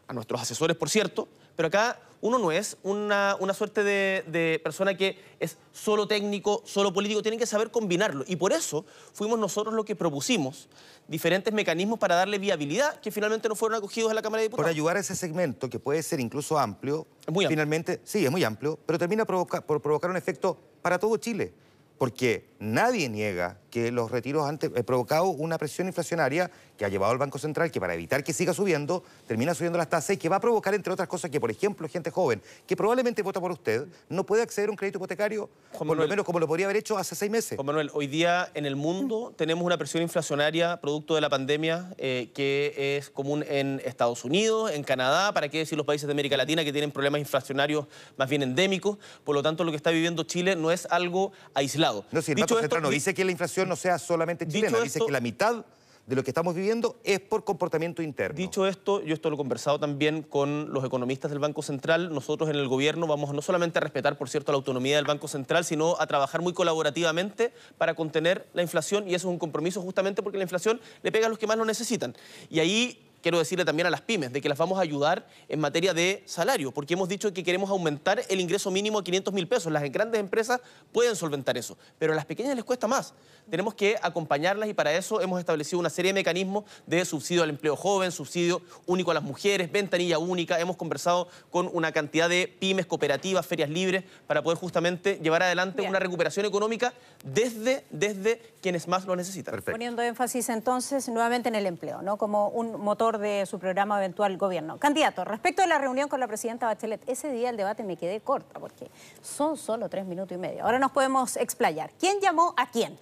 a 0.08 0.14
nuestros 0.14 0.42
asesores, 0.42 0.76
por 0.76 0.90
cierto, 0.90 1.28
pero 1.58 1.68
acá 1.68 2.00
uno 2.22 2.40
no 2.40 2.52
es 2.52 2.78
una, 2.84 3.36
suerte 3.54 3.84
de, 3.84 4.62
persona 4.64 4.96
que 4.96 5.20
es 5.40 5.58
solo 5.74 6.08
técnico, 6.08 6.62
solo 6.66 6.94
político, 6.94 7.22
tienen 7.22 7.40
que 7.40 7.46
saber 7.46 7.70
combinarlo. 7.72 8.24
Y 8.28 8.38
por 8.38 8.54
eso 8.54 8.86
fuimos 9.14 9.38
nosotros 9.38 9.74
los 9.74 9.84
que 9.84 9.96
propusimos 9.96 10.70
diferentes 11.08 11.54
mecanismos 11.54 12.00
para 12.00 12.16
darle 12.16 12.38
viabilidad 12.38 13.00
que 13.00 13.12
finalmente 13.12 13.50
no 13.50 13.56
fueron 13.56 13.78
acogidos 13.78 14.12
en 14.12 14.16
la 14.16 14.22
Cámara 14.22 14.42
de 14.42 14.48
Diputados. 14.48 14.66
Por 14.66 14.72
ayudar 14.72 14.98
a 14.98 15.00
ese 15.00 15.16
segmento, 15.16 15.70
que 15.70 15.80
puede 15.80 16.02
ser 16.04 16.20
incluso 16.20 16.58
amplio, 16.58 17.08
finalmente, 17.48 18.02
sí, 18.04 18.26
es 18.26 18.32
muy 18.32 18.44
amplio, 18.44 18.80
pero 18.86 18.98
termina 18.98 19.26
por 19.26 19.82
provocar 19.82 20.10
un 20.10 20.18
efecto 20.18 20.58
para 20.82 21.00
todo 21.00 21.18
Chile. 21.18 21.54
Porque 21.98 22.46
nadie 22.60 23.10
niega 23.10 23.58
que 23.72 23.92
los 23.92 24.12
retiros 24.12 24.48
han 24.48 24.60
provocado 24.60 25.30
una 25.30 25.58
presión 25.58 25.88
inflacionaria 25.88 26.52
que 26.78 26.86
ha 26.86 26.90
llevado 26.90 27.12
al 27.12 27.18
Banco 27.18 27.40
Central, 27.40 27.72
que 27.72 27.80
para 27.80 27.94
evitar 27.94 28.24
que 28.24 28.34
siga 28.34 28.54
subiendo, 28.54 29.04
termina 29.26 29.54
subiendo 29.54 29.78
las 29.78 29.90
tasas 29.90 30.12
y 30.12 30.18
que 30.18 30.30
va 30.30 30.38
a 30.38 30.40
provocar, 30.40 30.74
entre 30.74 30.94
otras 30.94 31.08
cosas, 31.08 31.32
que, 31.32 31.40
por 31.40 31.52
ejemplo, 31.52 31.88
gente 31.90 32.12
joven 32.12 32.42
que 32.66 32.76
probablemente 32.76 33.22
vota 33.22 33.40
por 33.40 33.52
usted 33.52 33.88
no 34.10 34.26
puede 34.26 34.44
acceder 34.44 34.70
a 34.70 34.72
un 34.72 34.78
crédito 34.78 34.98
hipotecario, 34.98 35.50
por 35.78 35.98
lo 35.98 36.08
menos 36.08 36.26
como 36.26 36.40
lo 36.40 36.48
podría 36.48 36.68
haber 36.68 36.78
hecho 36.78 36.98
hace 36.98 37.16
seis 37.16 37.32
meses. 37.32 37.58
Juan 37.58 37.66
Manuel, 37.66 37.90
hoy 37.94 38.08
día 38.08 38.50
en 38.54 38.66
el 38.66 38.76
mundo 38.76 39.34
tenemos 39.36 39.66
una 39.66 39.78
presión 39.78 40.04
inflacionaria 40.04 40.80
producto 40.80 41.16
de 41.16 41.22
la 41.22 41.30
pandemia 41.30 41.94
eh, 41.98 42.32
que 42.34 42.98
es 42.98 43.10
común 43.10 43.44
en 43.48 43.82
Estados 43.84 44.24
Unidos, 44.24 44.72
en 44.72 44.84
Canadá, 44.84 45.34
para 45.34 45.50
qué 45.50 45.60
decir 45.60 45.78
los 45.78 45.86
países 45.86 46.08
de 46.08 46.12
América 46.12 46.38
Latina 46.38 46.64
que 46.64 46.72
tienen 46.72 46.92
problemas 46.92 47.20
inflacionarios 47.20 47.86
más 48.18 48.30
bien 48.30 48.44
endémicos. 48.44 48.98
Por 49.24 49.36
lo 49.36 49.44
tanto, 49.44 49.64
lo 49.64 49.72
que 49.72 49.78
está 49.78 49.92
viviendo 49.92 50.24
Chile 50.24 50.56
no 50.56 50.72
es 50.72 50.88
algo 50.90 51.32
aislado. 51.54 52.06
No, 52.12 52.22
si 52.22 52.32
el 52.32 52.40
Banco 52.40 52.60
Central 52.60 52.82
no 52.82 52.90
dice 52.90 53.14
que 53.14 53.26
la 53.26 53.32
inflación 53.32 53.68
no 53.70 53.76
sea 53.76 53.98
solamente 53.98 54.48
chilena, 54.48 54.80
dice 54.80 55.00
que 55.06 55.12
la 55.12 55.22
mitad 55.22 55.66
de 56.08 56.16
lo 56.16 56.24
que 56.24 56.32
estamos 56.32 56.56
viviendo 56.56 56.96
es 57.04 57.20
por 57.20 57.44
comportamiento 57.44 58.02
interno. 58.02 58.36
Dicho 58.36 58.66
esto, 58.66 59.04
yo 59.04 59.14
esto 59.14 59.30
lo 59.30 59.36
he 59.36 59.38
conversado 59.38 59.78
también 59.78 60.24
con 60.24 60.72
los 60.72 60.84
economistas 60.86 61.30
del 61.30 61.40
Banco 61.40 61.62
Central. 61.62 62.14
Nosotros 62.14 62.50
en 62.50 62.56
el 62.56 62.68
gobierno 62.68 63.08
vamos 63.08 63.34
no 63.34 63.42
solamente 63.42 63.78
a 63.78 63.82
respetar, 63.82 64.18
por 64.18 64.30
cierto, 64.30 64.54
la 64.54 64.56
autonomía 64.56 64.96
del 64.96 65.06
Banco 65.06 65.28
Central, 65.28 65.66
sino 65.66 65.98
a 66.00 66.08
trabajar 66.08 66.42
muy 66.42 66.54
colaborativamente 66.54 67.52
para 67.78 67.94
contener 67.94 68.48
la 68.54 68.62
inflación 68.62 69.08
y 69.08 69.16
eso 69.16 69.28
es 69.28 69.34
un 69.34 69.38
compromiso 69.38 69.82
justamente 69.82 70.24
porque 70.24 70.38
la 70.38 70.46
inflación 70.46 70.80
le 71.04 71.12
pega 71.12 71.28
a 71.28 71.30
los 71.30 71.38
que 71.38 71.46
más 71.46 71.58
lo 71.58 71.66
necesitan. 71.66 72.16
Y 72.50 72.60
ahí 72.60 73.07
quiero 73.22 73.40
decirle 73.40 73.66
también 73.66 73.88
a 73.88 73.90
las 73.90 74.02
pymes 74.02 74.32
de 74.32 74.42
que 74.42 74.50
las 74.50 74.58
vamos 74.58 74.80
a 74.80 74.82
ayudar 74.82 75.28
en 75.48 75.60
materia 75.60 75.94
de 75.94 76.24
salario, 76.26 76.72
porque 76.72 76.94
hemos 76.94 77.10
dicho 77.10 77.34
que 77.34 77.44
queremos 77.44 77.70
aumentar 77.70 78.22
el 78.30 78.40
ingreso 78.40 78.72
mínimo 78.72 79.00
a 79.00 79.04
500 79.04 79.34
mil 79.34 79.48
pesos. 79.48 79.72
Las 79.72 79.84
grandes 79.92 80.20
empresas 80.20 80.62
pueden 80.92 81.16
solventar 81.16 81.58
eso, 81.58 81.78
pero 81.98 82.14
a 82.14 82.16
las 82.16 82.26
pequeñas 82.26 82.56
les 82.56 82.64
cuesta 82.64 82.88
más. 82.88 83.14
Tenemos 83.50 83.74
que 83.76 83.96
acompañarlas 84.02 84.68
y 84.68 84.74
para 84.74 84.94
eso 84.94 85.22
hemos 85.22 85.40
establecido 85.40 85.80
una 85.80 85.90
serie 85.90 86.10
de 86.10 86.16
mecanismos 86.20 86.66
de 86.86 87.06
subsidio 87.06 87.44
al 87.44 87.50
empleo 87.50 87.78
joven, 87.78 88.12
subsidio 88.12 88.62
único 88.86 89.12
a 89.12 89.14
las 89.14 89.24
mujeres, 89.24 89.72
ventanilla 89.72 90.20
única. 90.20 90.60
Hemos 90.60 90.76
conversado 90.76 91.30
con 91.50 91.70
una 91.72 91.94
cantidad 91.94 92.28
de 92.28 92.54
pymes, 92.60 92.86
cooperativas, 92.86 93.46
ferias 93.46 93.70
libres, 93.70 94.04
para 94.28 94.44
poder 94.44 94.58
justamente 94.58 95.20
llevar 95.24 95.44
adelante 95.44 95.82
una 95.82 96.00
recuperación 96.00 96.46
económica 96.46 96.94
desde, 97.24 97.86
desde 97.90 98.42
quienes 98.62 98.88
más 98.88 99.06
lo 99.06 99.16
necesitan. 99.16 99.62
Poniendo 99.62 100.02
énfasis 100.02 100.50
entonces 100.50 101.08
nuevamente 101.08 101.48
en 101.48 101.56
el 101.56 101.66
empleo, 101.66 102.02
¿no? 102.02 102.18
Como 102.18 102.50
un 102.50 102.80
motor 102.82 103.07
de 103.16 103.46
su 103.46 103.60
programa 103.60 103.98
eventual 103.98 104.36
gobierno. 104.38 104.78
Candidato, 104.78 105.24
respecto 105.24 105.62
a 105.62 105.68
la 105.68 105.78
reunión 105.78 106.10
con 106.10 106.20
la 106.20 106.28
presidenta 106.28 106.66
Bachelet, 106.66 107.02
ese 107.08 107.32
día 107.32 107.50
el 107.50 107.56
debate 107.56 107.84
me 107.84 107.96
quedé 107.96 108.20
corta 108.20 108.60
porque 108.60 108.92
son 109.22 109.56
solo 109.56 109.88
tres 109.88 110.06
minutos 110.06 110.36
y 110.36 110.40
medio. 110.40 110.66
Ahora 110.66 110.80
nos 110.80 110.92
podemos 110.92 111.38
explayar. 111.38 111.92
¿Quién 111.98 112.20
llamó 112.20 112.54
a 112.58 112.70
quién? 112.70 113.00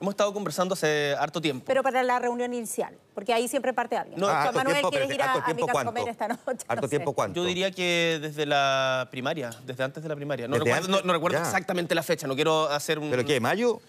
Hemos 0.00 0.12
estado 0.12 0.34
conversando 0.34 0.74
hace 0.74 1.14
harto 1.18 1.40
tiempo. 1.40 1.64
Pero 1.66 1.82
para 1.82 2.02
la 2.02 2.18
reunión 2.18 2.52
inicial, 2.52 2.98
porque 3.14 3.32
ahí 3.32 3.46
siempre 3.46 3.72
parte 3.72 3.96
alguien. 3.96 4.18
No, 4.18 4.26
ah, 4.28 4.50
Manuel, 4.52 4.82
¿quieres 4.90 5.08
ir 5.08 5.22
a, 5.22 5.34
a 5.34 5.54
mi 5.54 5.64
casa 5.64 5.80
a 5.80 5.84
comer 5.84 6.08
esta 6.08 6.28
noche? 6.28 6.66
¿Harto 6.66 6.88
tiempo 6.88 7.12
cuánto? 7.12 7.40
Yo 7.40 7.46
diría 7.46 7.70
que 7.70 8.18
desde 8.20 8.44
la 8.44 9.06
primaria, 9.10 9.50
desde 9.64 9.84
antes 9.84 10.02
de 10.02 10.08
la 10.08 10.16
primaria. 10.16 10.48
No 10.48 10.58
recuerdo, 10.58 11.02
no, 11.02 11.12
recuerdo 11.12 11.38
exactamente 11.38 11.94
la 11.94 12.02
fecha, 12.02 12.26
no 12.26 12.34
quiero 12.34 12.68
hacer 12.68 12.98
un... 12.98 13.08
¿Pero 13.08 13.24
qué, 13.24 13.40
mayo? 13.40 13.80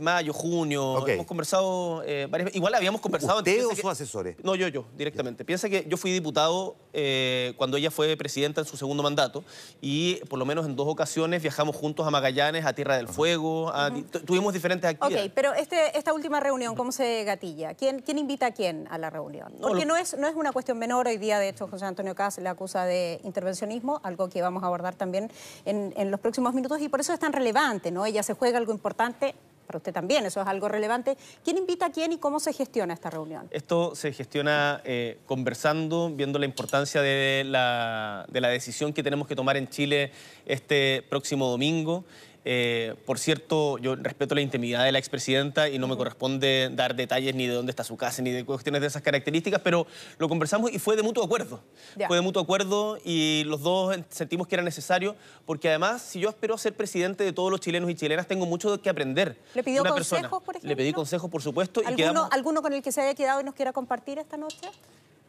Mayo, 0.00 0.32
junio, 0.32 1.06
hemos 1.06 1.26
conversado 1.26 2.02
eh, 2.04 2.26
varias 2.30 2.54
Igual 2.54 2.74
habíamos 2.74 3.00
conversado... 3.00 3.38
¿Usted 3.38 3.66
o 3.66 3.74
sus 3.74 3.84
asesores? 3.84 4.36
No, 4.42 4.54
yo, 4.54 4.68
yo, 4.68 4.84
directamente. 4.96 5.44
Piensa 5.44 5.68
que 5.68 5.86
yo 5.88 5.96
fui 5.96 6.12
diputado 6.12 6.76
eh, 6.92 7.54
cuando 7.56 7.76
ella 7.76 7.90
fue 7.90 8.16
presidenta 8.16 8.60
en 8.60 8.66
su 8.66 8.76
segundo 8.76 9.02
mandato 9.02 9.44
y 9.80 10.16
por 10.28 10.38
lo 10.38 10.44
menos 10.44 10.66
en 10.66 10.76
dos 10.76 10.88
ocasiones 10.88 11.42
viajamos 11.42 11.76
juntos 11.76 12.06
a 12.06 12.10
Magallanes, 12.10 12.64
a 12.64 12.72
Tierra 12.72 12.96
del 12.96 13.08
Fuego, 13.08 13.72
tuvimos 14.24 14.52
diferentes 14.52 14.90
actividades. 14.90 15.26
Ok, 15.26 15.32
pero 15.34 15.52
este, 15.54 15.96
esta 15.96 16.12
última 16.12 16.40
reunión, 16.40 16.74
¿cómo 16.74 16.92
se 16.92 17.24
gatilla? 17.24 17.74
¿Quién, 17.74 18.00
quién 18.00 18.18
invita 18.18 18.46
a 18.46 18.50
quién 18.52 18.86
a 18.90 18.98
la 18.98 19.10
reunión? 19.10 19.52
Porque 19.60 19.84
no, 19.84 19.96
es, 19.96 20.16
no 20.16 20.26
es 20.26 20.34
una 20.34 20.52
cuestión 20.52 20.78
menor. 20.78 21.08
Hoy 21.08 21.18
día, 21.18 21.38
de 21.38 21.48
hecho, 21.48 21.68
José 21.68 21.84
Antonio 21.84 22.14
Cas 22.14 22.38
le 22.38 22.48
acusa 22.48 22.84
de 22.84 23.20
intervencionismo, 23.24 24.00
algo 24.02 24.28
que 24.28 24.42
vamos 24.42 24.62
a 24.62 24.66
abordar 24.66 24.94
también 24.94 25.30
en, 25.64 25.92
en 25.96 26.10
los 26.10 26.20
próximos 26.20 26.54
minutos 26.54 26.80
y 26.80 26.88
por 26.88 27.00
eso 27.00 27.12
es 27.12 27.18
tan 27.18 27.32
relevante, 27.32 27.90
¿no? 27.90 28.06
Ella 28.06 28.22
se 28.22 28.34
juega 28.34 28.58
algo 28.58 28.72
importante 28.72 29.34
para 29.64 29.78
usted 29.78 29.92
también, 29.92 30.24
eso 30.26 30.40
es 30.40 30.46
algo 30.46 30.68
relevante. 30.68 31.16
¿Quién 31.42 31.58
invita 31.58 31.86
a 31.86 31.90
quién 31.90 32.12
y 32.12 32.18
cómo 32.18 32.40
se 32.40 32.52
gestiona 32.52 32.94
esta 32.94 33.10
reunión? 33.10 33.48
Esto 33.50 33.94
se 33.94 34.12
gestiona 34.12 34.80
eh, 34.84 35.18
conversando, 35.26 36.10
viendo 36.14 36.38
la 36.38 36.46
importancia 36.46 37.02
de 37.02 37.44
la, 37.46 38.26
de 38.28 38.40
la 38.40 38.48
decisión 38.48 38.92
que 38.92 39.02
tenemos 39.02 39.26
que 39.26 39.36
tomar 39.36 39.56
en 39.56 39.68
Chile 39.68 40.12
este 40.46 41.04
próximo 41.08 41.48
domingo. 41.48 42.04
Eh, 42.46 42.94
por 43.06 43.18
cierto, 43.18 43.78
yo 43.78 43.96
respeto 43.96 44.34
la 44.34 44.42
intimidad 44.42 44.84
de 44.84 44.92
la 44.92 44.98
expresidenta 44.98 45.68
y 45.68 45.78
no 45.78 45.88
me 45.88 45.96
corresponde 45.96 46.70
dar 46.72 46.94
detalles 46.94 47.34
ni 47.34 47.46
de 47.46 47.54
dónde 47.54 47.70
está 47.70 47.84
su 47.84 47.96
casa 47.96 48.20
ni 48.20 48.30
de 48.30 48.44
cuestiones 48.44 48.82
de 48.82 48.86
esas 48.86 49.02
características, 49.02 49.60
pero 49.62 49.86
lo 50.18 50.28
conversamos 50.28 50.70
y 50.70 50.78
fue 50.78 50.94
de 50.96 51.02
mutuo 51.02 51.24
acuerdo. 51.24 51.60
Fue 52.06 52.16
de 52.16 52.20
mutuo 52.20 52.42
acuerdo 52.42 52.98
y 53.02 53.44
los 53.46 53.62
dos 53.62 53.96
sentimos 54.10 54.46
que 54.46 54.56
era 54.56 54.62
necesario, 54.62 55.16
porque 55.46 55.68
además, 55.68 56.02
si 56.02 56.20
yo 56.20 56.28
espero 56.28 56.58
ser 56.58 56.74
presidente 56.74 57.24
de 57.24 57.32
todos 57.32 57.50
los 57.50 57.60
chilenos 57.60 57.90
y 57.90 57.94
chilenas, 57.94 58.26
tengo 58.26 58.44
mucho 58.44 58.80
que 58.80 58.90
aprender. 58.90 59.38
¿Le 59.54 59.62
pidió 59.62 59.82
consejos, 59.84 60.42
por 60.42 60.56
ejemplo? 60.56 60.68
Le 60.68 60.76
pedí 60.76 60.92
consejos, 60.92 61.30
por 61.30 61.40
supuesto. 61.40 61.80
¿Alguno, 61.86 62.28
¿Alguno 62.30 62.60
con 62.60 62.74
el 62.74 62.82
que 62.82 62.92
se 62.92 63.00
haya 63.00 63.14
quedado 63.14 63.40
y 63.40 63.44
nos 63.44 63.54
quiera 63.54 63.72
compartir 63.72 64.18
esta 64.18 64.36
noche? 64.36 64.68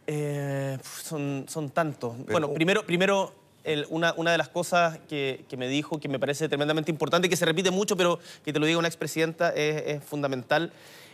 Eh, 0.08 0.78
son, 1.04 1.46
son 1.48 1.70
tantos. 1.70 2.14
bueno, 2.26 2.54
primero, 2.54 2.86
primero 2.86 3.45
una, 3.90 4.14
una, 4.18 4.32
de 4.32 4.38
las 4.38 4.50
cosas 4.50 5.00
que, 5.10 5.46
que, 5.50 5.58
me 5.58 5.68
dijo, 5.68 6.00
que 6.00 6.08
me 6.08 6.20
parece 6.20 6.48
tremendamente 6.48 6.92
importante, 6.92 7.30
que 7.30 7.36
se 7.36 7.46
repite 7.46 7.72
mucho, 7.72 7.98
pero 7.98 8.20
que 8.44 8.54
te 8.54 8.60
lo 8.60 8.66
diga 8.66 8.80
una 8.80 8.88
expresidenta, 8.88 9.50
es, 9.50 9.84
es 9.88 10.04
fundamental, 10.04 10.72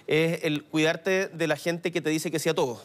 es 0.07 0.43
el 0.43 0.63
cuidarte 0.63 1.27
de 1.27 1.47
la 1.47 1.55
gente 1.55 1.91
que 1.91 2.01
te 2.01 2.09
dice 2.09 2.31
que 2.31 2.39
sí 2.39 2.49
a 2.49 2.53
todo. 2.53 2.81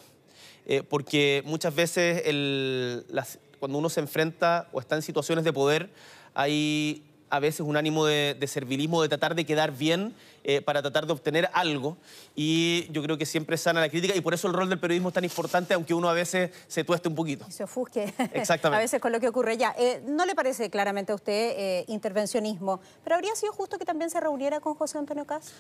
Eh, 0.69 0.83
porque 0.83 1.43
muchas 1.45 1.75
veces 1.75 2.23
el, 2.27 3.05
las, 3.09 3.39
cuando 3.61 3.79
uno 3.79 3.89
se 3.89 4.01
enfrenta 4.01 4.69
o 4.73 4.81
está 4.81 4.97
en 4.97 5.03
situaciones 5.03 5.45
de 5.45 5.53
poder, 5.53 5.91
hay 6.35 7.05
a 7.31 7.41
veces 7.41 7.61
un 7.61 7.77
ánimo 7.77 8.07
de, 8.07 8.37
servilismo, 8.47 9.03
de 9.03 9.09
tratar 9.09 9.35
de 9.35 9.45
quedar 9.45 9.73
bien 9.73 10.15
eh, 10.45 10.61
para 10.61 10.81
tratar 10.81 11.07
de 11.07 11.13
obtener 11.13 11.51
algo. 11.53 11.97
Y 12.35 12.87
yo 12.91 13.03
creo 13.03 13.19
que 13.19 13.27
siempre 13.27 13.57
sana 13.57 13.81
la 13.81 13.89
crítica 13.89 14.15
y 14.15 14.21
por 14.21 14.35
eso 14.35 14.47
el 14.49 14.55
rol 14.55 14.69
del 14.69 14.79
periodismo 14.79 15.09
es 15.09 15.15
tan 15.15 15.25
importante, 15.25 15.75
aunque 15.75 15.95
uno 15.95 16.09
a 16.09 16.13
veces 16.13 16.51
se 16.69 16.85
tueste 16.85 17.09
un 17.09 17.15
poquito. 17.15 17.47
se 17.51 17.65
ofusque. 17.65 18.13
Exactamente. 18.33 18.77
a 18.77 18.81
veces 18.81 19.01
con 19.01 19.13
lo 19.13 19.21
que 19.21 19.29
ocurre 19.29 19.57
ya. 19.57 19.75
Eh, 19.79 20.03
¿No 20.07 20.25
le 20.25 20.35
parece 20.35 20.71
claramente 20.71 21.13
a 21.13 21.15
usted 21.15 21.55
eh, 21.57 21.85
intervencionismo? 21.89 22.81
¿Pero 23.03 23.17
habría 23.17 23.35
sido 23.35 23.53
justo 23.53 23.79
que 23.79 23.85
también 23.85 24.11
se 24.11 24.21
reuniera 24.21 24.61
con 24.61 24.75
José 24.75 24.99
Antonio 24.99 25.25
Caz? 25.25 25.53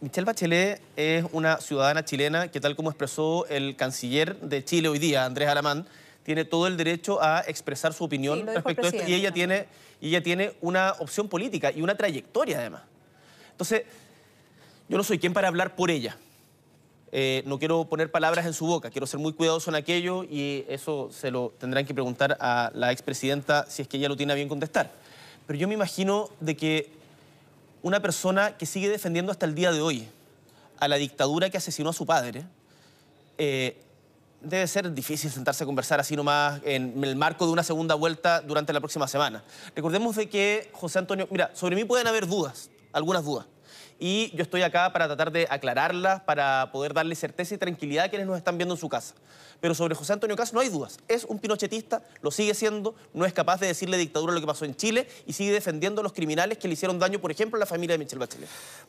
Michelle 0.00 0.24
Bachelet 0.24 0.80
es 0.96 1.24
una 1.30 1.60
ciudadana 1.60 2.04
chilena 2.04 2.48
que, 2.48 2.60
tal 2.60 2.74
como 2.74 2.90
expresó 2.90 3.46
el 3.46 3.76
canciller 3.76 4.36
de 4.40 4.64
Chile 4.64 4.88
hoy 4.88 4.98
día, 4.98 5.24
Andrés 5.24 5.48
Alamán, 5.48 5.86
tiene 6.24 6.44
todo 6.44 6.66
el 6.66 6.76
derecho 6.76 7.22
a 7.22 7.40
expresar 7.46 7.92
su 7.92 8.04
opinión 8.04 8.46
respecto 8.46 8.86
a 8.86 8.88
esto 8.90 9.08
y 9.08 9.14
ella 9.14 9.32
tiene 9.32 9.66
y 10.00 10.08
ella 10.08 10.22
tiene 10.22 10.52
una 10.60 10.94
opción 10.98 11.28
política 11.28 11.70
y 11.70 11.80
una 11.80 11.94
trayectoria 11.96 12.58
además. 12.58 12.82
Entonces, 13.52 13.84
yo 14.88 14.96
no 14.96 15.04
soy 15.04 15.18
quien 15.18 15.32
para 15.32 15.48
hablar 15.48 15.76
por 15.76 15.90
ella. 15.90 16.16
Eh, 17.12 17.42
no 17.46 17.58
quiero 17.58 17.84
poner 17.84 18.10
palabras 18.10 18.46
en 18.46 18.52
su 18.52 18.66
boca, 18.66 18.90
quiero 18.90 19.06
ser 19.06 19.20
muy 19.20 19.32
cuidadoso 19.32 19.70
en 19.70 19.76
aquello 19.76 20.24
y 20.24 20.64
eso 20.68 21.10
se 21.12 21.30
lo 21.30 21.52
tendrán 21.58 21.86
que 21.86 21.94
preguntar 21.94 22.36
a 22.40 22.72
la 22.74 22.90
expresidenta 22.90 23.66
si 23.68 23.82
es 23.82 23.88
que 23.88 23.98
ella 23.98 24.08
lo 24.08 24.16
tiene 24.16 24.32
a 24.32 24.36
bien 24.36 24.48
contestar. 24.48 24.90
Pero 25.46 25.58
yo 25.58 25.68
me 25.68 25.74
imagino 25.74 26.30
de 26.40 26.56
que 26.56 26.90
una 27.82 28.00
persona 28.00 28.56
que 28.56 28.66
sigue 28.66 28.88
defendiendo 28.88 29.30
hasta 29.30 29.46
el 29.46 29.54
día 29.54 29.70
de 29.72 29.82
hoy 29.82 30.08
a 30.80 30.88
la 30.88 30.96
dictadura 30.96 31.48
que 31.50 31.58
asesinó 31.58 31.90
a 31.90 31.92
su 31.92 32.06
padre, 32.06 32.44
eh, 33.38 33.76
debe 34.42 34.66
ser 34.66 34.92
difícil 34.92 35.30
sentarse 35.30 35.64
a 35.64 35.66
conversar 35.66 36.00
así 36.00 36.16
nomás 36.16 36.60
en 36.64 37.02
el 37.02 37.16
marco 37.16 37.46
de 37.46 37.52
una 37.52 37.62
segunda 37.62 37.94
vuelta 37.94 38.40
durante 38.40 38.72
la 38.72 38.80
próxima 38.80 39.06
semana. 39.08 39.44
Recordemos 39.74 40.16
de 40.16 40.28
que 40.28 40.70
José 40.72 40.98
Antonio, 40.98 41.28
mira, 41.30 41.50
sobre 41.54 41.76
mí 41.76 41.84
pueden 41.84 42.06
haber 42.06 42.26
dudas, 42.26 42.70
algunas 42.92 43.24
dudas. 43.24 43.46
Y 44.04 44.34
yo 44.34 44.42
estoy 44.42 44.62
acá 44.62 44.92
para 44.92 45.06
tratar 45.06 45.30
de 45.30 45.46
aclararlas, 45.48 46.22
para 46.22 46.72
poder 46.72 46.92
darle 46.92 47.14
certeza 47.14 47.54
y 47.54 47.58
tranquilidad 47.58 48.06
a 48.06 48.08
quienes 48.08 48.26
nos 48.26 48.36
están 48.36 48.58
viendo 48.58 48.74
en 48.74 48.80
su 48.80 48.88
casa. 48.88 49.14
Pero 49.60 49.76
sobre 49.76 49.94
José 49.94 50.12
Antonio 50.12 50.34
Caz 50.34 50.52
no 50.52 50.58
hay 50.58 50.70
dudas. 50.70 50.98
Es 51.06 51.22
un 51.22 51.38
pinochetista, 51.38 52.02
lo 52.20 52.32
sigue 52.32 52.52
siendo, 52.52 52.96
no 53.14 53.24
es 53.26 53.32
capaz 53.32 53.60
de 53.60 53.68
decirle 53.68 53.96
dictadura 53.96 54.32
lo 54.32 54.40
que 54.40 54.46
pasó 54.48 54.64
en 54.64 54.74
Chile 54.74 55.06
y 55.24 55.34
sigue 55.34 55.52
defendiendo 55.52 56.00
a 56.00 56.02
los 56.02 56.12
criminales 56.12 56.58
que 56.58 56.66
le 56.66 56.74
hicieron 56.74 56.98
daño, 56.98 57.20
por 57.20 57.30
ejemplo, 57.30 57.58
a 57.58 57.60
la 57.60 57.66
familia 57.66 57.94
de 57.94 57.98
Michelle 57.98 58.18
Bachelet. 58.18 58.48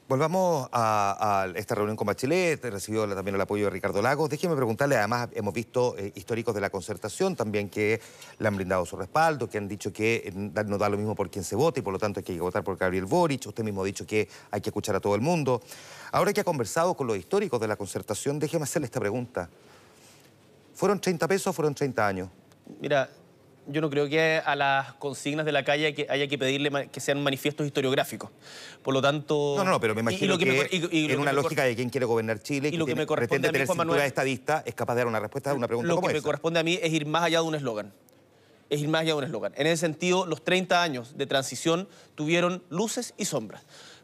Volvamos 0.10 0.67
a, 0.71 1.47
esta 1.54 1.76
reunión 1.76 1.95
con 1.95 2.08
Bachelet, 2.08 2.65
recibió 2.65 3.08
también 3.13 3.36
el 3.36 3.41
apoyo 3.41 3.65
de 3.65 3.69
Ricardo 3.69 4.02
Lagos. 4.02 4.32
Déjeme 4.32 4.56
preguntarle, 4.56 4.95
además 4.95 5.30
hemos 5.36 5.54
visto 5.54 5.95
eh, 5.95 6.12
históricos 6.15 6.56
de 6.56 6.62
la 6.62 6.71
concertación 6.71 7.36
también 7.36 7.69
que 7.69 8.02
le 8.39 8.47
han 8.47 8.56
brindado 8.56 8.84
su 8.88 8.97
respaldo, 8.97 9.47
que 9.47 9.60
han 9.60 9.67
dicho 9.67 9.93
que 9.93 10.23
eh, 10.26 10.63
no 10.65 10.80
da 10.80 10.89
lo 10.89 10.97
mismo 10.97 11.13
por 11.13 11.30
quien 11.30 11.43
se 11.43 11.56
vote 11.56 11.82
y 11.82 11.84
por 11.84 11.93
lo 11.93 11.99
tanto 11.99 12.19
hay 12.19 12.23
que 12.23 12.39
votar 12.39 12.63
por 12.63 12.78
Gabriel 12.78 13.06
Boric. 13.06 13.45
Usted 13.45 13.63
mismo 13.63 13.84
ha 13.84 13.86
dicho 13.86 14.08
que 14.08 14.28
hay 14.49 14.60
que 14.60 14.71
escuchar 14.71 14.95
a 14.95 15.03
todo 15.04 15.13
el 15.13 15.22
mundo. 15.22 15.62
Ahora 16.12 16.34
que 16.34 16.42
ha 16.42 16.44
conversado 16.44 16.96
con 16.96 17.06
los 17.06 17.18
históricos 17.18 17.60
de 17.60 17.68
la 17.68 17.76
concertación, 17.76 18.39
déjeme 18.39 18.63
hacerle 18.63 18.86
esta 18.86 19.00
pregunta. 19.00 19.50
¿Fueron 20.74 21.00
30 21.00 21.28
pesos 21.28 21.48
o 21.48 21.54
fueron 21.54 21.76
30 21.76 22.08
años? 22.08 22.30
Mira, 22.80 23.10
yo 23.68 23.82
no 23.82 23.89
creo 23.89 24.08
que 24.10 24.42
a 24.44 24.56
las 24.56 24.94
consignas 24.94 25.46
de 25.46 25.52
la 25.52 25.63
calle 25.63 26.08
haya 26.10 26.28
que 26.28 26.38
pedirle 26.38 26.89
que 26.89 27.00
sean 27.00 27.22
manifiestos 27.22 27.66
historiográficos. 27.66 28.30
Por 28.82 28.94
lo 28.94 29.02
tanto... 29.02 29.56
No, 29.58 29.63
no, 29.63 29.72
no 29.72 29.80
pero 29.80 29.96
me 29.96 30.02
imagino 30.02 30.38
que, 30.38 30.70
en 30.72 31.20
una 31.20 31.34
lógica 31.34 31.63
de 31.63 31.76
quién 31.76 31.89
quiere 31.89 32.06
gobernar 32.06 32.39
Chile 32.42 32.70
y, 32.70 32.78
lo 32.78 32.86
que, 32.86 32.96
me 32.96 33.06
pretende 33.06 33.50
tener 33.50 33.68
Juan 33.68 33.78
Manuel, 33.78 34.02
estadista 34.02 34.63
es 34.66 34.76
capaz 34.76 34.96
de 34.96 35.00
dar 35.00 35.08
una 35.08 35.20
respuesta 35.20 35.52
a 35.52 35.54
una 35.54 35.68
pregunta 35.68 35.94
Lo 35.94 36.02
que 36.02 36.13
me 36.13 36.22
corresponde 36.22 36.60
a 36.60 36.63
mí 36.63 36.80
es 36.82 36.92
ir 36.92 37.06
más 37.06 37.24
allá 37.24 37.39
de 37.39 37.48
un 37.48 37.56
eslogan. 37.56 37.94
Es 38.70 38.82
ir 38.82 38.88
más 38.88 39.02
allá 39.02 39.12
de 39.12 39.18
un 39.20 39.24
eslogan. 39.26 39.54
En 39.56 39.68
ese 39.68 39.78
sentido, 39.78 40.26
los 40.26 40.44
30 40.44 40.82
años 40.82 41.18
de 41.18 41.26
transición 41.26 41.88
tuvieron 42.16 42.63
luces 42.70 43.13
y 43.18 43.26
sombras. 43.26 43.63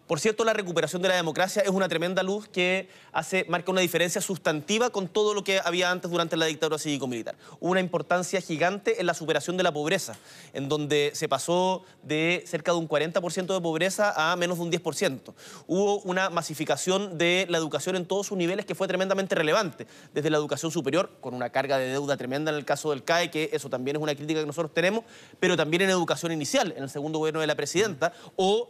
Por 0.10 0.20
cierto, 0.20 0.44
la 0.44 0.54
recuperación 0.54 1.04
de 1.04 1.08
la 1.08 1.14
democracia 1.14 1.62
es 1.62 1.70
una 1.70 1.88
tremenda 1.88 2.24
luz 2.24 2.48
que 2.48 2.90
hace, 3.12 3.46
marca 3.48 3.70
una 3.70 3.82
diferencia 3.82 4.22
sustantiva 4.22 4.90
con 4.90 5.08
todo 5.08 5.36
lo 5.36 5.44
que 5.44 5.62
había 5.64 5.92
antes 5.92 6.10
durante 6.10 6.36
la 6.36 6.48
dictadura 6.48 6.80
cívico-militar. 6.80 7.36
Una 7.60 7.80
importancia 7.80 8.42
gigante 8.42 9.00
en 9.00 9.06
la 9.06 9.14
superación 9.14 9.56
de 9.56 9.62
la 9.62 9.72
pobreza, 9.72 10.18
en 10.54 10.68
donde 10.68 11.12
se 11.14 11.30
pasó 11.30 11.84
de 12.02 12.44
cerca 12.48 12.72
de 12.72 12.80
un 12.80 12.90
40% 12.90 13.54
de 13.54 13.62
pobreza 13.62 14.32
a 14.32 14.36
menos 14.36 14.58
de 14.58 14.64
un 14.64 14.72
10%. 14.72 15.32
Hubo 15.68 16.00
una 16.00 16.32
masificación 16.32 17.20
de 17.20 17.46
la 17.48 17.60
educación 17.60 17.96
en 17.96 18.08
todos 18.08 18.26
sus 18.26 18.36
niveles 18.36 18.66
que 18.66 18.74
fue 18.74 18.88
tremendamente 18.88 19.36
relevante, 19.36 19.86
desde 20.16 20.32
la 20.32 20.38
educación 20.38 20.72
superior, 20.72 21.12
con 21.22 21.36
una 21.36 21.52
carga 21.52 21.78
de 21.78 21.88
deuda 21.88 22.18
tremenda 22.18 22.50
en 22.50 22.58
el 22.58 22.66
caso 22.66 22.90
del 22.90 23.04
CAE, 23.04 23.30
que 23.30 23.52
eso 23.54 23.70
también 23.70 23.98
es 23.98 24.02
una 24.02 24.16
crítica 24.16 24.40
que 24.40 24.48
nosotros 24.48 24.74
tenemos, 24.74 25.04
pero 25.40 25.56
también 25.56 25.84
en 25.84 25.92
educación 25.92 26.32
inicial, 26.32 26.74
en 26.76 26.82
el 26.82 26.90
segundo 26.90 27.20
gobierno 27.20 27.42
de 27.42 27.46
la 27.46 27.54
presidenta, 27.54 28.12
o 28.38 28.70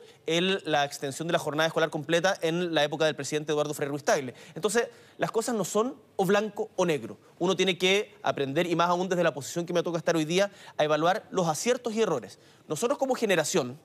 la 0.66 0.86
extensión 0.86 1.28
de 1.28 1.32
la 1.32 1.40
jornada 1.40 1.68
escolar 1.68 1.90
completa 1.90 2.38
en 2.42 2.74
la 2.74 2.84
época 2.84 3.06
del 3.06 3.16
presidente 3.16 3.52
Eduardo 3.52 3.74
Frei 3.74 3.90
Ruiz 3.90 4.04
Tagle. 4.04 4.36
Entonces, 4.54 4.88
las 5.18 5.32
cosas 5.32 5.56
no 5.56 5.66
son 5.66 5.96
o 6.18 6.26
blanco 6.26 6.70
o 6.76 6.86
negro. 6.86 7.18
Uno 7.40 7.56
tiene 7.56 7.78
que 7.78 8.16
aprender, 8.22 8.68
y 8.68 8.76
más 8.76 8.90
aún 8.90 9.10
desde 9.10 9.24
la 9.24 9.34
posición 9.34 9.66
que 9.66 9.74
me 9.74 9.82
toca 9.82 9.98
estar 9.98 10.16
hoy 10.16 10.26
día, 10.26 10.52
a 10.78 10.84
evaluar 10.84 11.28
los 11.32 11.48
aciertos 11.48 11.94
y 11.94 12.02
errores. 12.02 12.38
Nosotros 12.68 13.00
como 13.00 13.16
generación, 13.16 13.80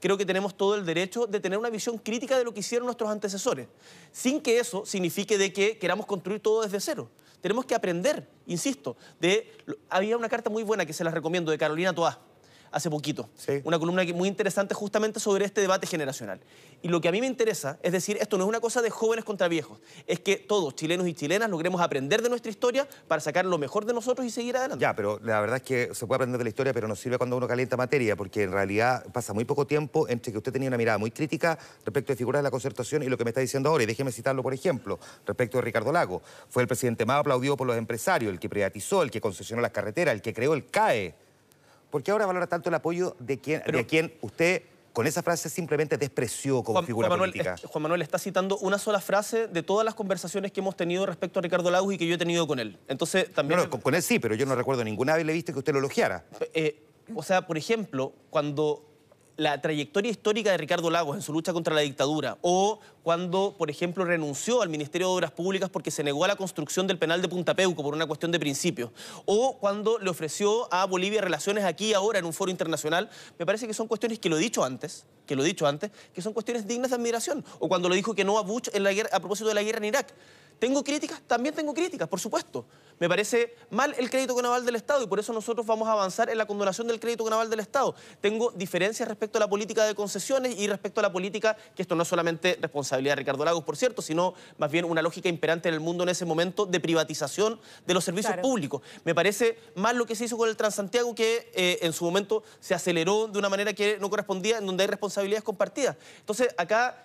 creo 0.00 0.16
que 0.16 0.24
tenemos 0.24 0.56
todo 0.56 0.74
el 0.74 0.86
derecho 0.86 1.26
de 1.26 1.38
tener 1.38 1.58
una 1.58 1.68
visión 1.68 1.98
crítica 1.98 2.38
de 2.38 2.44
lo 2.44 2.54
que 2.54 2.60
hicieron 2.60 2.86
nuestros 2.86 3.10
antecesores, 3.10 3.68
sin 4.10 4.40
que 4.40 4.58
eso 4.58 4.86
signifique 4.86 5.36
de 5.36 5.52
que 5.52 5.76
queramos 5.76 6.06
construir 6.06 6.40
todo 6.40 6.62
desde 6.62 6.80
cero. 6.80 7.10
Tenemos 7.42 7.66
que 7.66 7.74
aprender, 7.74 8.26
insisto, 8.46 8.96
de... 9.18 9.52
Había 9.88 10.16
una 10.16 10.28
carta 10.28 10.48
muy 10.50 10.62
buena 10.62 10.86
que 10.86 10.92
se 10.92 11.04
las 11.04 11.12
recomiendo 11.12 11.50
de 11.50 11.58
Carolina 11.58 11.94
Toá, 11.94 12.18
hace 12.72 12.90
poquito. 12.90 13.28
Una 13.64 13.78
columna 13.78 14.02
muy 14.14 14.28
interesante 14.28 14.74
justamente 14.74 15.20
sobre 15.20 15.44
este 15.44 15.60
debate 15.60 15.86
generacional. 15.86 16.40
Y 16.82 16.88
lo 16.88 17.00
que 17.00 17.08
a 17.08 17.12
mí 17.12 17.20
me 17.20 17.26
interesa 17.26 17.78
es 17.82 17.92
decir, 17.92 18.16
esto 18.20 18.38
no 18.38 18.44
es 18.44 18.48
una 18.48 18.60
cosa 18.60 18.82
de 18.82 18.90
jóvenes 18.90 19.24
contra 19.24 19.48
viejos, 19.48 19.78
es 20.06 20.20
que 20.20 20.36
todos, 20.36 20.74
chilenos 20.74 21.06
y 21.06 21.14
chilenas, 21.14 21.50
logremos 21.50 21.80
aprender 21.80 22.22
de 22.22 22.28
nuestra 22.28 22.50
historia 22.50 22.88
para 23.08 23.20
sacar 23.20 23.44
lo 23.44 23.58
mejor 23.58 23.84
de 23.84 23.92
nosotros 23.92 24.26
y 24.26 24.30
seguir 24.30 24.56
adelante. 24.56 24.82
Ya, 24.82 24.94
pero 24.94 25.18
la 25.22 25.40
verdad 25.40 25.56
es 25.56 25.62
que 25.62 25.94
se 25.94 26.06
puede 26.06 26.16
aprender 26.16 26.38
de 26.38 26.44
la 26.44 26.50
historia, 26.50 26.72
pero 26.72 26.88
no 26.88 26.96
sirve 26.96 27.18
cuando 27.18 27.36
uno 27.36 27.46
calienta 27.46 27.76
materia, 27.76 28.16
porque 28.16 28.44
en 28.44 28.52
realidad 28.52 29.04
pasa 29.12 29.32
muy 29.32 29.44
poco 29.44 29.66
tiempo 29.66 30.08
entre 30.08 30.32
que 30.32 30.38
usted 30.38 30.52
tenía 30.52 30.68
una 30.68 30.78
mirada 30.78 30.98
muy 30.98 31.10
crítica 31.10 31.58
respecto 31.84 32.12
de 32.12 32.16
figuras 32.16 32.40
de 32.40 32.44
la 32.44 32.50
concertación 32.50 33.02
y 33.02 33.08
lo 33.08 33.18
que 33.18 33.24
me 33.24 33.30
está 33.30 33.40
diciendo 33.40 33.68
ahora. 33.68 33.84
Y 33.84 33.86
déjeme 33.86 34.12
citarlo, 34.12 34.42
por 34.42 34.54
ejemplo, 34.54 34.98
respecto 35.26 35.58
de 35.58 35.62
Ricardo 35.62 35.92
Lago. 35.92 36.22
Fue 36.48 36.62
el 36.62 36.68
presidente 36.68 37.04
más 37.04 37.20
aplaudido 37.20 37.56
por 37.56 37.66
los 37.66 37.76
empresarios, 37.76 38.32
el 38.32 38.38
que 38.38 38.48
privatizó, 38.48 39.02
el 39.02 39.10
que 39.10 39.20
concesionó 39.20 39.60
las 39.60 39.72
carreteras, 39.72 40.14
el 40.14 40.22
que 40.22 40.32
creó 40.32 40.54
el 40.54 40.66
CAE. 40.66 41.14
¿Por 41.90 42.02
qué 42.02 42.10
ahora 42.10 42.26
valora 42.26 42.46
tanto 42.46 42.68
el 42.68 42.74
apoyo 42.74 43.16
de 43.18 43.38
quien, 43.38 43.62
de 43.62 43.86
quien 43.86 44.14
usted 44.20 44.62
con 44.92 45.06
esa 45.06 45.22
frase 45.22 45.48
simplemente 45.48 45.96
despreció 45.96 46.62
como 46.62 46.82
figura 46.82 47.08
política. 47.08 47.56
Juan 47.64 47.82
Manuel 47.82 48.02
está 48.02 48.18
citando 48.18 48.58
una 48.58 48.78
sola 48.78 49.00
frase 49.00 49.46
de 49.46 49.62
todas 49.62 49.84
las 49.84 49.94
conversaciones 49.94 50.52
que 50.52 50.60
hemos 50.60 50.76
tenido 50.76 51.06
respecto 51.06 51.38
a 51.38 51.42
Ricardo 51.42 51.70
Lagos 51.70 51.94
y 51.94 51.98
que 51.98 52.06
yo 52.06 52.14
he 52.14 52.18
tenido 52.18 52.46
con 52.46 52.58
él. 52.58 52.78
Entonces 52.88 53.32
también. 53.32 53.58
No, 53.60 53.66
no, 53.66 53.80
con, 53.80 53.94
él 53.94 54.02
sí, 54.02 54.18
pero 54.18 54.34
yo 54.34 54.46
no 54.46 54.54
recuerdo 54.54 54.84
ninguna 54.84 55.14
vez 55.16 55.24
le 55.24 55.32
viste 55.32 55.52
que 55.52 55.58
usted 55.58 55.72
lo 55.72 55.78
elogiara. 55.78 56.24
Eh, 56.54 56.82
o 57.14 57.22
sea, 57.22 57.46
por 57.46 57.56
ejemplo, 57.56 58.12
cuando 58.30 58.89
la 59.40 59.58
trayectoria 59.58 60.10
histórica 60.10 60.50
de 60.50 60.58
Ricardo 60.58 60.90
Lagos 60.90 61.16
en 61.16 61.22
su 61.22 61.32
lucha 61.32 61.54
contra 61.54 61.74
la 61.74 61.80
dictadura, 61.80 62.36
o 62.42 62.78
cuando, 63.02 63.54
por 63.56 63.70
ejemplo, 63.70 64.04
renunció 64.04 64.60
al 64.60 64.68
Ministerio 64.68 65.08
de 65.08 65.14
Obras 65.14 65.30
Públicas 65.30 65.70
porque 65.70 65.90
se 65.90 66.04
negó 66.04 66.26
a 66.26 66.28
la 66.28 66.36
construcción 66.36 66.86
del 66.86 66.98
penal 66.98 67.22
de 67.22 67.28
Punta 67.28 67.54
Peuco 67.54 67.82
por 67.82 67.94
una 67.94 68.04
cuestión 68.04 68.32
de 68.32 68.38
principio, 68.38 68.92
o 69.24 69.56
cuando 69.56 69.98
le 69.98 70.10
ofreció 70.10 70.68
a 70.70 70.84
Bolivia 70.84 71.22
relaciones 71.22 71.64
aquí 71.64 71.86
y 71.86 71.94
ahora 71.94 72.18
en 72.18 72.26
un 72.26 72.34
foro 72.34 72.50
internacional, 72.50 73.08
me 73.38 73.46
parece 73.46 73.66
que 73.66 73.72
son 73.72 73.88
cuestiones 73.88 74.18
que 74.18 74.28
lo 74.28 74.36
he 74.36 74.40
dicho 74.40 74.62
antes, 74.62 75.06
que 75.24 75.34
lo 75.34 75.42
he 75.42 75.46
dicho 75.46 75.66
antes, 75.66 75.90
que 76.12 76.20
son 76.20 76.34
cuestiones 76.34 76.66
dignas 76.66 76.90
de 76.90 76.96
admiración, 76.96 77.42
o 77.60 77.68
cuando 77.68 77.88
lo 77.88 77.94
dijo 77.94 78.14
que 78.14 78.24
no 78.24 78.36
a 78.36 78.42
Bush 78.42 78.68
en 78.74 78.82
la 78.82 78.92
guerra, 78.92 79.08
a 79.10 79.20
propósito 79.20 79.48
de 79.48 79.54
la 79.54 79.62
guerra 79.62 79.78
en 79.78 79.84
Irak 79.86 80.12
¿Tengo 80.60 80.84
críticas? 80.84 81.22
También 81.26 81.54
tengo 81.54 81.72
críticas, 81.72 82.06
por 82.06 82.20
supuesto. 82.20 82.66
Me 82.98 83.08
parece 83.08 83.56
mal 83.70 83.94
el 83.96 84.10
crédito 84.10 84.34
con 84.34 84.44
aval 84.44 84.66
del 84.66 84.76
Estado 84.76 85.02
y 85.02 85.06
por 85.06 85.18
eso 85.18 85.32
nosotros 85.32 85.64
vamos 85.64 85.88
a 85.88 85.92
avanzar 85.92 86.28
en 86.28 86.36
la 86.36 86.46
condonación 86.46 86.86
del 86.86 87.00
crédito 87.00 87.24
con 87.24 87.32
aval 87.32 87.48
del 87.48 87.60
Estado. 87.60 87.94
Tengo 88.20 88.50
diferencias 88.50 89.08
respecto 89.08 89.38
a 89.38 89.40
la 89.40 89.48
política 89.48 89.86
de 89.86 89.94
concesiones 89.94 90.58
y 90.58 90.68
respecto 90.68 91.00
a 91.00 91.02
la 91.02 91.10
política, 91.10 91.56
que 91.74 91.80
esto 91.80 91.94
no 91.94 92.02
es 92.02 92.08
solamente 92.08 92.58
responsabilidad 92.60 93.12
de 93.12 93.16
Ricardo 93.20 93.42
Lagos, 93.42 93.64
por 93.64 93.78
cierto, 93.78 94.02
sino 94.02 94.34
más 94.58 94.70
bien 94.70 94.84
una 94.84 95.00
lógica 95.00 95.30
imperante 95.30 95.70
en 95.70 95.74
el 95.74 95.80
mundo 95.80 96.02
en 96.02 96.10
ese 96.10 96.26
momento 96.26 96.66
de 96.66 96.78
privatización 96.78 97.58
de 97.86 97.94
los 97.94 98.04
servicios 98.04 98.36
públicos. 98.36 98.82
Me 99.06 99.14
parece 99.14 99.58
mal 99.76 99.96
lo 99.96 100.04
que 100.04 100.14
se 100.14 100.26
hizo 100.26 100.36
con 100.36 100.50
el 100.50 100.58
Transantiago, 100.58 101.14
que 101.14 101.50
eh, 101.54 101.78
en 101.80 101.94
su 101.94 102.04
momento 102.04 102.42
se 102.60 102.74
aceleró 102.74 103.28
de 103.28 103.38
una 103.38 103.48
manera 103.48 103.72
que 103.72 103.96
no 103.98 104.10
correspondía, 104.10 104.58
en 104.58 104.66
donde 104.66 104.84
hay 104.84 104.88
responsabilidades 104.88 105.42
compartidas. 105.42 105.96
Entonces, 106.18 106.54
acá 106.58 107.02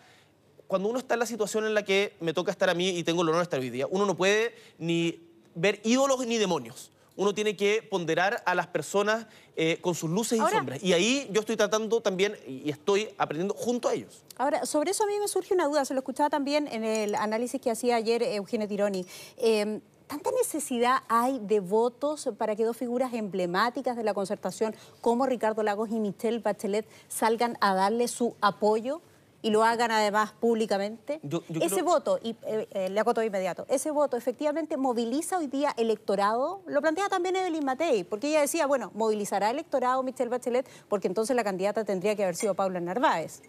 cuando 0.67 0.89
uno 0.89 0.99
está 0.99 1.15
en 1.15 1.19
la 1.19 1.25
situación 1.25 1.65
en 1.65 1.73
la 1.73 1.83
que 1.83 2.15
me 2.19 2.33
toca 2.33 2.51
estar 2.51 2.69
a 2.69 2.73
mí 2.73 2.89
y 2.89 3.03
tengo 3.03 3.21
el 3.21 3.29
honor 3.29 3.39
de 3.39 3.43
estar 3.43 3.59
hoy 3.59 3.69
día, 3.69 3.87
uno 3.89 4.05
no 4.05 4.15
puede 4.15 4.55
ni 4.77 5.19
ver 5.53 5.79
ídolos 5.83 6.25
ni 6.25 6.37
demonios. 6.37 6.91
Uno 7.17 7.33
tiene 7.33 7.55
que 7.55 7.81
ponderar 7.81 8.43
a 8.45 8.55
las 8.55 8.67
personas 8.67 9.25
eh, 9.55 9.77
con 9.79 9.95
sus 9.95 10.09
luces 10.09 10.37
y 10.37 10.41
sombras. 10.53 10.83
Y 10.83 10.91
ahí 10.91 11.29
yo 11.31 11.39
estoy 11.39 11.55
tratando 11.55 12.01
también 12.01 12.35
y 12.45 12.69
estoy 12.69 13.09
aprendiendo 13.17 13.53
junto 13.53 13.87
a 13.87 13.93
ellos. 13.93 14.21
Ahora, 14.37 14.65
sobre 14.65 14.91
eso 14.91 15.05
a 15.05 15.07
mí 15.07 15.13
me 15.17 15.29
surge 15.29 15.53
una 15.53 15.65
duda, 15.65 15.85
se 15.85 15.93
lo 15.93 16.01
escuchaba 16.01 16.29
también 16.29 16.67
en 16.67 16.83
el 16.83 17.15
análisis 17.15 17.61
que 17.61 17.71
hacía 17.71 17.95
ayer 17.95 18.21
Eugenio 18.21 18.67
Tironi. 18.67 19.05
Em, 19.37 19.79
¿Tanta 20.07 20.29
necesidad 20.31 20.97
hay 21.07 21.39
de 21.39 21.59
votos 21.61 22.29
para 22.37 22.55
que 22.55 22.63
dos 22.63 22.77
figuras 22.77 23.13
emblemáticas 23.13 23.95
de 23.97 24.03
la 24.03 24.13
concertación 24.13 24.75
como 25.01 25.25
Ricardo 25.25 25.63
Lagos 25.63 25.89
y 25.89 25.99
Michelle 25.99 26.39
Bachelet 26.39 26.85
salgan 27.07 27.57
a 27.59 27.73
darle 27.73 28.07
su 28.07 28.35
apoyo? 28.39 29.01
Y 29.45 29.51
lo 29.51 29.63
hagan 29.63 29.91
además 29.91 30.31
públicamente. 30.31 31.19
ese 31.61 31.83
voto, 31.83 32.19
y 32.23 32.35
eh, 32.47 32.67
eh, 32.71 32.89
le 32.89 32.99
acoto 32.99 33.21
inmediato, 33.21 33.67
ese 33.69 33.91
voto 33.91 34.17
efectivamente 34.17 34.75
moviliza 34.75 35.37
hoy 35.37 35.45
día 35.45 35.71
electorado, 35.77 36.61
lo 36.65 36.81
plantea 36.81 37.09
también 37.09 37.35
Evelyn 37.35 37.63
Matei, 37.63 38.03
porque 38.03 38.29
ella 38.29 38.41
decía, 38.41 38.65
bueno, 38.65 38.89
movilizará 38.95 39.51
electorado 39.51 40.01
Michelle 40.01 40.31
Bachelet, 40.31 40.67
porque 40.89 41.07
entonces 41.07 41.35
la 41.35 41.43
candidata 41.43 41.85
tendría 41.85 42.15
que 42.15 42.23
haber 42.23 42.35
sido 42.35 42.55
Paula 42.55 42.79
Narváez. 42.79 43.43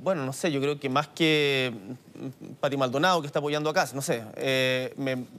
Bueno, 0.00 0.24
no 0.24 0.32
sé, 0.32 0.52
yo 0.52 0.60
creo 0.60 0.78
que 0.78 0.88
más 0.88 1.08
que 1.08 1.74
Pati 2.60 2.76
Maldonado 2.76 3.20
que 3.20 3.26
está 3.26 3.40
apoyando 3.40 3.68
acá, 3.68 3.84
no 3.94 4.02
sé, 4.02 4.22
eh, 4.36 4.94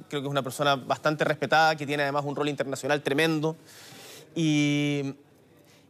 creo 0.09 0.21
que 0.21 0.27
es 0.27 0.31
una 0.31 0.43
persona 0.43 0.75
bastante 0.75 1.23
respetada, 1.23 1.77
que 1.77 1.87
tiene 1.87 2.03
además 2.03 2.25
un 2.25 2.35
rol 2.35 2.49
internacional 2.49 3.01
tremendo. 3.01 3.55
Y 4.35 5.15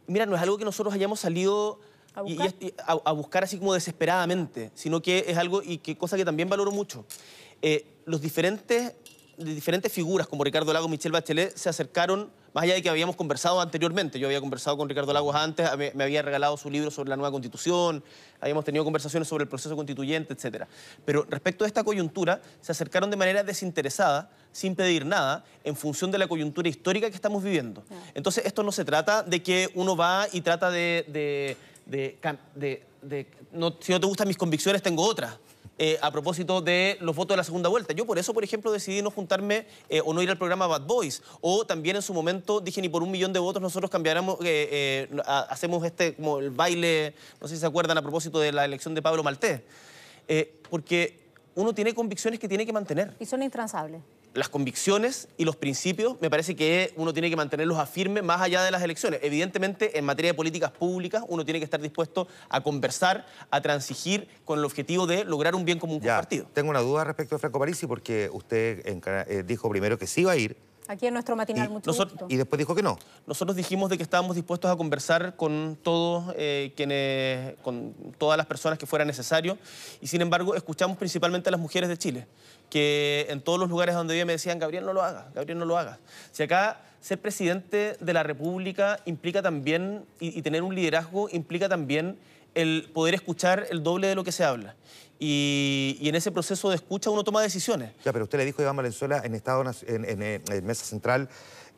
mira, 0.06 0.24
no 0.24 0.36
es 0.36 0.42
algo 0.42 0.56
que 0.56 0.64
nosotros 0.64 0.94
hayamos 0.94 1.18
salido 1.18 1.80
¿A 2.18 3.12
buscar? 3.12 3.44
así 3.44 3.58
como 3.58 3.74
desesperadamente, 3.74 4.70
sino 4.74 5.00
que 5.00 5.24
es 5.28 5.36
algo 5.36 5.62
y 5.62 5.78
que 5.78 5.96
cosa 5.96 6.16
que 6.16 6.24
también 6.24 6.48
valoro 6.48 6.72
mucho. 6.72 7.04
Eh, 7.62 7.86
los 8.06 8.20
diferentes, 8.20 8.94
diferentes 9.36 9.92
figuras 9.92 10.26
como 10.26 10.42
Ricardo 10.42 10.72
Lagos, 10.72 10.90
Michelle 10.90 11.12
Bachelet 11.12 11.56
se 11.56 11.68
acercaron, 11.68 12.30
más 12.54 12.64
allá 12.64 12.74
de 12.74 12.82
que 12.82 12.88
habíamos 12.88 13.14
conversado 13.14 13.60
anteriormente, 13.60 14.18
yo 14.18 14.26
había 14.26 14.40
conversado 14.40 14.76
con 14.76 14.88
Ricardo 14.88 15.12
Lagos 15.12 15.36
antes, 15.36 15.68
me, 15.94 16.02
había 16.02 16.22
regalado 16.22 16.56
su 16.56 16.70
libro 16.70 16.90
sobre 16.90 17.10
la 17.10 17.16
nueva 17.16 17.30
constitución, 17.30 18.02
habíamos 18.40 18.64
tenido 18.64 18.84
conversaciones 18.84 19.28
sobre 19.28 19.42
el 19.42 19.48
proceso 19.48 19.76
constituyente, 19.76 20.34
etc. 20.34 20.64
Pero 21.04 21.24
respecto 21.28 21.64
a 21.64 21.68
esta 21.68 21.84
coyuntura, 21.84 22.40
se 22.60 22.72
acercaron 22.72 23.10
de 23.10 23.16
manera 23.16 23.44
desinteresada, 23.44 24.30
sin 24.50 24.74
pedir 24.74 25.06
nada, 25.06 25.44
en 25.62 25.76
función 25.76 26.10
de 26.10 26.18
la 26.18 26.26
coyuntura 26.26 26.68
histórica 26.68 27.08
que 27.08 27.14
estamos 27.14 27.44
viviendo. 27.44 27.84
Entonces, 28.14 28.44
esto 28.46 28.62
no 28.62 28.72
se 28.72 28.84
trata 28.84 29.22
de 29.22 29.42
que 29.42 29.70
uno 29.74 29.96
va 29.96 30.26
y 30.32 30.40
trata 30.40 30.70
de 30.70 31.04
de, 31.06 31.56
no, 33.52 33.76
si 33.80 33.92
no 33.92 34.00
te 34.00 34.06
gustan 34.06 34.28
mis 34.28 34.36
convicciones, 34.36 34.82
tengo 34.82 35.02
otras. 35.02 35.38
Eh, 35.80 35.96
a 36.02 36.10
propósito 36.10 36.60
de 36.60 36.98
los 37.00 37.14
votos 37.14 37.34
de 37.34 37.36
la 37.36 37.44
segunda 37.44 37.68
vuelta. 37.68 37.94
Yo 37.94 38.04
por 38.04 38.18
eso, 38.18 38.34
por 38.34 38.42
ejemplo, 38.42 38.72
decidí 38.72 39.00
no 39.00 39.12
juntarme 39.12 39.64
eh, 39.88 40.02
o 40.04 40.12
no 40.12 40.20
ir 40.20 40.28
al 40.28 40.36
programa 40.36 40.66
Bad 40.66 40.82
Boys. 40.82 41.22
O 41.40 41.64
también 41.64 41.94
en 41.94 42.02
su 42.02 42.12
momento 42.12 42.60
dije, 42.60 42.80
ni 42.80 42.88
por 42.88 43.04
un 43.04 43.12
millón 43.12 43.32
de 43.32 43.38
votos 43.38 43.62
nosotros 43.62 43.88
cambiáramos, 43.88 44.38
eh, 44.42 45.08
hacemos 45.24 45.84
este, 45.84 46.16
como 46.16 46.40
el 46.40 46.50
baile, 46.50 47.14
no 47.40 47.46
sé 47.46 47.54
si 47.54 47.60
se 47.60 47.66
acuerdan, 47.66 47.96
a 47.96 48.02
propósito 48.02 48.40
de 48.40 48.50
la 48.50 48.64
elección 48.64 48.92
de 48.92 49.02
Pablo 49.02 49.22
Maltés. 49.22 49.60
porque 50.68 51.27
uno 51.58 51.74
tiene 51.74 51.92
convicciones 51.92 52.38
que 52.38 52.48
tiene 52.48 52.64
que 52.64 52.72
mantener. 52.72 53.16
Y 53.18 53.26
son 53.26 53.42
intransables 53.42 54.00
las 54.34 54.48
convicciones 54.48 55.28
y 55.36 55.44
los 55.44 55.56
principios 55.56 56.16
me 56.20 56.30
parece 56.30 56.54
que 56.54 56.92
uno 56.96 57.12
tiene 57.12 57.28
que 57.28 57.36
mantenerlos 57.36 57.78
a 57.78 57.86
firme 57.86 58.22
más 58.22 58.40
allá 58.40 58.62
de 58.62 58.70
las 58.70 58.82
elecciones. 58.82 59.20
Evidentemente, 59.22 59.98
en 59.98 60.04
materia 60.04 60.30
de 60.30 60.34
políticas 60.34 60.70
públicas, 60.70 61.24
uno 61.28 61.44
tiene 61.44 61.58
que 61.58 61.64
estar 61.64 61.80
dispuesto 61.80 62.28
a 62.48 62.62
conversar, 62.62 63.26
a 63.50 63.60
transigir 63.60 64.28
con 64.44 64.58
el 64.58 64.64
objetivo 64.64 65.06
de 65.06 65.24
lograr 65.24 65.54
un 65.54 65.64
bien 65.64 65.78
común 65.78 65.98
compartido. 65.98 66.46
Tengo 66.52 66.70
una 66.70 66.80
duda 66.80 67.04
respecto 67.04 67.36
a 67.36 67.38
Franco 67.38 67.58
Parisi, 67.58 67.86
porque 67.86 68.30
usted 68.32 68.82
eh, 68.84 69.42
dijo 69.44 69.68
primero 69.68 69.98
que 69.98 70.06
sí 70.06 70.20
iba 70.20 70.32
a 70.32 70.36
ir, 70.36 70.56
Aquí 70.88 71.06
en 71.06 71.12
nuestro 71.12 71.36
matinal, 71.36 71.68
mucho 71.68 71.92
Y 72.30 72.36
después 72.36 72.58
dijo 72.58 72.74
que 72.74 72.82
no. 72.82 72.98
Nosotros 73.26 73.54
dijimos 73.54 73.90
de 73.90 73.98
que 73.98 74.02
estábamos 74.02 74.34
dispuestos 74.34 74.70
a 74.70 74.76
conversar 74.76 75.36
con 75.36 75.76
todos 75.82 76.34
eh, 76.34 76.72
quienes, 76.76 77.56
con 77.62 77.92
todas 78.16 78.38
las 78.38 78.46
personas 78.46 78.78
que 78.78 78.86
fuera 78.86 79.04
necesario. 79.04 79.58
Y 80.00 80.06
sin 80.06 80.22
embargo, 80.22 80.54
escuchamos 80.54 80.96
principalmente 80.96 81.50
a 81.50 81.52
las 81.52 81.60
mujeres 81.60 81.90
de 81.90 81.98
Chile, 81.98 82.26
que 82.70 83.26
en 83.28 83.42
todos 83.42 83.60
los 83.60 83.68
lugares 83.68 83.94
donde 83.94 84.18
yo 84.18 84.24
me 84.24 84.32
decían, 84.32 84.58
Gabriel, 84.58 84.86
no 84.86 84.94
lo 84.94 85.02
haga, 85.02 85.28
Gabriel, 85.34 85.58
no 85.58 85.66
lo 85.66 85.76
haga. 85.76 85.98
Si 86.32 86.42
acá 86.42 86.80
ser 87.02 87.20
presidente 87.20 87.98
de 88.00 88.12
la 88.14 88.22
República 88.22 88.98
implica 89.04 89.42
también, 89.42 90.06
y 90.20 90.40
tener 90.40 90.62
un 90.62 90.74
liderazgo 90.74 91.28
implica 91.30 91.68
también 91.68 92.18
el 92.54 92.90
poder 92.94 93.14
escuchar 93.14 93.66
el 93.70 93.82
doble 93.82 94.08
de 94.08 94.14
lo 94.14 94.24
que 94.24 94.32
se 94.32 94.42
habla. 94.42 94.74
Y, 95.18 95.98
en 96.02 96.14
ese 96.14 96.30
proceso 96.30 96.70
de 96.70 96.76
escucha 96.76 97.10
uno 97.10 97.24
toma 97.24 97.42
decisiones. 97.42 97.92
Ya, 98.04 98.12
pero 98.12 98.24
usted 98.24 98.38
le 98.38 98.44
dijo 98.44 98.60
a 98.60 98.64
Iván 98.64 98.76
Valenzuela 98.76 99.20
en, 99.24 99.34
estado, 99.34 99.64
en, 99.86 100.22
en 100.22 100.66
Mesa 100.66 100.84
Central 100.84 101.28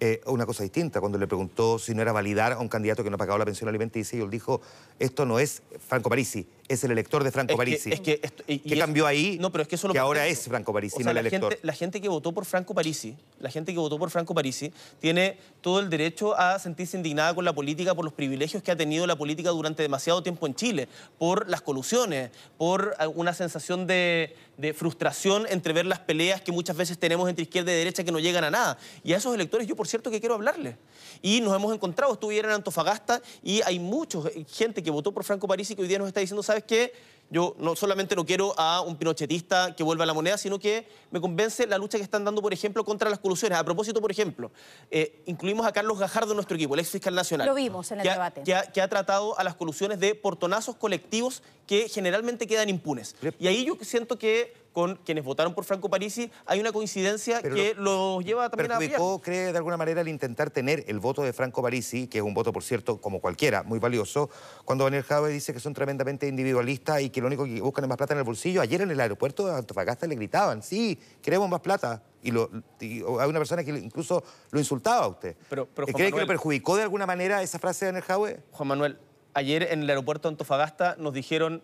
eh, 0.03 0.23
una 0.25 0.47
cosa 0.47 0.63
distinta. 0.63 0.99
Cuando 1.01 1.19
le 1.19 1.27
preguntó 1.27 1.79
si 1.79 1.95
no 1.95 2.01
era 2.01 2.11
validar 2.11 2.53
a 2.53 2.59
un 2.59 2.69
candidato 2.69 3.05
que 3.05 3.11
no 3.11 3.19
pagaba 3.19 3.39
la 3.39 3.45
pensión 3.45 3.69
alimenticia, 3.69 4.19
y 4.19 4.23
él 4.23 4.31
dijo, 4.31 4.63
esto 4.99 5.27
no 5.27 5.39
es 5.39 5.63
Franco 5.87 6.09
Parisi, 6.09 6.47
es 6.71 6.85
el 6.85 6.93
elector 6.93 7.25
de 7.25 7.33
Franco 7.33 7.57
Parisi. 7.57 7.91
Es 7.93 8.01
que, 8.01 8.21
¿Qué 8.47 8.79
cambió 8.79 9.05
ahí? 9.05 9.39
No, 9.41 9.51
pero 9.51 9.63
es 9.63 9.69
que 9.69 9.75
eso 9.75 9.89
Que 9.89 9.99
ahora 9.99 10.29
es 10.29 10.45
Franco 10.45 10.73
Parisi, 10.73 11.03
no 11.03 11.11
el 11.11 11.17
elector. 11.17 11.59
la 11.63 11.73
gente 11.73 12.01
que 12.01 12.09
votó 12.09 12.33
por 12.33 12.45
Franco 12.45 12.75
Parisi, 12.75 13.17
la 13.41 13.51
gente 13.51 13.73
que 13.73 13.79
votó 13.81 13.99
por 13.99 14.09
Franco 14.11 14.35
Parisi, 14.35 14.73
tiene 15.01 15.37
todo 15.63 15.81
el 15.81 15.91
derecho 15.91 16.39
a 16.39 16.61
sentirse 16.61 16.97
indignada 16.97 17.35
con 17.35 17.45
la 17.45 17.53
política 17.53 17.93
por 17.95 18.05
los 18.05 18.15
privilegios 18.15 18.63
que 18.63 18.71
ha 18.71 18.77
tenido 18.77 19.05
la 19.09 19.17
política 19.17 19.51
durante 19.51 19.83
demasiado 19.83 20.23
tiempo 20.23 20.47
en 20.47 20.55
Chile, 20.55 20.89
por 21.19 21.49
las 21.49 21.61
colusiones, 21.61 22.31
por 22.57 22.95
una 23.17 23.35
sensación 23.35 23.89
de, 23.89 24.37
de 24.61 24.75
frustración 24.75 25.47
entre 25.49 25.73
ver 25.73 25.87
las 25.87 25.99
peleas 25.99 26.43
que 26.43 26.53
muchas 26.53 26.77
veces 26.77 26.99
tenemos 26.99 27.29
entre 27.29 27.43
izquierda 27.43 27.73
y 27.73 27.77
derecha 27.77 28.05
que 28.05 28.13
no 28.13 28.19
llegan 28.19 28.45
a 28.45 28.51
nada. 28.51 28.79
Y 29.03 29.13
a 29.15 29.17
esos 29.17 29.35
electores 29.35 29.67
yo, 29.67 29.75
por 29.75 29.89
cierto, 29.89 30.11
que 30.11 30.21
quiero 30.21 30.35
hablarles. 30.35 30.77
Y 31.23 31.41
nos 31.41 31.55
hemos 31.57 31.75
encontrado, 31.75 32.13
estuvieron 32.13 32.51
en 32.51 32.57
Antofagasta 32.57 33.23
y 33.43 33.63
hay 33.63 33.79
mucha 33.79 34.19
gente 34.53 34.83
que 34.83 34.91
votó 34.91 35.13
por 35.13 35.25
Franco 35.25 35.49
Parisi 35.49 35.75
que 35.75 35.83
hoy 35.83 35.89
día 35.89 35.99
nos 35.99 36.09
está 36.09 36.21
diciendo, 36.21 36.43
¿sabes 36.43 36.60
qué? 36.63 36.93
Yo 37.33 37.55
no 37.61 37.77
solamente 37.77 38.17
no 38.17 38.27
quiero 38.27 38.59
a 38.59 38.81
un 38.81 38.97
pinochetista 38.97 39.77
que 39.77 39.85
vuelva 39.85 40.03
a 40.03 40.07
la 40.07 40.15
moneda, 40.15 40.37
sino 40.37 40.59
que 40.59 40.89
me 41.13 41.21
convence 41.21 41.65
la 41.69 41.79
lucha 41.79 41.97
que 41.97 42.03
están 42.03 42.25
dando, 42.25 42.43
por 42.43 42.53
ejemplo, 42.53 42.85
contra 42.85 43.09
las 43.09 43.21
colusiones. 43.21 43.57
A 43.57 43.63
propósito, 43.63 44.01
por 44.01 44.11
ejemplo, 44.11 44.51
eh, 44.91 45.23
incluimos 45.27 45.65
a 45.65 45.73
Carlos 45.73 45.97
Gajardo 45.97 46.33
en 46.33 46.37
nuestro 46.37 46.57
equipo, 46.57 46.75
el 46.75 46.81
ex 46.81 46.91
fiscal 46.91 47.15
nacional. 47.15 47.47
Lo 47.47 47.55
vimos 47.55 47.93
en 47.93 48.01
el 48.01 48.09
debate. 48.09 48.43
que 48.43 48.81
ha, 48.81 48.89
tratado 48.89 49.39
a 49.39 49.45
las 49.45 49.55
colusiones 49.55 50.01
de 50.01 50.17
portonazos 50.17 50.75
colectivos 50.75 51.45
que 51.69 51.89
generalmente 51.89 52.49
quedan 52.49 52.69
impunes. 52.69 53.15
Y 53.39 53.47
ahí 53.47 53.65
yo 53.65 53.77
siento 53.81 54.19
que 54.19 54.53
con 54.73 54.97
quienes 54.97 55.25
votaron 55.25 55.55
por 55.55 55.65
Franco 55.65 55.89
Parisi, 55.91 56.31
hay 56.47 56.61
una 56.61 56.73
coincidencia 56.73 57.43
que 57.43 57.75
los 57.77 58.25
lleva 58.25 58.49
también 58.49 58.69
perjudicó, 58.69 59.15
a... 59.15 59.21
cree 59.21 59.53
de 59.53 59.59
alguna 59.59 59.77
manera 59.77 60.01
el 60.01 60.09
intentar 60.09 60.51
tener 60.51 60.85
el 60.87 61.01
voto 61.01 61.23
de 61.23 61.33
Franco 61.33 61.63
Parisi, 61.63 62.07
que 62.07 62.19
es 62.19 62.25
un 62.25 62.35
voto, 62.35 62.53
por 62.53 62.63
cierto, 62.63 63.01
como 63.01 63.21
cualquiera, 63.21 63.63
muy 63.63 63.79
valioso, 63.79 64.31
cuando 64.65 64.85
Daniel 64.85 65.03
Jave 65.03 65.31
dice 65.31 65.53
que 65.53 65.61
son 65.61 65.75
tremendamente 65.75 66.29
individualistas 66.29 67.01
y 67.03 67.11
que 67.11 67.21
lo 67.21 67.27
único 67.27 67.45
que 67.45 67.61
buscan 67.61 67.85
es 67.85 67.89
más 67.89 67.99
plata 67.99 68.15
en 68.15 68.19
el 68.19 68.25
bolsillo. 68.25 68.61
Ayer 68.61 68.83
en 68.83 68.91
el 68.91 69.01
aeropuerto 69.01 69.47
de 69.47 69.55
Antofagasta 69.57 70.07
le 70.07 70.15
gritaban, 70.15 70.63
sí, 70.63 70.99
queremos 71.23 71.49
más 71.49 71.61
plata. 71.61 72.03
Y, 72.23 72.31
lo, 72.31 72.51
hay 72.81 73.29
una 73.29 73.39
persona 73.39 73.65
que 73.65 73.71
incluso 73.71 74.23
lo 74.51 74.59
insultaba 74.59 75.05
a 75.05 75.09
usted. 75.09 75.37
Pero, 75.49 75.69
¿Cree 75.69 76.13
que 76.13 76.21
lo 76.21 76.27
perjudicó 76.27 76.77
de 76.77 76.83
alguna 76.83 77.07
manera 77.07 77.43
esa 77.43 77.59
frase 77.59 77.87
de 77.87 77.93
Daniel 77.93 78.05
Jave? 78.05 78.41
Juan 78.53 78.69
Manuel, 78.69 78.99
ayer 79.35 79.69
en 79.71 79.83
el 79.83 79.91
aeropuerto 79.91 80.29
de 80.29 80.35
Antofagasta 80.35 80.97
nos 80.99 81.15
dijeron 81.15 81.63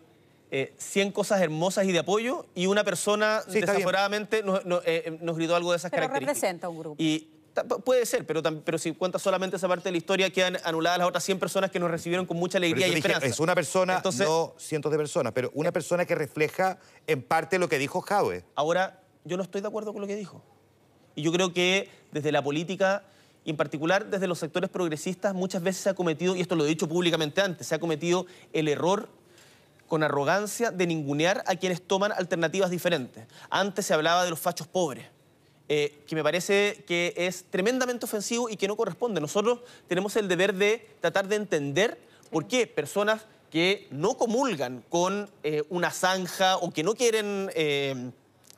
100 0.49 1.07
eh, 1.07 1.11
cosas 1.11 1.41
hermosas 1.41 1.85
y 1.85 1.91
de 1.91 1.99
apoyo 1.99 2.45
y 2.55 2.67
una 2.67 2.83
persona 2.83 3.41
desaforadamente 3.47 4.43
nos, 4.43 4.61
eh, 4.85 5.17
nos, 5.21 5.35
gritó 5.35 5.55
algo 5.55 5.71
de 5.71 5.77
esas 5.77 5.91
pero 5.91 6.03
características. 6.03 6.37
representa 6.37 6.69
un 6.69 6.79
grupo. 6.79 6.95
Y 6.97 7.29
puede 7.83 8.05
ser, 8.05 8.25
pero, 8.25 8.41
pero 8.63 8.77
si 8.77 8.93
cuenta 8.93 9.19
solamente 9.19 9.57
esa 9.57 9.67
parte 9.67 9.85
de 9.85 9.91
la 9.91 9.97
historia, 9.97 10.29
quedan 10.29 10.57
anuladas 10.63 10.99
las 10.99 11.07
otras 11.07 11.23
100 11.23 11.39
personas 11.39 11.71
que 11.71 11.79
nos 11.79 11.91
recibieron 11.91 12.25
con 12.25 12.37
mucha 12.37 12.57
alegría 12.57 12.87
y 12.87 12.93
esperanza. 12.93 13.25
Es 13.25 13.39
una 13.39 13.55
persona, 13.55 14.01
no 14.19 14.53
cientos 14.57 14.91
de 14.91 14.97
personas, 14.97 15.33
pero 15.33 15.51
una 15.53 15.71
persona 15.71 16.05
que 16.05 16.15
refleja 16.15 16.79
en 17.07 17.21
parte 17.21 17.59
lo 17.59 17.67
que 17.67 17.77
dijo 17.77 18.01
Jaue. 18.01 18.43
Ahora, 18.55 19.01
yo 19.25 19.37
no 19.37 19.43
estoy 19.43 19.61
de 19.61 19.67
acuerdo 19.67 19.91
con 19.93 20.01
lo 20.01 20.07
que 20.07 20.15
dijo. 20.15 20.43
Y 21.15 21.23
yo 21.23 21.31
creo 21.31 21.53
que 21.53 21.89
desde 22.11 22.31
la 22.31 22.43
política 22.43 23.03
y 23.43 23.51
en 23.51 23.57
particular 23.57 24.07
desde 24.07 24.27
los 24.27 24.39
sectores 24.39 24.69
progresistas 24.69 25.33
muchas 25.33 25.63
veces 25.63 25.81
se 25.81 25.89
ha 25.89 25.93
cometido, 25.93 26.35
y 26.35 26.41
esto 26.41 26.55
lo 26.55 26.65
he 26.65 26.67
dicho 26.67 26.87
públicamente 26.87 27.41
antes, 27.41 27.67
se 27.67 27.75
ha 27.75 27.79
cometido 27.79 28.25
el 28.53 28.67
error 28.67 29.09
con 29.87 30.03
arrogancia 30.03 30.71
de 30.71 30.87
ningunear 30.87 31.43
a 31.47 31.55
quienes 31.55 31.81
toman 31.81 32.11
alternativas 32.11 32.69
diferentes. 32.69 33.25
Antes 33.49 33.85
se 33.85 33.93
hablaba 33.93 34.23
de 34.23 34.29
los 34.29 34.39
fachos 34.39 34.67
pobres. 34.67 35.05
Eh, 35.69 35.99
que 36.07 36.15
me 36.15 36.23
parece 36.23 36.85
que 36.87 37.13
es 37.17 37.43
tremendamente 37.49 38.05
ofensivo 38.05 38.47
y 38.49 38.55
que 38.55 38.69
no 38.69 38.77
corresponde. 38.77 39.19
Nosotros 39.19 39.59
tenemos 39.87 40.15
el 40.15 40.29
deber 40.29 40.53
de 40.53 40.87
tratar 41.01 41.27
de 41.27 41.35
entender 41.35 41.99
por 42.31 42.47
qué 42.47 42.67
personas 42.67 43.25
que 43.51 43.87
no 43.91 44.17
comulgan 44.17 44.83
con 44.89 45.29
eh, 45.43 45.63
una 45.69 45.91
zanja 45.91 46.57
o 46.57 46.71
que 46.71 46.83
no 46.83 46.93
quieren... 46.93 47.51
Eh, 47.55 48.11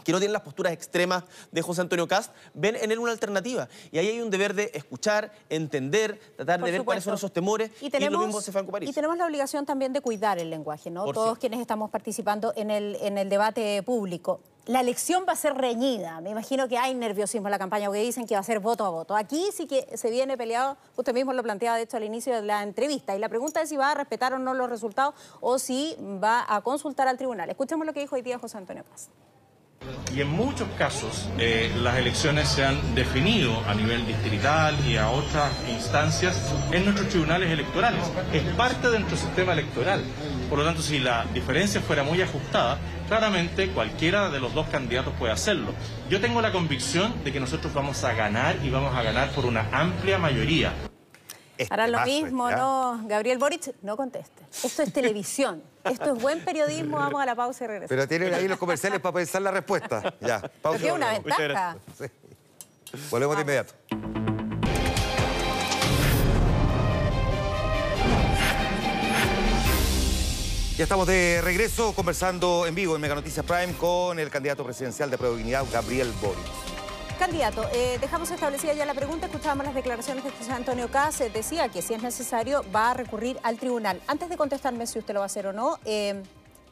que 0.03 0.12
no 0.12 0.19
tienen 0.19 0.33
las 0.33 0.41
posturas 0.41 0.73
extremas 0.73 1.23
de 1.51 1.62
José 1.62 1.81
Antonio 1.81 2.07
Cast, 2.07 2.33
ven 2.53 2.75
en 2.75 2.91
él 2.91 2.99
una 2.99 3.12
alternativa. 3.12 3.67
Y 3.91 3.97
ahí 3.97 4.07
hay 4.07 4.21
un 4.21 4.29
deber 4.29 4.53
de 4.53 4.71
escuchar, 4.73 5.31
entender, 5.49 6.19
tratar 6.35 6.62
de 6.62 6.71
ver 6.71 6.83
cuáles 6.83 7.03
son 7.03 7.15
esos 7.15 7.31
temores. 7.31 7.71
Y, 7.81 7.89
tenemos, 7.89 8.19
lo 8.19 8.25
mismo 8.25 8.39
hace 8.39 8.51
Franco 8.51 8.71
París. 8.71 8.89
Y 8.89 8.93
tenemos 8.93 9.17
la 9.17 9.25
obligación 9.25 9.65
también 9.65 9.93
de 9.93 10.01
cuidar 10.01 10.39
el 10.39 10.49
lenguaje, 10.49 10.89
¿no? 10.89 11.12
Todos 11.12 11.38
quienes 11.38 11.59
estamos 11.59 11.89
participando 11.89 12.53
en 12.55 12.71
el, 12.71 12.97
en 13.01 13.17
el 13.17 13.29
debate 13.29 13.81
público. 13.83 14.41
La 14.65 14.81
elección 14.81 15.25
va 15.27 15.33
a 15.33 15.35
ser 15.35 15.55
reñida. 15.55 16.21
Me 16.21 16.29
imagino 16.29 16.67
que 16.67 16.77
hay 16.77 16.93
nerviosismo 16.93 17.47
en 17.47 17.51
la 17.51 17.57
campaña 17.57 17.88
porque 17.88 18.03
dicen 18.03 18.27
que 18.27 18.35
va 18.35 18.41
a 18.41 18.43
ser 18.43 18.59
voto 18.59 18.85
a 18.85 18.89
voto. 18.89 19.15
Aquí 19.15 19.49
sí 19.51 19.65
que 19.65 19.97
se 19.97 20.12
viene 20.12 20.38
peleado, 20.38 20.77
usted 20.95 21.12
mismo 21.12 21.33
lo 21.33 21.41
planteaba 21.41 21.77
de 21.77 21.83
hecho 21.83 21.97
al 21.97 22.03
inicio 22.03 22.35
de 22.35 22.43
la 22.43 22.62
entrevista. 22.62 23.15
Y 23.15 23.19
la 23.19 23.29
pregunta 23.29 23.62
es 23.62 23.69
si 23.69 23.77
va 23.77 23.91
a 23.91 23.95
respetar 23.95 24.33
o 24.33 24.38
no 24.38 24.53
los 24.53 24.69
resultados 24.69 25.15
o 25.41 25.57
si 25.57 25.95
va 26.23 26.45
a 26.47 26.62
consultar 26.62 27.07
al 27.07 27.17
tribunal. 27.17 27.49
Escuchemos 27.49 27.88
lo 27.88 27.93
que 27.93 28.01
dijo 28.01 28.15
hoy 28.15 28.21
día 28.21 28.38
José 28.38 28.57
Antonio 28.57 28.83
Paz. 28.83 29.09
Y 30.13 30.21
en 30.21 30.29
muchos 30.29 30.67
casos 30.77 31.27
eh, 31.37 31.71
las 31.81 31.97
elecciones 31.97 32.49
se 32.49 32.65
han 32.65 32.95
definido 32.95 33.61
a 33.67 33.75
nivel 33.75 34.05
distrital 34.07 34.75
y 34.87 34.97
a 34.97 35.09
otras 35.09 35.51
instancias 35.69 36.51
en 36.71 36.83
nuestros 36.85 37.09
tribunales 37.09 37.51
electorales. 37.51 38.01
Es 38.33 38.43
parte 38.55 38.89
de 38.89 38.99
nuestro 38.99 39.17
sistema 39.17 39.53
electoral. 39.53 40.03
Por 40.49 40.59
lo 40.59 40.65
tanto, 40.65 40.81
si 40.81 40.99
la 40.99 41.25
diferencia 41.33 41.79
fuera 41.79 42.03
muy 42.03 42.21
ajustada, 42.21 42.79
claramente 43.07 43.69
cualquiera 43.69 44.29
de 44.29 44.39
los 44.39 44.53
dos 44.53 44.67
candidatos 44.69 45.13
puede 45.19 45.31
hacerlo. 45.31 45.73
Yo 46.09 46.19
tengo 46.19 46.41
la 46.41 46.51
convicción 46.51 47.23
de 47.23 47.31
que 47.31 47.39
nosotros 47.39 47.71
vamos 47.73 48.03
a 48.03 48.13
ganar 48.13 48.57
y 48.63 48.69
vamos 48.69 48.95
a 48.95 49.03
ganar 49.03 49.29
por 49.31 49.45
una 49.45 49.69
amplia 49.71 50.17
mayoría. 50.17 50.73
Ahora 51.69 51.87
lo 51.87 52.01
mismo, 52.01 52.49
¿no? 52.49 53.01
Gabriel 53.05 53.37
Boric, 53.37 53.75
no 53.83 53.95
conteste. 53.95 54.43
Esto 54.63 54.81
es 54.81 54.91
televisión. 54.91 55.61
Esto 55.83 56.15
es 56.15 56.21
buen 56.21 56.43
periodismo. 56.43 56.97
Vamos 56.97 57.21
a 57.21 57.25
la 57.25 57.35
pausa 57.35 57.63
y 57.63 57.67
regresamos. 57.67 57.89
Pero 57.89 58.07
tienen 58.07 58.33
ahí 58.33 58.47
los 58.47 58.57
comerciales 58.57 58.99
para 58.99 59.13
pensar 59.13 59.41
la 59.41 59.51
respuesta. 59.51 60.13
Ya, 60.21 60.41
pausa. 60.61 60.79
Tiene 60.79 60.93
una 60.93 61.11
ventaja. 61.11 61.77
Volvemos 63.09 63.35
de 63.35 63.41
inmediato. 63.41 63.73
Ya 70.77 70.83
estamos 70.83 71.07
de 71.07 71.41
regreso 71.43 71.93
conversando 71.93 72.65
en 72.65 72.73
vivo 72.73 72.95
en 72.95 73.01
Mega 73.01 73.13
Noticias 73.13 73.45
Prime 73.45 73.73
con 73.73 74.17
el 74.17 74.29
candidato 74.29 74.63
presidencial 74.63 75.11
de 75.11 75.17
Dignidad, 75.17 75.65
Gabriel 75.73 76.09
Boric. 76.21 76.78
Candidato, 77.19 77.67
eh, 77.73 77.97
dejamos 77.99 78.32
establecida 78.32 78.73
ya 78.73 78.86
la 78.86 78.93
pregunta, 78.93 79.25
escuchábamos 79.25 79.65
las 79.65 79.75
declaraciones 79.75 80.23
de 80.23 80.32
José 80.32 80.53
Antonio 80.53 80.89
Cáceres, 80.89 81.34
decía 81.34 81.67
que 81.67 81.82
si 81.82 81.93
es 81.93 82.01
necesario 82.01 82.63
va 82.73 82.91
a 82.91 82.93
recurrir 82.93 83.38
al 83.43 83.58
tribunal. 83.58 84.01
Antes 84.08 84.29
de 84.29 84.38
contestarme 84.38 84.88
si 84.88 84.99
usted 84.99 85.13
lo 85.13 85.19
va 85.19 85.25
a 85.25 85.27
hacer 85.27 85.45
o 85.45 85.51
no, 85.51 85.79
eh, 85.84 86.23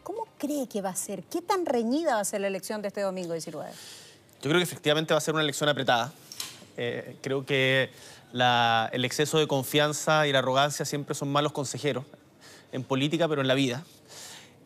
¿cómo 0.04 0.26
cree 0.38 0.70
que 0.70 0.82
va 0.82 0.92
a 0.92 0.96
ser? 0.96 1.24
¿Qué 1.24 1.42
tan 1.42 1.66
reñida 1.66 2.16
va 2.16 2.22
a 2.22 2.26
ser 2.26 2.40
la 2.40 2.48
elección 2.48 2.82
de 2.82 2.88
este 2.88 3.02
domingo 3.02 3.34
19? 3.34 3.70
Yo 4.42 4.50
creo 4.50 4.58
que 4.58 4.64
efectivamente 4.64 5.14
va 5.14 5.18
a 5.18 5.22
ser 5.22 5.34
una 5.34 5.44
elección 5.44 5.68
apretada. 5.68 6.14
Eh, 6.78 7.18
creo 7.22 7.46
que 7.46 7.92
el 8.32 9.04
exceso 9.04 9.40
de 9.40 9.48
confianza 9.48 10.28
y 10.28 10.32
la 10.32 10.40
arrogancia 10.40 10.86
siempre 10.86 11.14
son 11.14 11.28
malos 11.30 11.52
consejeros 11.52 12.06
en 12.72 12.86
política, 12.86 13.28
pero 13.28 13.42
en 13.42 13.50
la 13.50 13.54
vida. 13.54 13.84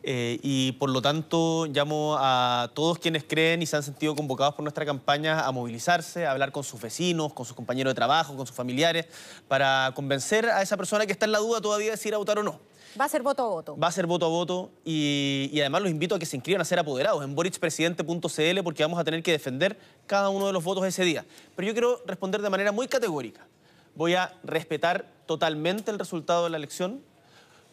Eh, 0.04 0.40
y 0.42 0.72
por 0.72 0.90
lo 0.90 1.00
tanto 1.00 1.66
llamo 1.66 2.16
a 2.18 2.70
todos 2.74 2.98
quienes 2.98 3.22
creen 3.22 3.62
y 3.62 3.66
se 3.66 3.76
han 3.76 3.84
sentido 3.84 4.16
convocados 4.16 4.54
por 4.54 4.64
nuestra 4.64 4.84
campaña 4.84 5.46
a 5.46 5.52
movilizarse, 5.52 6.26
a 6.26 6.32
hablar 6.32 6.50
con 6.50 6.64
sus 6.64 6.80
vecinos, 6.80 7.32
con 7.32 7.46
sus 7.46 7.54
compañeros 7.54 7.92
de 7.92 7.94
trabajo, 7.94 8.36
con 8.36 8.46
sus 8.46 8.56
familiares, 8.56 9.06
para 9.46 9.92
convencer 9.94 10.46
a 10.46 10.60
esa 10.62 10.76
persona 10.76 11.06
que 11.06 11.12
está 11.12 11.26
en 11.26 11.32
la 11.32 11.38
duda 11.38 11.60
todavía 11.60 11.92
de 11.92 11.96
si 11.96 12.08
ir 12.08 12.14
a 12.14 12.18
votar 12.18 12.38
o 12.38 12.42
no. 12.42 12.58
Va 13.00 13.06
a 13.06 13.08
ser 13.08 13.22
voto 13.22 13.42
a 13.42 13.48
voto. 13.48 13.78
Va 13.78 13.88
a 13.88 13.92
ser 13.92 14.06
voto 14.06 14.26
a 14.26 14.28
voto 14.28 14.70
y, 14.84 15.50
además 15.60 15.82
los 15.82 15.90
invito 15.90 16.14
a 16.14 16.18
que 16.18 16.26
se 16.26 16.36
inscriban 16.36 16.60
a 16.60 16.64
ser 16.64 16.78
apoderados 16.78 17.24
en 17.24 17.34
borichpresidente.cl 17.34 18.62
porque 18.62 18.82
vamos 18.82 18.98
a 18.98 19.04
tener 19.04 19.22
que 19.22 19.32
defender 19.32 19.78
cada 20.06 20.28
uno 20.28 20.46
de 20.46 20.52
los 20.52 20.62
votos 20.62 20.84
ese 20.84 21.04
día. 21.04 21.24
Pero 21.56 21.68
yo 21.68 21.74
quiero 21.74 22.02
responder 22.06 22.42
de 22.42 22.50
manera 22.50 22.70
muy 22.70 22.88
categórica. 22.88 23.46
Voy 23.94 24.14
a 24.14 24.34
respetar 24.42 25.06
totalmente 25.26 25.90
el 25.90 25.98
resultado 25.98 26.44
de 26.44 26.50
la 26.50 26.58
elección, 26.58 27.02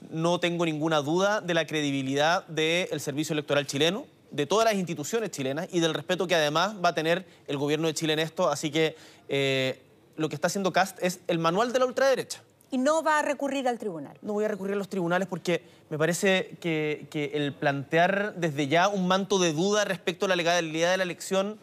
no 0.09 0.39
tengo 0.39 0.65
ninguna 0.65 1.01
duda 1.01 1.41
de 1.41 1.53
la 1.53 1.65
credibilidad 1.65 2.45
del 2.47 2.99
servicio 2.99 3.33
electoral 3.33 3.67
chileno, 3.67 4.05
de 4.31 4.45
todas 4.45 4.65
las 4.65 4.75
instituciones 4.75 5.31
chilenas 5.31 5.67
y 5.71 5.79
del 5.79 5.93
respeto 5.93 6.27
que 6.27 6.35
además 6.35 6.75
va 6.83 6.89
a 6.89 6.95
tener 6.95 7.25
el 7.47 7.57
gobierno 7.57 7.87
de 7.87 7.93
Chile 7.93 8.13
en 8.13 8.19
esto. 8.19 8.49
Así 8.49 8.71
que 8.71 8.95
eh, 9.27 9.81
lo 10.15 10.29
que 10.29 10.35
está 10.35 10.47
haciendo 10.47 10.71
Cast 10.71 10.97
es 11.01 11.19
el 11.27 11.39
manual 11.39 11.73
de 11.73 11.79
la 11.79 11.85
ultraderecha. 11.85 12.41
¿Y 12.71 12.77
no 12.77 13.01
va 13.01 13.19
a 13.19 13.21
recurrir 13.23 13.67
al 13.67 13.79
tribunal? 13.79 14.15
No 14.21 14.33
voy 14.33 14.45
a 14.45 14.47
recurrir 14.47 14.75
a 14.75 14.77
los 14.77 14.89
tribunales 14.89 15.27
porque 15.27 15.63
me 15.89 15.97
parece 15.97 16.57
que, 16.61 17.07
que 17.09 17.31
el 17.33 17.53
plantear 17.53 18.35
desde 18.35 18.67
ya 18.67 18.89
un 18.89 19.07
manto 19.07 19.39
de 19.39 19.53
duda 19.53 19.85
respecto 19.85 20.27
a 20.27 20.29
la 20.29 20.35
legalidad 20.35 20.91
de 20.91 20.97
la 20.97 21.03
elección 21.03 21.57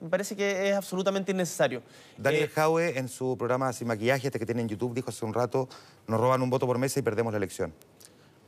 me 0.00 0.08
parece 0.08 0.36
que 0.36 0.70
es 0.70 0.76
absolutamente 0.76 1.32
innecesario. 1.32 1.82
Daniel 2.16 2.44
eh, 2.44 2.48
Jaue, 2.48 2.98
en 2.98 3.08
su 3.08 3.36
programa 3.36 3.72
Sin 3.72 3.88
Maquillaje, 3.88 4.26
este 4.26 4.38
que 4.38 4.46
tiene 4.46 4.62
en 4.62 4.68
YouTube, 4.68 4.94
dijo 4.94 5.10
hace 5.10 5.24
un 5.24 5.34
rato, 5.34 5.68
nos 6.06 6.20
roban 6.20 6.42
un 6.42 6.50
voto 6.50 6.66
por 6.66 6.78
mesa 6.78 7.00
y 7.00 7.02
perdemos 7.02 7.32
la 7.32 7.38
elección. 7.38 7.72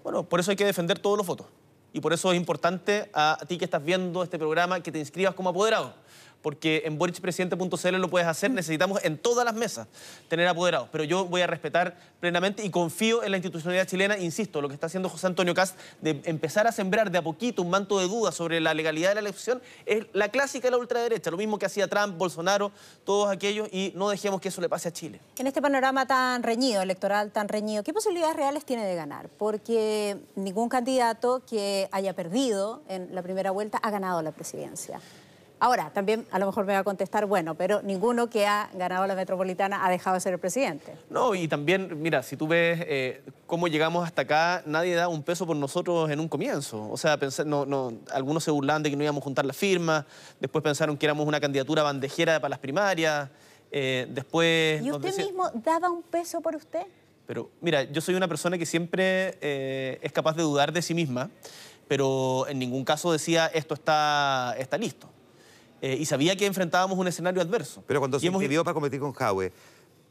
Bueno, 0.02 0.24
por 0.24 0.40
eso 0.40 0.50
hay 0.50 0.56
que 0.56 0.64
defender 0.64 0.98
todos 0.98 1.16
los 1.16 1.26
votos. 1.26 1.46
Y 1.92 2.00
por 2.00 2.12
eso 2.12 2.30
es 2.32 2.36
importante 2.36 3.10
a 3.14 3.38
ti 3.48 3.56
que 3.56 3.64
estás 3.64 3.82
viendo 3.82 4.22
este 4.22 4.38
programa 4.38 4.80
que 4.82 4.92
te 4.92 4.98
inscribas 4.98 5.34
como 5.34 5.48
apoderado 5.48 5.94
porque 6.42 6.82
en 6.84 6.98
borichpresidente.cl 6.98 7.96
lo 7.96 8.08
puedes 8.08 8.28
hacer, 8.28 8.50
necesitamos 8.50 9.04
en 9.04 9.18
todas 9.18 9.44
las 9.44 9.54
mesas 9.54 9.88
tener 10.28 10.46
apoderados. 10.46 10.88
Pero 10.92 11.04
yo 11.04 11.24
voy 11.24 11.42
a 11.42 11.46
respetar 11.46 11.96
plenamente 12.20 12.64
y 12.64 12.70
confío 12.70 13.22
en 13.22 13.30
la 13.30 13.36
institucionalidad 13.36 13.86
chilena, 13.86 14.18
insisto, 14.18 14.60
lo 14.60 14.68
que 14.68 14.74
está 14.74 14.86
haciendo 14.86 15.08
José 15.08 15.26
Antonio 15.26 15.54
Cast 15.54 15.78
de 16.00 16.20
empezar 16.24 16.66
a 16.66 16.72
sembrar 16.72 17.10
de 17.10 17.18
a 17.18 17.22
poquito 17.22 17.62
un 17.62 17.70
manto 17.70 17.98
de 17.98 18.06
dudas 18.06 18.34
sobre 18.34 18.60
la 18.60 18.74
legalidad 18.74 19.10
de 19.10 19.14
la 19.16 19.20
elección, 19.20 19.60
es 19.86 20.06
la 20.12 20.28
clásica 20.28 20.68
de 20.68 20.72
la 20.72 20.78
ultraderecha, 20.78 21.30
lo 21.30 21.36
mismo 21.36 21.58
que 21.58 21.66
hacía 21.66 21.88
Trump, 21.88 22.16
Bolsonaro, 22.16 22.72
todos 23.04 23.30
aquellos, 23.30 23.68
y 23.72 23.92
no 23.94 24.08
dejemos 24.08 24.40
que 24.40 24.48
eso 24.48 24.60
le 24.60 24.68
pase 24.68 24.88
a 24.88 24.92
Chile. 24.92 25.20
En 25.38 25.46
este 25.46 25.62
panorama 25.62 26.06
tan 26.06 26.42
reñido, 26.42 26.82
electoral 26.82 27.30
tan 27.30 27.48
reñido, 27.48 27.82
¿qué 27.82 27.92
posibilidades 27.92 28.36
reales 28.36 28.64
tiene 28.64 28.84
de 28.84 28.94
ganar? 28.94 29.28
Porque 29.28 30.16
ningún 30.36 30.68
candidato 30.68 31.42
que 31.48 31.88
haya 31.92 32.14
perdido 32.14 32.82
en 32.88 33.14
la 33.14 33.22
primera 33.22 33.50
vuelta 33.50 33.78
ha 33.78 33.90
ganado 33.90 34.22
la 34.22 34.32
presidencia. 34.32 35.00
Ahora, 35.60 35.90
también 35.90 36.26
a 36.30 36.38
lo 36.38 36.46
mejor 36.46 36.64
me 36.66 36.72
va 36.72 36.80
a 36.80 36.84
contestar, 36.84 37.26
bueno, 37.26 37.54
pero 37.54 37.82
ninguno 37.82 38.30
que 38.30 38.46
ha 38.46 38.70
ganado 38.74 39.06
la 39.06 39.14
metropolitana 39.14 39.84
ha 39.84 39.90
dejado 39.90 40.14
de 40.14 40.20
ser 40.20 40.32
el 40.32 40.38
presidente. 40.38 40.94
No, 41.10 41.34
y 41.34 41.48
también, 41.48 42.00
mira, 42.00 42.22
si 42.22 42.36
tú 42.36 42.46
ves 42.46 42.80
eh, 42.86 43.22
cómo 43.46 43.66
llegamos 43.66 44.06
hasta 44.06 44.22
acá, 44.22 44.62
nadie 44.66 44.94
da 44.94 45.08
un 45.08 45.22
peso 45.22 45.46
por 45.46 45.56
nosotros 45.56 46.10
en 46.10 46.20
un 46.20 46.28
comienzo. 46.28 46.88
O 46.90 46.96
sea, 46.96 47.18
no, 47.44 47.66
no, 47.66 47.92
algunos 48.12 48.44
se 48.44 48.50
burlaban 48.52 48.82
de 48.82 48.90
que 48.90 48.96
no 48.96 49.02
íbamos 49.02 49.22
a 49.22 49.24
juntar 49.24 49.44
las 49.44 49.56
firmas, 49.56 50.04
después 50.38 50.62
pensaron 50.62 50.96
que 50.96 51.06
éramos 51.06 51.26
una 51.26 51.40
candidatura 51.40 51.82
bandejera 51.82 52.38
para 52.38 52.50
las 52.50 52.60
primarias, 52.60 53.28
eh, 53.70 54.06
después... 54.10 54.80
¿Y 54.82 54.92
usted 54.92 55.16
mismo 55.16 55.50
daba 55.54 55.90
un 55.90 56.02
peso 56.02 56.40
por 56.40 56.54
usted? 56.54 56.86
Pero 57.26 57.50
mira, 57.60 57.82
yo 57.82 58.00
soy 58.00 58.14
una 58.14 58.28
persona 58.28 58.56
que 58.56 58.64
siempre 58.64 59.36
eh, 59.40 59.98
es 60.02 60.12
capaz 60.12 60.34
de 60.36 60.42
dudar 60.42 60.72
de 60.72 60.80
sí 60.80 60.94
misma, 60.94 61.30
pero 61.88 62.46
en 62.48 62.58
ningún 62.58 62.84
caso 62.84 63.12
decía 63.12 63.46
esto 63.52 63.74
está, 63.74 64.54
está 64.58 64.78
listo. 64.78 65.08
Eh, 65.80 65.96
y 66.00 66.04
sabía 66.04 66.34
que 66.36 66.46
enfrentábamos 66.46 66.98
un 66.98 67.06
escenario 67.06 67.40
adverso. 67.40 67.82
Pero 67.86 68.00
cuando 68.00 68.18
se 68.18 68.26
hemos... 68.26 68.42
para 68.64 68.74
competir 68.74 69.00
con 69.00 69.12
Jaue, 69.12 69.52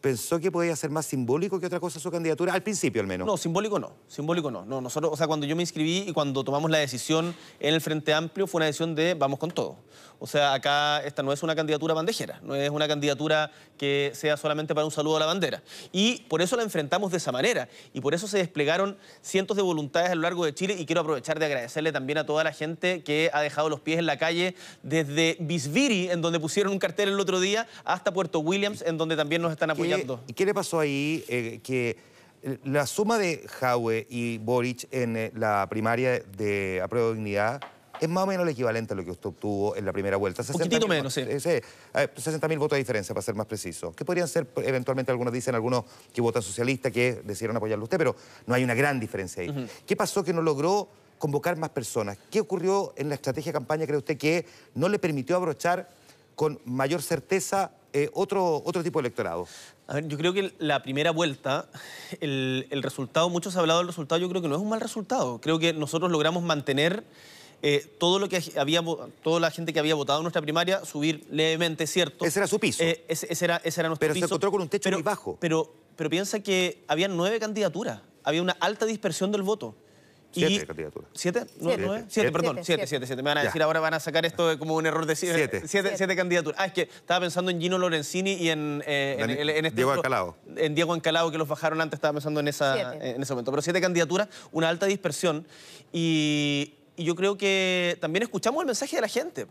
¿Pensó 0.02 0.40
que 0.40 0.52
podía 0.52 0.76
ser 0.76 0.92
más 0.92 1.08
simbólico 1.08 1.60
que 1.60 1.66
otra 1.66 1.80
cosa 1.80 2.00
su 2.00 2.12
candidatura? 2.12 2.54
Al 2.54 2.62
principio, 2.62 3.02
al 3.02 3.08
menos. 3.08 3.26
No, 3.26 3.36
simbólico 3.36 3.80
no. 3.80 3.94
Simbólico 4.08 4.52
no. 4.52 4.64
no 4.64 4.80
nosotros, 4.80 5.12
o 5.12 5.18
sea, 5.18 5.26
cuando 5.26 5.48
yo 5.48 5.56
me 5.56 5.64
inscribí 5.64 6.06
y 6.08 6.14
cuando 6.14 6.44
tomamos 6.44 6.70
la 6.70 6.78
decisión 6.78 7.36
en 7.60 7.74
el 7.74 7.82
Frente 7.82 8.14
Amplio, 8.14 8.46
fue 8.46 8.60
una 8.60 8.68
decisión 8.68 8.94
de 8.94 9.16
vamos 9.16 9.40
con 9.40 9.50
todo. 9.50 9.78
O 10.20 10.28
sea, 10.28 10.54
acá 10.54 11.04
esta 11.04 11.22
no 11.22 11.32
es 11.32 11.44
una 11.44 11.56
candidatura 11.56 11.94
bandejera, 11.94 12.40
no 12.42 12.56
es 12.56 12.70
una 12.70 12.88
candidatura 12.88 13.52
que 13.78 14.12
sea 14.16 14.36
solamente 14.38 14.74
para 14.74 14.86
un 14.86 14.92
saludo 14.92 15.18
a 15.18 15.20
la 15.20 15.26
bandera. 15.26 15.62
Y 15.92 16.24
por 16.24 16.42
eso 16.42 16.56
la 16.56 16.64
enfrentamos 16.64 17.12
de 17.12 17.18
esa 17.18 17.32
manera. 17.32 17.70
Y 17.94 18.02
por 18.02 18.14
eso 18.14 18.28
se 18.28 18.38
desplegaron 18.38 18.98
cientos 19.22 19.56
de 19.56 19.64
voluntades 19.64 20.10
a 20.10 20.16
lo 20.16 20.22
largo 20.22 20.46
de 20.46 20.54
Chile. 20.54 20.76
Y 20.78 20.86
quiero 20.86 21.02
aprovechar 21.02 21.38
de 21.40 21.46
agradecerle 21.46 21.92
también 21.92 22.18
a 22.18 22.26
toda 22.26 22.44
la 22.44 22.52
gente 22.52 23.04
que 23.04 23.30
ha 23.34 23.42
dejado 23.42 23.70
los 23.70 23.80
pies 23.80 24.00
en 24.00 24.06
la 24.06 24.18
calle 24.18 24.56
desde 24.82 25.38
Bisbiri, 25.40 26.10
en 26.10 26.22
donde 26.22 26.40
pusieron 26.40 26.74
un 26.74 26.80
cartel 26.80 27.10
el 27.10 27.20
otro 27.20 27.40
día, 27.40 27.68
hasta 27.86 28.12
Puerto 28.12 28.40
Williams, 28.40 28.82
en 28.82 28.98
donde 28.98 29.16
también 29.16 29.42
nos 29.42 29.52
están 29.52 29.70
apoyando. 29.70 30.24
¿Y 30.28 30.34
qué 30.34 30.46
le 30.46 30.54
pasó 30.54 30.80
ahí? 30.80 31.24
Eh, 31.28 31.60
que 31.64 31.98
la 32.64 32.86
suma 32.86 33.18
de 33.18 33.46
Jaue 33.48 34.08
y 34.10 34.38
Boric 34.38 34.88
en 34.92 35.18
eh, 35.18 35.32
la 35.36 35.68
primaria 35.70 36.20
de 36.20 36.82
Apruebo 36.84 37.10
de 37.10 37.16
Dignidad 37.16 37.62
es 38.00 38.10
más 38.10 38.24
o 38.24 38.28
menos 38.28 38.44
el 38.44 38.54
equivalente 38.54 38.94
a 38.94 38.98
lo 38.98 39.04
que 39.04 39.12
usted 39.12 39.28
obtuvo 39.28 39.76
en 39.76 39.86
la 39.86 39.94
primera 39.94 40.18
vuelta. 40.18 40.42
Un 40.42 40.54
poquitito 40.54 40.88
menos, 40.88 41.14
sí. 41.14 41.24
60 41.24 42.48
mil 42.48 42.60
votos 42.60 42.76
de 42.76 42.80
diferencia, 42.80 43.14
para 43.14 43.24
ser 43.24 43.36
más 43.36 43.48
preciso. 43.48 43.94
¿Qué 43.94 44.06
podrían 44.06 44.28
ser, 44.28 44.48
eventualmente 44.58 45.12
algunos 45.12 45.34
dicen, 45.34 45.56
algunos 45.56 45.86
que 46.14 46.22
votan 46.22 46.42
socialista, 46.42 46.92
que 46.92 47.22
decidieron 47.24 47.58
apoyarlo 47.58 47.84
a 47.84 47.86
usted, 47.86 47.98
pero 47.98 48.16
no 48.46 48.54
hay 48.54 48.64
una 48.64 48.74
gran 48.74 49.00
diferencia 49.00 49.44
ahí. 49.44 49.70
¿Qué 49.86 49.96
pasó 49.96 50.24
que 50.24 50.34
no 50.34 50.42
logró 50.42 50.90
convocar 51.18 51.58
más 51.58 51.70
personas. 51.70 52.18
¿Qué 52.30 52.40
ocurrió 52.40 52.94
en 52.96 53.10
la 53.10 53.16
estrategia 53.16 53.52
de 53.52 53.54
campaña, 53.54 53.86
cree 53.86 53.98
usted, 53.98 54.18
que 54.18 54.46
no 54.76 54.90
le 54.90 55.00
permitió 55.00 55.36
abrochar 55.36 55.90
con 56.36 56.60
mayor 56.66 57.02
certeza 57.02 57.72
eh, 57.94 58.10
otro, 58.14 58.62
otro 58.64 58.84
tipo 58.84 59.00
de 59.00 59.08
electorado? 59.08 59.48
A 59.88 59.96
ver, 59.96 60.08
yo 60.08 60.18
creo 60.18 60.34
que 60.34 60.54
la 60.60 60.84
primera 60.84 61.12
vuelta, 61.12 61.70
el, 62.20 62.68
el 62.70 62.84
resultado, 62.84 63.30
muchos 63.30 63.56
han 63.56 63.62
hablado 63.62 63.80
del 63.80 63.88
resultado, 63.88 64.20
yo 64.20 64.30
creo 64.30 64.42
que 64.42 64.48
no 64.48 64.56
es 64.56 64.62
un 64.62 64.70
mal 64.70 64.82
resultado. 64.82 65.40
Creo 65.42 65.60
que 65.60 65.74
nosotros 65.74 66.12
logramos 66.12 66.44
mantener 66.44 67.04
eh, 67.62 67.86
todo 68.00 68.20
lo 68.20 68.30
que 68.30 68.42
había, 68.58 68.82
toda 69.24 69.40
la 69.40 69.52
gente 69.52 69.74
que 69.74 69.80
había 69.80 69.96
votado 69.96 70.20
en 70.20 70.24
nuestra 70.24 70.42
primaria, 70.42 70.86
subir 70.86 71.26
levemente, 71.32 71.88
¿cierto? 71.88 72.26
Ese 72.26 72.40
era 72.40 72.48
su 72.48 72.60
piso. 72.60 72.84
Eh, 72.84 73.04
ese, 73.08 73.28
ese, 73.32 73.46
era, 73.46 73.62
ese 73.64 73.82
era 73.82 73.90
nuestro 73.90 74.04
pero 74.06 74.14
piso. 74.14 74.28
se 74.28 74.32
encontró 74.32 74.52
con 74.52 74.62
un 74.62 74.70
techo 74.70 74.84
pero, 74.84 74.98
muy 74.98 75.04
bajo. 75.04 75.38
Pero, 75.40 75.74
pero 75.96 76.10
piensa 76.10 76.40
que 76.42 76.84
había 76.88 77.08
nueve 77.08 77.40
candidaturas, 77.40 78.02
había 78.24 78.42
una 78.42 78.56
alta 78.60 78.86
dispersión 78.86 79.32
del 79.32 79.42
voto. 79.42 79.76
Siete 80.30 80.54
Y- 80.54 80.60
candidaturas. 80.68 81.10
¿Siete? 81.14 81.40
¿No, 81.60 81.70
Siete. 81.70 81.84
nueve? 81.84 82.00
Siete. 82.02 82.12
Siete, 82.14 82.32
perdón. 82.32 82.56
Siete, 82.58 82.64
Siete, 82.66 82.78
siete. 82.78 82.88
siete, 82.90 83.06
siete. 83.08 83.24
Me 83.24 83.30
van 83.30 83.38
a 83.40 83.42
Ya. 83.42 83.46
decir 83.48 83.64
ahora, 83.64 83.80
van 83.80 83.94
a 83.96 84.00
sacar 84.00 84.26
esto 84.26 84.60
como 84.60 84.76
un 84.76 84.86
error 84.86 85.06
de 85.08 85.16
siete. 85.16 85.36
Siete. 85.38 85.58
Siete, 85.62 85.68
Siete. 85.70 85.98
siete 85.98 86.16
candidaturas. 86.16 86.60
Ah, 86.60 86.66
es 86.68 86.74
que 86.74 86.82
estaba 86.84 87.22
pensando 87.22 87.50
en 87.50 87.60
Gino 87.62 87.78
Lorenzini 87.80 88.34
y 88.34 88.50
en, 88.50 88.84
eh, 88.86 89.16
en, 89.20 89.30
Dani- 89.30 89.40
en- 89.40 89.50
en 89.50 89.66
este 89.66 89.76
Diego 89.78 89.94
Ancalao. 89.94 90.36
En 90.58 90.76
Diego 90.76 90.94
Ancalao, 90.94 91.32
que 91.32 91.38
los 91.40 91.48
bajaron 91.48 91.80
antes, 91.82 91.98
estaba 91.98 92.14
pensando 92.14 92.42
en, 92.42 92.50
esa, 92.50 92.94
en 93.04 93.24
ese 93.24 93.34
momento. 93.34 93.52
Pero 93.52 93.62
siete 93.64 93.80
candidaturas, 93.82 94.28
una 94.52 94.70
alta 94.70 94.86
dispersión. 94.86 95.48
Y, 95.94 96.74
y 96.98 97.06
yo 97.06 97.16
creo 97.16 97.38
que 97.38 97.98
también 98.02 98.24
escuchamos 98.24 98.62
el 98.62 98.66
mensaje 98.66 98.98
de 98.98 99.02
la 99.02 99.08
gente. 99.08 99.48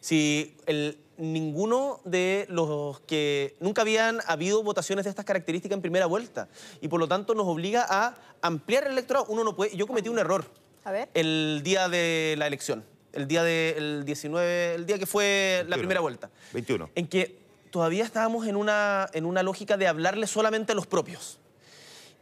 Si 0.00 0.56
el, 0.66 0.98
ninguno 1.18 2.00
de 2.04 2.46
los 2.48 3.00
que 3.00 3.56
nunca 3.60 3.82
habían 3.82 4.20
habido 4.26 4.62
votaciones 4.62 5.04
de 5.04 5.10
estas 5.10 5.24
características 5.24 5.76
en 5.76 5.82
primera 5.82 6.06
vuelta 6.06 6.48
y 6.80 6.88
por 6.88 7.00
lo 7.00 7.08
tanto 7.08 7.34
nos 7.34 7.46
obliga 7.46 7.84
a 7.88 8.16
ampliar 8.40 8.84
el 8.84 8.92
electorado. 8.92 9.26
Uno 9.28 9.44
no 9.44 9.54
puede. 9.54 9.76
Yo 9.76 9.86
cometí 9.86 10.08
un 10.08 10.18
error 10.18 10.44
A 10.84 10.92
ver. 10.92 11.10
el 11.14 11.60
día 11.64 11.88
de 11.88 12.36
la 12.38 12.46
elección, 12.46 12.84
el 13.12 13.26
día 13.26 13.42
del 13.42 14.04
19, 14.04 14.74
el 14.76 14.86
día 14.86 14.98
que 14.98 15.06
fue 15.06 15.58
la 15.64 15.76
21. 15.76 15.78
primera 15.78 16.00
vuelta. 16.00 16.30
21. 16.52 16.90
En 16.94 17.08
que 17.08 17.38
todavía 17.70 18.04
estábamos 18.04 18.46
en 18.46 18.56
una, 18.56 19.08
en 19.12 19.26
una 19.26 19.42
lógica 19.42 19.76
de 19.76 19.88
hablarle 19.88 20.26
solamente 20.26 20.72
a 20.72 20.74
los 20.74 20.86
propios. 20.86 21.38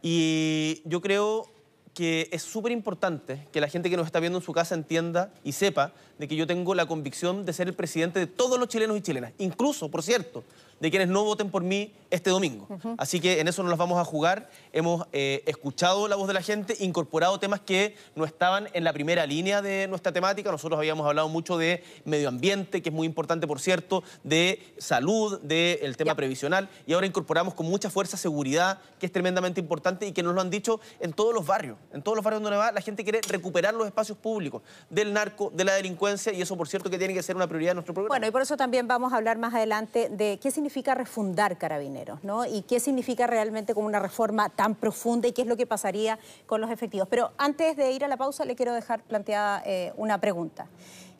Y 0.02 0.82
yo 0.84 1.00
creo 1.00 1.48
que 1.96 2.28
es 2.30 2.42
súper 2.42 2.72
importante 2.72 3.48
que 3.50 3.58
la 3.58 3.68
gente 3.68 3.88
que 3.88 3.96
nos 3.96 4.04
está 4.04 4.20
viendo 4.20 4.38
en 4.38 4.44
su 4.44 4.52
casa 4.52 4.74
entienda 4.74 5.32
y 5.42 5.52
sepa 5.52 5.94
de 6.18 6.28
que 6.28 6.36
yo 6.36 6.46
tengo 6.46 6.74
la 6.74 6.84
convicción 6.84 7.46
de 7.46 7.54
ser 7.54 7.68
el 7.68 7.74
presidente 7.74 8.20
de 8.20 8.26
todos 8.26 8.58
los 8.58 8.68
chilenos 8.68 8.98
y 8.98 9.00
chilenas, 9.00 9.32
incluso, 9.38 9.90
por 9.90 10.02
cierto, 10.02 10.44
de 10.80 10.90
quienes 10.90 11.08
no 11.08 11.24
voten 11.24 11.50
por 11.50 11.62
mí 11.62 11.94
este 12.10 12.30
domingo. 12.30 12.68
Así 12.98 13.18
que 13.20 13.40
en 13.40 13.48
eso 13.48 13.62
nos 13.62 13.70
las 13.70 13.78
vamos 13.78 13.98
a 13.98 14.04
jugar. 14.04 14.48
Hemos 14.72 15.06
eh, 15.12 15.42
escuchado 15.46 16.06
la 16.06 16.16
voz 16.16 16.28
de 16.28 16.34
la 16.34 16.42
gente, 16.42 16.76
incorporado 16.78 17.40
temas 17.40 17.60
que 17.60 17.96
no 18.14 18.24
estaban 18.24 18.68
en 18.74 18.84
la 18.84 18.92
primera 18.92 19.26
línea 19.26 19.60
de 19.62 19.88
nuestra 19.88 20.12
temática. 20.12 20.50
Nosotros 20.52 20.78
habíamos 20.78 21.06
hablado 21.06 21.28
mucho 21.28 21.58
de 21.58 21.82
medio 22.04 22.28
ambiente, 22.28 22.82
que 22.82 22.90
es 22.90 22.94
muy 22.94 23.06
importante, 23.06 23.46
por 23.46 23.58
cierto, 23.60 24.04
de 24.22 24.74
salud, 24.78 25.40
del 25.40 25.96
tema 25.96 26.12
Ya. 26.12 26.14
previsional, 26.14 26.68
y 26.86 26.92
ahora 26.92 27.06
incorporamos 27.06 27.54
con 27.54 27.66
mucha 27.66 27.90
fuerza 27.90 28.16
seguridad, 28.16 28.78
que 29.00 29.06
es 29.06 29.12
tremendamente 29.12 29.60
importante 29.60 30.06
y 30.06 30.12
que 30.12 30.22
nos 30.22 30.34
lo 30.34 30.40
han 30.40 30.50
dicho 30.50 30.80
en 31.00 31.12
todos 31.12 31.34
los 31.34 31.44
barrios. 31.44 31.76
En 31.92 32.02
todos 32.02 32.14
los 32.16 32.24
barrios 32.24 32.42
donde 32.42 32.56
va, 32.56 32.70
la 32.70 32.80
gente 32.80 33.02
quiere 33.02 33.20
recuperar 33.28 33.74
los 33.74 33.86
espacios 33.86 34.16
públicos 34.18 34.62
del 34.90 35.12
narco, 35.12 35.50
de 35.52 35.64
la 35.64 35.72
delincuencia, 35.74 36.32
y 36.32 36.40
eso, 36.42 36.56
por 36.56 36.68
cierto, 36.68 36.88
que 36.90 36.98
tiene 36.98 37.14
que 37.14 37.22
ser 37.22 37.34
una 37.34 37.46
prioridad 37.48 37.70
de 37.70 37.74
nuestro 37.76 37.94
programa. 37.94 38.12
Bueno, 38.12 38.26
y 38.28 38.30
por 38.30 38.42
eso 38.42 38.56
también 38.56 38.86
vamos 38.86 39.12
a 39.12 39.16
hablar 39.16 39.38
más 39.38 39.52
adelante 39.52 40.08
de 40.10 40.38
qué 40.40 40.50
significa 40.50 40.65
refundar 40.94 41.58
carabineros, 41.58 42.24
¿no? 42.24 42.46
Y 42.46 42.62
qué 42.62 42.80
significa 42.80 43.26
realmente 43.26 43.74
como 43.74 43.86
una 43.86 43.98
reforma 43.98 44.48
tan 44.48 44.74
profunda 44.74 45.28
y 45.28 45.32
qué 45.32 45.42
es 45.42 45.48
lo 45.48 45.56
que 45.56 45.66
pasaría 45.66 46.18
con 46.46 46.60
los 46.60 46.70
efectivos. 46.70 47.08
Pero 47.08 47.32
antes 47.38 47.76
de 47.76 47.92
ir 47.92 48.04
a 48.04 48.08
la 48.08 48.16
pausa, 48.16 48.44
le 48.44 48.56
quiero 48.56 48.72
dejar 48.72 49.02
planteada 49.02 49.62
eh, 49.64 49.92
una 49.96 50.20
pregunta. 50.20 50.66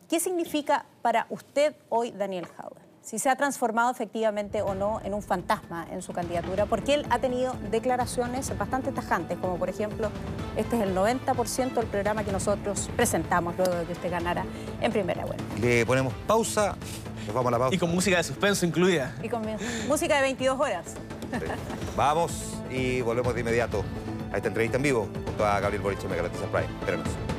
¿Qué 0.09 0.19
significa 0.19 0.85
para 1.01 1.27
usted 1.29 1.75
hoy 1.89 2.11
Daniel 2.11 2.47
Howard? 2.57 2.86
Si 3.07 3.19
se 3.19 3.29
ha 3.29 3.37
transformado 3.37 3.89
efectivamente 3.89 4.61
o 4.61 4.75
no 4.75 4.99
en 5.01 5.13
un 5.13 5.21
fantasma 5.21 5.87
en 5.89 6.01
su 6.01 6.11
candidatura, 6.11 6.65
porque 6.65 6.93
él 6.93 7.05
ha 7.09 7.19
tenido 7.19 7.55
declaraciones 7.71 8.51
bastante 8.57 8.91
tajantes, 8.91 9.37
como 9.37 9.55
por 9.55 9.69
ejemplo, 9.69 10.09
este 10.57 10.75
es 10.75 10.81
el 10.81 10.93
90% 10.93 11.73
del 11.73 11.85
programa 11.85 12.25
que 12.25 12.33
nosotros 12.33 12.89
presentamos 12.97 13.55
luego 13.55 13.73
de 13.75 13.85
que 13.85 13.93
usted 13.93 14.11
ganara 14.11 14.43
en 14.81 14.91
primera 14.91 15.23
vuelta. 15.23 15.41
Le 15.61 15.85
ponemos 15.85 16.13
pausa, 16.27 16.75
nos 17.25 17.33
vamos 17.33 17.47
a 17.47 17.51
la 17.51 17.59
pausa. 17.59 17.75
Y 17.75 17.77
con 17.77 17.91
música 17.91 18.17
de 18.17 18.23
suspenso 18.23 18.65
incluida. 18.65 19.15
Y 19.23 19.29
con 19.29 19.41
música 19.87 20.17
de 20.17 20.23
22 20.23 20.59
horas. 20.59 20.87
Sí. 21.31 21.45
Vamos 21.95 22.57
y 22.69 22.99
volvemos 22.99 23.33
de 23.33 23.39
inmediato 23.39 23.85
a 24.33 24.35
esta 24.35 24.49
entrevista 24.49 24.75
en 24.75 24.83
vivo 24.83 25.07
junto 25.25 25.45
a 25.45 25.61
Gabriel 25.61 25.81
Boric 25.81 26.03
en 26.03 26.09
Mega 26.09 26.23
Noticias 26.23 26.49
Prime. 26.49 26.67
Espérenos. 26.81 27.36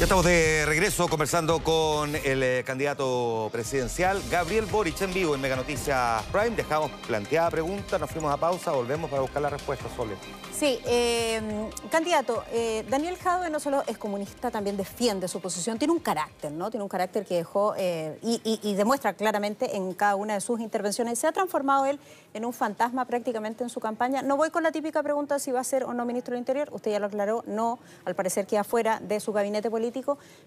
Ya 0.00 0.04
estamos 0.04 0.24
de 0.24 0.64
regreso 0.64 1.08
conversando 1.08 1.62
con 1.62 2.16
el 2.16 2.42
eh, 2.42 2.64
candidato 2.64 3.50
presidencial 3.52 4.22
Gabriel 4.30 4.64
Boric 4.64 4.98
en 5.02 5.12
vivo 5.12 5.34
en 5.34 5.42
Mega 5.42 5.56
Noticias 5.56 6.22
Prime. 6.32 6.56
Dejamos 6.56 6.90
planteada 7.06 7.50
pregunta, 7.50 7.98
nos 7.98 8.10
fuimos 8.10 8.32
a 8.32 8.38
pausa, 8.38 8.72
volvemos 8.72 9.10
para 9.10 9.20
buscar 9.20 9.42
la 9.42 9.50
respuesta, 9.50 9.84
Sole. 9.94 10.14
Sí, 10.60 10.78
eh, 10.86 11.68
candidato, 11.90 12.44
eh, 12.50 12.84
Daniel 12.88 13.16
Jadwe 13.18 13.50
no 13.50 13.60
solo 13.60 13.82
es 13.86 13.98
comunista, 13.98 14.50
también 14.50 14.78
defiende 14.78 15.28
su 15.28 15.38
posición, 15.40 15.78
tiene 15.78 15.92
un 15.92 16.00
carácter, 16.00 16.50
¿no? 16.50 16.70
Tiene 16.70 16.82
un 16.82 16.88
carácter 16.88 17.26
que 17.26 17.34
dejó 17.34 17.74
eh, 17.76 18.18
y 18.22 18.74
demuestra 18.74 19.12
claramente 19.12 19.76
en 19.76 19.92
cada 19.92 20.16
una 20.16 20.32
de 20.32 20.40
sus 20.40 20.60
intervenciones. 20.60 21.18
Se 21.18 21.26
ha 21.26 21.32
transformado 21.32 21.84
él 21.84 21.98
en 22.34 22.44
un 22.44 22.52
fantasma 22.52 23.04
prácticamente 23.04 23.64
en 23.64 23.70
su 23.70 23.80
campaña. 23.80 24.22
No 24.22 24.36
voy 24.36 24.50
con 24.50 24.62
la 24.62 24.72
típica 24.72 25.02
pregunta 25.02 25.38
si 25.38 25.50
va 25.50 25.60
a 25.60 25.64
ser 25.64 25.84
o 25.84 25.92
no 25.92 26.04
ministro 26.04 26.32
del 26.32 26.40
Interior, 26.40 26.68
usted 26.72 26.90
ya 26.90 27.00
lo 27.00 27.06
aclaró, 27.06 27.42
no, 27.46 27.78
al 28.04 28.14
parecer 28.14 28.46
queda 28.46 28.64
fuera 28.64 29.00
de 29.00 29.20
su 29.20 29.32
gabinete 29.32 29.70
político, 29.70 29.89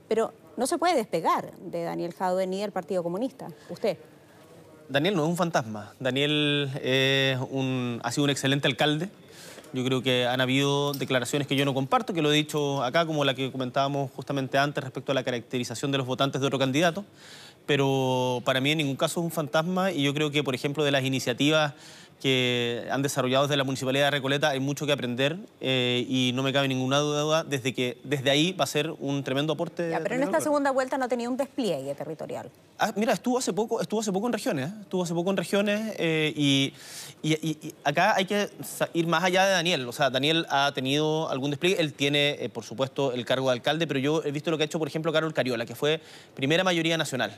pero 0.07 0.33
no 0.57 0.67
se 0.67 0.77
puede 0.77 0.95
despegar 0.95 1.53
de 1.57 1.83
Daniel 1.83 2.13
Jadwe 2.13 2.47
ni 2.47 2.61
del 2.61 2.71
Partido 2.71 3.03
Comunista, 3.03 3.47
usted. 3.69 3.97
Daniel 4.89 5.15
no 5.15 5.23
es 5.23 5.29
un 5.29 5.37
fantasma. 5.37 5.93
Daniel 5.99 6.69
es 6.83 7.37
un- 7.49 7.99
ha 8.03 8.11
sido 8.11 8.25
un 8.25 8.29
excelente 8.29 8.67
alcalde. 8.67 9.09
Yo 9.71 9.83
creo 9.83 10.03
que 10.03 10.27
han 10.27 10.39
habido 10.39 10.93
declaraciones 10.93 11.47
que 11.47 11.55
yo 11.55 11.65
no 11.65 11.73
comparto, 11.73 12.13
que 12.13 12.21
lo 12.21 12.31
he 12.31 12.35
dicho 12.35 12.83
acá, 12.83 13.05
como 13.07 13.25
la 13.25 13.33
que 13.33 13.51
comentábamos 13.51 14.11
justamente 14.11 14.57
antes 14.59 14.83
respecto 14.83 15.11
a 15.11 15.15
la 15.15 15.23
caracterización 15.23 15.91
de 15.91 15.97
los 15.97 16.05
votantes 16.05 16.39
de 16.41 16.45
otro 16.47 16.59
candidato. 16.59 17.05
Pero 17.65 18.41
para 18.45 18.59
mí 18.61 18.71
en 18.71 18.79
ningún 18.79 18.97
caso 18.97 19.19
es 19.21 19.23
un 19.25 19.31
fantasma 19.31 19.91
y 19.91 20.03
yo 20.03 20.13
creo 20.13 20.29
que, 20.29 20.43
por 20.43 20.53
ejemplo, 20.53 20.83
de 20.83 20.91
las 20.91 21.03
iniciativas 21.03 21.73
que 22.21 22.87
han 22.89 23.01
desarrollado 23.01 23.45
desde 23.45 23.57
la 23.57 23.63
Municipalidad 23.65 24.05
de 24.05 24.11
Recoleta 24.11 24.49
hay 24.49 24.59
mucho 24.59 24.85
que 24.85 24.91
aprender 24.93 25.37
eh, 25.59 26.05
y 26.07 26.31
no 26.33 26.41
me 26.43 26.53
cabe 26.53 26.67
ninguna 26.67 26.99
duda 26.99 27.43
desde 27.43 27.73
que 27.73 27.97
desde 28.03 28.29
ahí 28.29 28.53
va 28.53 28.63
a 28.63 28.67
ser 28.67 28.91
un 28.99 29.23
tremendo 29.23 29.53
aporte. 29.53 29.89
Ya, 29.89 29.99
pero 29.99 30.15
en 30.15 30.23
esta 30.23 30.39
segunda 30.39 30.71
vuelta 30.71 30.97
no 30.97 31.09
tenía 31.09 31.29
un 31.29 31.35
despliegue 31.37 31.93
territorial. 31.95 32.49
Ah, 32.79 32.93
mira, 32.95 33.13
estuvo 33.13 33.37
hace 33.37 33.51
poco, 33.53 33.81
estuvo 33.81 33.99
hace 33.99 34.11
poco 34.11 34.27
en 34.27 34.33
regiones, 34.33 34.69
¿eh? 34.69 34.73
estuvo 34.81 35.03
hace 35.03 35.13
poco 35.13 35.29
en 35.31 35.37
regiones 35.37 35.95
eh, 35.97 36.33
y, 36.35 36.73
y- 37.21 37.33
y- 37.47 37.73
acá 37.83 38.15
hay 38.15 38.25
que 38.25 38.49
ir 38.93 39.07
más 39.07 39.23
allá 39.23 39.45
de 39.45 39.51
Daniel. 39.51 39.87
O 39.87 39.91
sea, 39.91 40.09
Daniel 40.09 40.45
ha 40.49 40.71
tenido 40.73 41.29
algún 41.29 41.49
despliegue, 41.51 41.79
él 41.81 41.93
tiene, 41.93 42.37
eh, 42.39 42.49
por 42.49 42.63
supuesto, 42.63 43.11
el 43.11 43.25
cargo 43.25 43.47
de 43.47 43.53
alcalde, 43.53 43.85
pero 43.85 43.99
yo 43.99 44.23
he 44.23 44.31
visto 44.31 44.49
lo 44.51 44.57
que 44.57 44.63
ha 44.63 44.65
hecho, 44.65 44.79
por 44.79 44.87
ejemplo, 44.87 45.11
Carol 45.13 45.33
Cariola, 45.33 45.65
que 45.65 45.75
fue 45.75 45.99
primera 46.35 46.63
mayoría 46.63 46.97
nacional. 46.97 47.35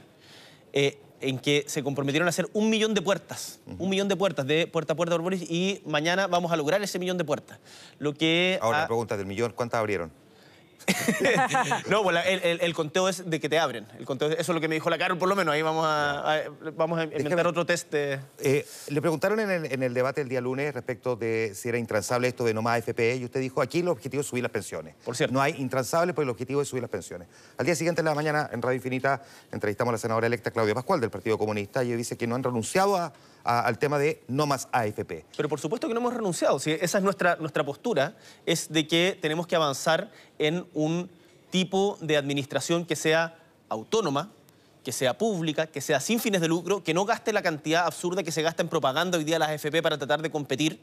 eh, 0.73 0.97
en 1.22 1.39
que 1.39 1.63
se 1.68 1.84
comprometieron 1.84 2.28
a 2.28 2.30
hacer 2.30 2.47
un 2.53 2.70
millón 2.70 2.93
de 2.93 3.01
puertas, 3.01 3.59
un 3.80 3.89
millón 3.89 4.07
de 4.07 4.16
puertas 4.16 4.45
de 4.45 4.68
puerta 4.68 4.93
a 4.93 4.95
puerta 4.95 5.13
por 5.16 5.22
Boris 5.22 5.41
y 5.49 5.82
mañana 5.86 6.28
vamos 6.28 6.51
a 6.51 6.55
lograr 6.55 6.82
ese 6.84 6.99
millón 6.99 7.18
de 7.18 7.24
puertas. 7.24 7.59
Lo 7.99 8.13
que 8.13 8.59
Ahora, 8.61 8.80
ha- 8.80 8.82
la 8.82 8.88
pregunta 8.88 9.18
del 9.18 9.26
millón, 9.26 9.53
¿cuántas 9.55 9.80
abrieron? 9.80 10.11
no, 11.90 12.04
pues 12.04 12.14
la- 12.14 12.22
el, 12.22 12.42
el- 12.44 12.62
el 12.62 12.74
conteo 12.74 13.10
es 13.10 13.30
de 13.30 13.40
que 13.40 13.50
te 13.50 13.60
abren. 13.60 13.88
El 13.98 14.06
conteo, 14.06 14.30
eso 14.30 14.40
es 14.40 14.50
lo 14.50 14.62
que 14.62 14.68
me 14.68 14.76
dijo 14.76 14.90
la 14.90 14.98
Carol, 14.98 15.18
por 15.18 15.30
lo 15.30 15.36
menos. 15.36 15.54
Ahí 15.54 15.62
vamos 15.62 15.86
a, 15.86 16.36
a- 16.36 16.42
vamos 16.76 17.00
a 17.00 17.04
inventar 17.04 17.32
Déjame- 17.38 17.48
otro 17.50 17.66
test. 17.66 17.92
de- 17.92 18.20
Eh, 18.40 18.66
le 18.90 19.02
preguntaron 19.02 19.40
en 19.40 19.50
el, 19.50 19.72
en 19.72 19.84
el 19.84 19.94
debate 19.94 20.22
el 20.22 20.30
día 20.30 20.42
lunes 20.42 20.74
respecto 20.74 21.16
de 21.16 21.54
si 21.56 21.70
era 21.70 21.78
intransable 21.78 22.28
esto 22.28 22.44
de 22.44 22.54
no 22.54 22.62
más 22.62 22.78
AFP 22.78 23.16
y 23.18 23.26
usted 23.26 23.40
dijo 23.40 23.62
aquí 23.62 23.80
el 23.80 23.88
objetivo 23.88 24.22
es 24.22 24.28
subir 24.28 24.44
las 24.44 24.52
pensiones. 24.52 24.96
Por 25.04 25.16
cierto. 25.16 25.34
No 25.34 25.42
hay 25.42 25.56
intransable, 25.58 26.14
pero 26.14 26.24
el 26.24 26.30
objetivo 26.30 26.62
es 26.62 26.68
subir 26.68 26.82
las 26.84 26.92
pensiones. 26.92 27.28
Al 27.58 27.66
día 27.66 27.76
siguiente, 27.76 28.02
en 28.02 28.06
la 28.06 28.16
mañana, 28.16 28.50
en 28.52 28.62
Radio 28.62 28.76
Infinita, 28.76 29.22
entrevistamos 29.52 29.90
a 29.92 29.94
la 29.94 29.98
senadora 29.98 30.28
electa 30.28 30.52
Claudia 30.52 30.74
Pascual 30.74 31.00
del 31.02 31.10
Partido 31.10 31.38
Comunista 31.38 31.84
y 31.84 31.88
ella 31.90 31.98
dice 31.98 32.18
que 32.18 32.28
no 32.28 32.36
han 32.36 32.44
renunciado 32.44 32.96
a- 32.98 33.14
a- 33.44 33.60
al 33.62 33.78
tema 33.78 34.00
de 34.00 34.24
no 34.28 34.48
más 34.48 34.68
AFP. 34.72 35.26
Pero 35.38 35.48
por 35.50 35.60
supuesto 35.60 35.88
que 35.88 35.94
no 35.94 36.00
hemos 36.00 36.14
renunciado. 36.14 36.58
Si 36.60 36.72
esa 36.72 36.98
es 36.98 37.04
nuestra, 37.04 37.36
nuestra 37.36 37.64
postura, 37.64 38.16
es 38.46 38.72
de 38.72 38.88
que 38.88 39.18
tenemos 39.22 39.46
que 39.46 39.56
avanzar 39.56 40.12
en 40.40 40.66
un 40.74 41.10
tipo 41.50 41.98
de 42.02 42.18
administración 42.18 42.86
que 42.86 42.96
sea 42.96 43.38
autónoma, 43.70 44.32
que 44.84 44.92
sea 44.92 45.18
pública, 45.18 45.68
que 45.68 45.82
sea 45.82 46.00
sin 46.00 46.20
fines 46.20 46.42
de 46.42 46.48
lucro, 46.48 46.84
que 46.84 46.94
no 46.94 47.06
gaste 47.06 47.34
la 47.34 47.42
cantidad 47.42 47.86
absurda 47.86 48.24
que 48.24 48.32
se 48.32 48.42
gasta 48.42 48.62
en 48.62 48.70
propaganda 48.70 49.18
hoy 49.18 49.24
día 49.24 49.40
las 49.40 49.50
AFP 49.50 49.82
para 49.82 49.98
tratar 49.98 50.22
de 50.22 50.30
competir 50.30 50.80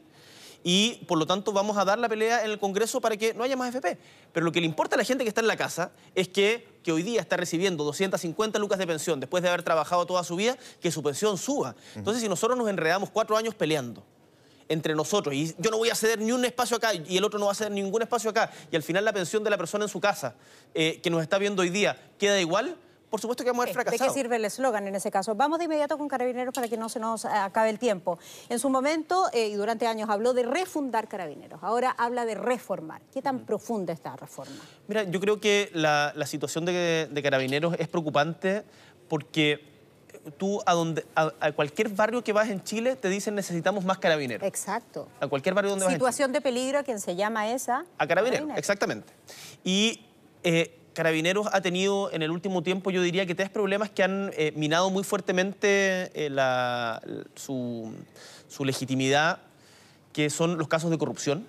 y 0.63 1.03
por 1.07 1.17
lo 1.17 1.25
tanto 1.25 1.51
vamos 1.51 1.77
a 1.77 1.83
dar 1.83 1.99
la 1.99 2.07
pelea 2.07 2.43
en 2.43 2.51
el 2.51 2.57
Congreso 2.57 3.01
para 3.01 3.17
que 3.17 3.33
no 3.33 3.43
haya 3.43 3.57
más 3.57 3.69
FP. 3.69 3.97
Pero 4.31 4.45
lo 4.45 4.51
que 4.51 4.61
le 4.61 4.65
importa 4.65 4.95
a 4.95 4.97
la 4.97 5.03
gente 5.03 5.23
que 5.23 5.27
está 5.27 5.41
en 5.41 5.47
la 5.47 5.57
casa 5.57 5.91
es 6.15 6.29
que, 6.29 6.67
que 6.83 6.91
hoy 6.91 7.03
día 7.03 7.19
está 7.19 7.35
recibiendo 7.35 7.83
250 7.83 8.57
lucas 8.59 8.79
de 8.79 8.87
pensión 8.87 9.19
después 9.19 9.43
de 9.43 9.49
haber 9.49 9.63
trabajado 9.63 10.05
toda 10.05 10.23
su 10.23 10.35
vida, 10.35 10.57
que 10.81 10.91
su 10.91 11.03
pensión 11.03 11.37
suba. 11.37 11.75
Entonces, 11.95 12.23
si 12.23 12.29
nosotros 12.29 12.57
nos 12.57 12.69
enredamos 12.69 13.09
cuatro 13.09 13.35
años 13.35 13.53
peleando 13.55 14.03
entre 14.69 14.95
nosotros 14.95 15.35
y 15.35 15.53
yo 15.57 15.71
no 15.71 15.77
voy 15.77 15.89
a 15.89 15.95
ceder 15.95 16.19
ni 16.19 16.31
un 16.31 16.45
espacio 16.45 16.77
acá 16.77 16.93
y 16.93 17.17
el 17.17 17.23
otro 17.23 17.39
no 17.39 17.47
va 17.47 17.51
a 17.51 17.55
ceder 17.55 17.71
ningún 17.71 18.01
espacio 18.01 18.29
acá 18.29 18.51
y 18.71 18.75
al 18.75 18.83
final 18.83 19.05
la 19.05 19.13
pensión 19.13 19.43
de 19.43 19.49
la 19.49 19.57
persona 19.57 19.85
en 19.85 19.89
su 19.89 19.99
casa 19.99 20.35
eh, 20.73 20.99
que 21.01 21.09
nos 21.09 21.21
está 21.21 21.37
viendo 21.37 21.61
hoy 21.61 21.69
día 21.69 21.97
queda 22.17 22.39
igual, 22.39 22.77
por 23.13 23.21
supuesto 23.21 23.43
que 23.43 23.51
vamos 23.51 23.61
a 23.61 23.63
haber 23.65 23.75
fracasado. 23.75 24.09
¿De 24.09 24.15
qué 24.15 24.19
sirve 24.21 24.37
el 24.37 24.45
eslogan 24.45 24.87
en 24.87 24.95
ese 24.95 25.11
caso? 25.11 25.35
Vamos 25.35 25.59
de 25.59 25.65
inmediato 25.65 25.99
con 25.99 26.07
Carabineros 26.07 26.51
para 26.51 26.67
que 26.67 26.77
no 26.77 26.89
se 26.89 26.99
nos 26.99 27.25
acabe 27.25 27.69
el 27.69 27.77
tiempo. 27.77 28.17
En 28.49 28.57
su 28.57 28.71
momento 28.71 29.29
eh, 29.33 29.49
y 29.49 29.53
durante 29.53 29.85
años 29.85 30.09
habló 30.09 30.33
de 30.33 30.41
refundar 30.41 31.07
Carabineros. 31.07 31.59
Ahora 31.61 31.91
habla 31.91 32.25
de 32.25 32.33
reformar. 32.33 33.03
¿Qué 33.13 33.21
tan 33.21 33.45
profunda 33.45 33.93
esta 33.93 34.15
reforma? 34.15 34.55
Mira, 34.87 35.03
yo 35.03 35.19
creo 35.19 35.39
que 35.39 35.69
la, 35.73 36.11
situación 36.25 36.65
de, 36.65 37.21
Carabineros 37.21 37.75
es 37.77 37.87
preocupante 37.87 38.63
porque 39.07 39.72
tú 40.37 40.61
a, 40.65 40.73
donde, 40.73 41.05
a, 41.15 41.51
cualquier 41.51 41.89
barrio 41.89 42.23
que 42.23 42.33
vas 42.33 42.49
en 42.49 42.63
Chile 42.63 42.95
te 42.95 43.09
dicen 43.09 43.35
necesitamos 43.35 43.83
más 43.85 43.97
carabineros. 43.97 44.47
Exacto. 44.47 45.07
A 45.19 45.27
cualquier 45.27 45.55
barrio 45.55 45.71
donde 45.71 45.85
vas 45.85 45.93
Situación 45.93 46.31
de 46.31 46.41
peligro 46.41 46.79
a 46.79 46.83
quien 46.83 46.99
se 46.99 47.15
llama 47.15 47.49
esa. 47.49 47.85
A 47.97 48.07
carabineros, 48.07 48.49
exactamente. 48.55 49.13
Y 49.63 50.05
eh, 50.43 50.79
Carabineros 50.93 51.47
ha 51.51 51.61
tenido 51.61 52.11
en 52.11 52.21
el 52.21 52.31
último 52.31 52.61
tiempo, 52.61 52.91
yo 52.91 53.01
diría 53.01 53.25
que 53.25 53.35
tres 53.35 53.49
problemas 53.49 53.89
que 53.89 54.03
han 54.03 54.31
eh, 54.37 54.53
minado 54.55 54.89
muy 54.91 55.03
fuertemente 55.03 56.11
eh, 56.13 56.29
su, 57.35 57.93
legitimidad, 58.63 59.39
que 60.13 60.29
son 60.29 60.57
los 60.57 60.67
casos 60.67 60.91
de 60.91 60.97
corrupción 60.97 61.47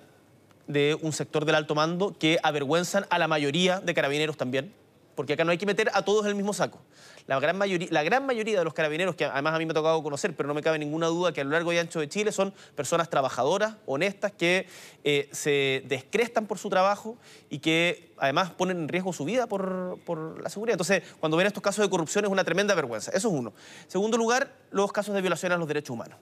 de 0.67 0.97
un 0.99 1.13
sector 1.13 1.45
del 1.45 1.53
alto 1.53 1.75
mando 1.75 2.15
que 2.17 2.39
avergüenzan 2.41 3.05
a 3.11 3.19
la 3.19 3.27
mayoría 3.27 3.79
de 3.79 3.93
carabineros 3.93 4.35
también, 4.35 4.73
porque 5.13 5.33
acá 5.33 5.43
no 5.43 5.51
hay 5.51 5.59
que 5.59 5.67
meter 5.67 5.91
a 5.93 6.01
todos 6.03 6.25
en 6.25 6.29
el 6.29 6.35
mismo 6.35 6.53
saco. 6.53 6.79
La 7.27 7.39
gran, 7.39 7.57
mayoría, 7.57 7.87
la 7.89 8.03
gran 8.03 8.25
mayoría 8.25 8.59
de 8.59 8.63
los 8.63 8.73
carabineros, 8.73 9.15
que 9.15 9.25
además 9.25 9.55
a 9.55 9.57
mí 9.57 9.65
me 9.65 9.71
ha 9.71 9.73
tocado 9.73 10.03
conocer, 10.03 10.35
pero 10.35 10.47
no 10.47 10.53
me 10.53 10.61
cabe 10.61 10.77
ninguna 10.77 11.07
duda 11.07 11.31
que 11.31 11.41
a 11.41 11.43
lo 11.43 11.49
largo 11.49 11.73
y 11.73 11.77
ancho 11.79 11.99
de 11.99 12.07
Chile 12.07 12.31
son 12.31 12.53
personas 12.75 13.09
trabajadoras, 13.09 13.75
honestas, 13.87 14.31
que 14.31 14.67
eh, 15.03 15.27
se 15.31 15.83
descrestan 15.87 16.45
por 16.45 16.59
su 16.59 16.69
trabajo 16.69 17.17
y 17.49 17.59
que 17.59 18.13
además 18.17 18.51
ponen 18.51 18.77
en 18.77 18.87
riesgo 18.87 19.11
su 19.11 19.25
vida 19.25 19.47
por, 19.47 19.97
por, 20.05 20.39
la 20.41 20.49
seguridad. 20.49 20.75
Entonces, 20.75 21.01
cuando 21.19 21.35
ven 21.35 21.47
estos 21.47 21.63
casos 21.63 21.83
de 21.83 21.89
corrupción 21.89 22.25
es 22.25 22.31
una 22.31 22.43
tremenda 22.43 22.75
vergüenza. 22.75 23.11
Eso 23.11 23.29
es 23.29 23.33
uno. 23.33 23.53
Segundo 23.87 24.17
lugar, 24.17 24.53
los 24.69 24.91
casos 24.91 25.15
de 25.15 25.21
violación 25.21 25.51
a 25.51 25.57
los 25.57 25.67
derechos 25.67 25.91
humanos 25.91 26.19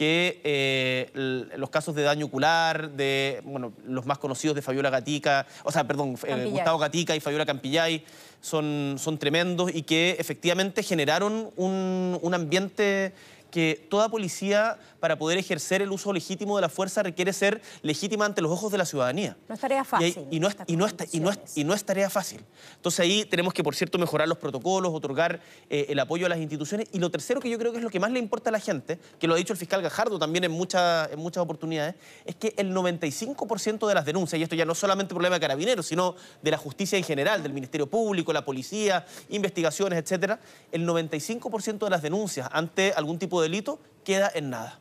que 0.00 0.40
eh, 0.44 1.10
los 1.58 1.68
casos 1.68 1.94
de 1.94 2.00
daño 2.00 2.24
ocular, 2.24 2.92
de 2.92 3.42
bueno, 3.44 3.74
los 3.84 4.06
más 4.06 4.16
conocidos 4.16 4.56
de 4.56 4.62
Fabiola 4.62 4.88
Gatica, 4.88 5.46
o 5.62 5.70
sea, 5.70 5.86
perdón, 5.86 6.16
eh, 6.26 6.46
Gustavo 6.50 6.78
Gatica 6.78 7.14
y 7.14 7.20
Fabiola 7.20 7.44
Campillay, 7.44 8.02
son, 8.40 8.96
son 8.98 9.18
tremendos 9.18 9.70
y 9.74 9.82
que 9.82 10.16
efectivamente 10.18 10.82
generaron 10.82 11.50
un, 11.54 12.18
un 12.22 12.32
ambiente 12.32 13.12
que 13.50 13.86
toda 13.90 14.08
policía, 14.08 14.78
para 15.00 15.18
poder 15.18 15.38
ejercer 15.38 15.82
el 15.82 15.90
uso 15.90 16.12
legítimo 16.12 16.56
de 16.56 16.62
la 16.62 16.68
fuerza, 16.68 17.02
requiere 17.02 17.32
ser 17.32 17.60
legítima 17.82 18.24
ante 18.24 18.42
los 18.42 18.50
ojos 18.50 18.72
de 18.72 18.78
la 18.78 18.84
ciudadanía. 18.84 19.36
No 19.48 19.54
es 19.54 19.60
tarea 19.60 19.84
fácil. 19.84 20.26
Y, 20.30 20.40
no, 20.40 20.48
es, 20.48 20.56
y, 20.66 20.76
no, 20.76 20.86
y, 21.12 21.64
no, 21.64 21.74
es, 21.74 21.84
tarea 21.84 22.10
fácil. 22.10 22.40
Entonces 22.76 23.00
ahí 23.00 23.24
tenemos 23.24 23.52
que, 23.52 23.62
por 23.62 23.74
cierto, 23.74 23.98
mejorar 23.98 24.28
los 24.28 24.38
protocolos, 24.38 24.92
otorgar 24.94 25.40
eh, 25.68 25.86
el 25.88 25.98
apoyo 25.98 26.26
a 26.26 26.28
las 26.28 26.38
instituciones. 26.38 26.88
Y 26.92 26.98
lo 26.98 27.10
tercero 27.10 27.40
que 27.40 27.50
yo 27.50 27.58
creo 27.58 27.72
que 27.72 27.78
es 27.78 27.84
lo 27.84 27.90
que 27.90 28.00
más 28.00 28.10
le 28.12 28.18
importa 28.18 28.50
a 28.50 28.52
la 28.52 28.60
gente, 28.60 28.98
que 29.18 29.26
lo 29.26 29.34
ha 29.34 29.36
dicho 29.36 29.52
el 29.52 29.58
fiscal 29.58 29.82
Gajardo 29.82 30.18
también 30.18 30.44
en, 30.44 30.52
muchas 30.52 31.10
en 31.10 31.18
muchas 31.18 31.42
oportunidades, 31.42 31.94
es 32.24 32.36
que 32.36 32.54
el 32.56 32.74
95% 32.74 33.88
de 33.88 33.94
las 33.94 34.04
denuncias, 34.04 34.38
y 34.38 34.42
esto 34.42 34.54
ya 34.54 34.64
no 34.64 34.72
es 34.72 34.78
solamente 34.78 35.14
problema 35.14 35.36
de 35.36 35.40
carabineros, 35.40 35.86
sino 35.86 36.14
de 36.42 36.50
la 36.50 36.58
justicia 36.58 36.96
en 36.96 37.04
general, 37.04 37.42
del 37.42 37.52
Ministerio 37.52 37.88
Público, 37.88 38.32
la 38.32 38.44
policía, 38.44 39.04
investigaciones, 39.30 39.98
etcétera, 39.98 40.40
el 40.72 40.86
95% 40.86 41.78
de 41.78 41.90
las 41.90 42.02
denuncias 42.02 42.48
ante 42.52 42.92
algún 42.92 43.18
tipo 43.18 43.39
de 43.39 43.39
delito 43.40 43.78
queda 44.04 44.30
en 44.34 44.50
nada. 44.50 44.78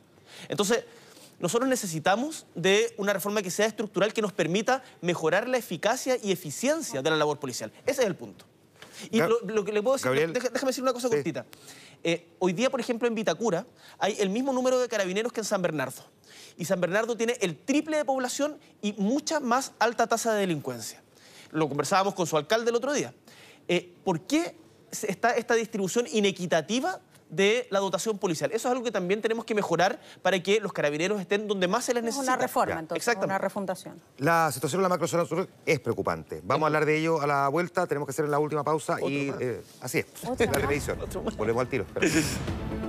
Entonces, 0.47 0.85
nosotros 1.39 1.69
necesitamos 1.69 2.45
de 2.53 2.93
una 2.97 3.13
reforma 3.13 3.41
que 3.41 3.51
sea 3.51 3.65
estructural 3.65 4.13
que 4.13 4.21
nos 4.21 4.33
permita 4.33 4.83
mejorar 5.01 5.47
la 5.47 5.57
eficacia 5.57 6.17
y 6.21 6.31
eficiencia 6.31 7.01
de 7.01 7.09
la 7.09 7.15
labor 7.15 7.39
policial. 7.39 7.71
Ese 7.85 8.01
es 8.01 8.07
el 8.07 8.15
punto. 8.15 8.45
Y 9.11 9.21
lo, 9.21 9.63
que 9.63 9.71
le 9.71 9.81
puedo 9.81 9.95
decir, 9.95 10.33
déjame 10.33 10.67
decir 10.67 10.83
una 10.83 10.91
cosa 10.91 11.07
cortita. 11.07 11.45
Eh, 12.03 12.27
hoy 12.39 12.51
día, 12.51 12.69
por 12.69 12.81
ejemplo, 12.81 13.07
en 13.07 13.15
Vitacura 13.15 13.65
hay 13.97 14.17
el 14.19 14.29
mismo 14.29 14.51
número 14.51 14.79
de 14.79 14.89
carabineros 14.89 15.31
que 15.31 15.39
en 15.39 15.45
San 15.45 15.61
Bernardo. 15.61 16.03
Y 16.57 16.65
San 16.65 16.81
Bernardo 16.81 17.15
tiene 17.15 17.37
el 17.39 17.57
triple 17.57 17.95
de 17.95 18.03
población 18.03 18.57
y 18.81 18.93
mucha 18.93 19.39
más 19.39 19.71
alta 19.79 20.07
tasa 20.07 20.33
de 20.33 20.41
delincuencia. 20.41 21.01
Lo 21.51 21.69
conversábamos 21.69 22.13
con 22.13 22.27
su 22.27 22.35
alcalde 22.35 22.69
el 22.69 22.75
otro 22.75 22.91
día. 22.91 23.13
Eh, 23.69 23.93
¿Por 24.03 24.21
qué 24.21 24.55
está 24.91 25.35
esta 25.35 25.53
distribución 25.53 26.05
inequitativa 26.11 26.99
de 27.29 27.67
la 27.69 27.79
dotación 27.79 28.17
policial. 28.17 28.51
Eso 28.51 28.67
es 28.67 28.71
algo 28.71 28.83
que 28.83 28.91
también 28.91 29.21
tenemos 29.21 29.45
que 29.45 29.55
mejorar 29.55 29.99
para 30.21 30.41
que 30.41 30.59
los 30.59 30.73
carabineros 30.73 31.21
estén 31.21 31.47
donde 31.47 31.67
más 31.67 31.85
se 31.85 31.93
les 31.93 32.03
necesita. 32.03 32.33
Una 32.33 32.41
reforma, 32.41 32.79
entonces, 32.79 33.17
una 33.21 33.37
refundación. 33.37 34.01
La 34.17 34.51
situación 34.51 34.79
en 34.79 34.83
la 34.83 34.89
macrozona 34.89 35.25
sur 35.25 35.47
es 35.65 35.79
preocupante. 35.79 36.41
Vamos 36.43 36.63
a 36.63 36.67
hablar 36.67 36.85
de 36.85 36.97
ello 36.97 37.21
a 37.21 37.27
la 37.27 37.47
vuelta, 37.47 37.87
tenemos 37.87 38.07
que 38.07 38.11
hacer 38.11 38.25
en 38.25 38.31
la 38.31 38.39
última 38.39 38.63
pausa 38.63 38.97
y 39.01 39.31
eh, 39.39 39.61
así 39.81 39.99
es, 39.99 40.05
la 40.23 40.35
televisión. 40.35 40.97
Volvemos 41.37 41.61
al 41.61 41.67
tiro. 41.67 41.85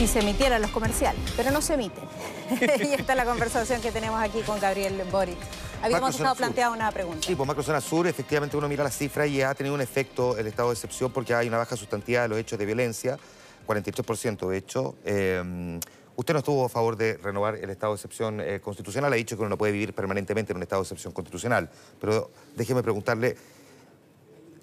si 0.00 0.06
se 0.06 0.20
emitieran 0.20 0.62
los 0.62 0.70
comerciales, 0.70 1.20
pero 1.36 1.50
no 1.50 1.60
se 1.60 1.74
emiten. 1.74 2.04
y 2.80 2.94
esta 2.94 3.12
es 3.12 3.16
la 3.18 3.26
conversación 3.26 3.82
que 3.82 3.92
tenemos 3.92 4.18
aquí 4.18 4.40
con 4.40 4.58
Gabriel 4.58 4.98
Boric. 5.12 5.36
Habíamos 5.82 6.14
estado 6.14 6.34
planteando 6.36 6.74
una 6.74 6.90
pregunta. 6.90 7.26
Sí, 7.26 7.34
pues 7.34 7.46
Macro 7.46 7.62
Zona 7.62 7.82
Sur, 7.82 8.06
efectivamente 8.06 8.56
uno 8.56 8.66
mira 8.66 8.82
las 8.82 8.96
cifras 8.96 9.28
y 9.28 9.42
ha 9.42 9.54
tenido 9.54 9.74
un 9.74 9.82
efecto 9.82 10.38
el 10.38 10.46
estado 10.46 10.70
de 10.70 10.72
excepción 10.72 11.12
porque 11.12 11.34
hay 11.34 11.48
una 11.48 11.58
baja 11.58 11.76
sustantiva 11.76 12.22
de 12.22 12.28
los 12.28 12.38
hechos 12.38 12.58
de 12.58 12.64
violencia, 12.64 13.18
43% 13.66 14.48
de 14.48 14.56
hecho. 14.56 14.94
Eh, 15.04 15.78
usted 16.16 16.32
no 16.32 16.38
estuvo 16.38 16.64
a 16.64 16.70
favor 16.70 16.96
de 16.96 17.18
renovar 17.18 17.56
el 17.56 17.68
estado 17.68 17.92
de 17.92 17.96
excepción 17.96 18.40
eh, 18.40 18.58
constitucional, 18.58 19.12
ha 19.12 19.16
dicho 19.16 19.36
que 19.36 19.42
uno 19.42 19.50
no 19.50 19.58
puede 19.58 19.74
vivir 19.74 19.92
permanentemente 19.92 20.54
en 20.54 20.56
un 20.56 20.62
estado 20.62 20.80
de 20.80 20.84
excepción 20.86 21.12
constitucional, 21.12 21.68
pero 22.00 22.30
déjeme 22.56 22.82
preguntarle, 22.82 23.36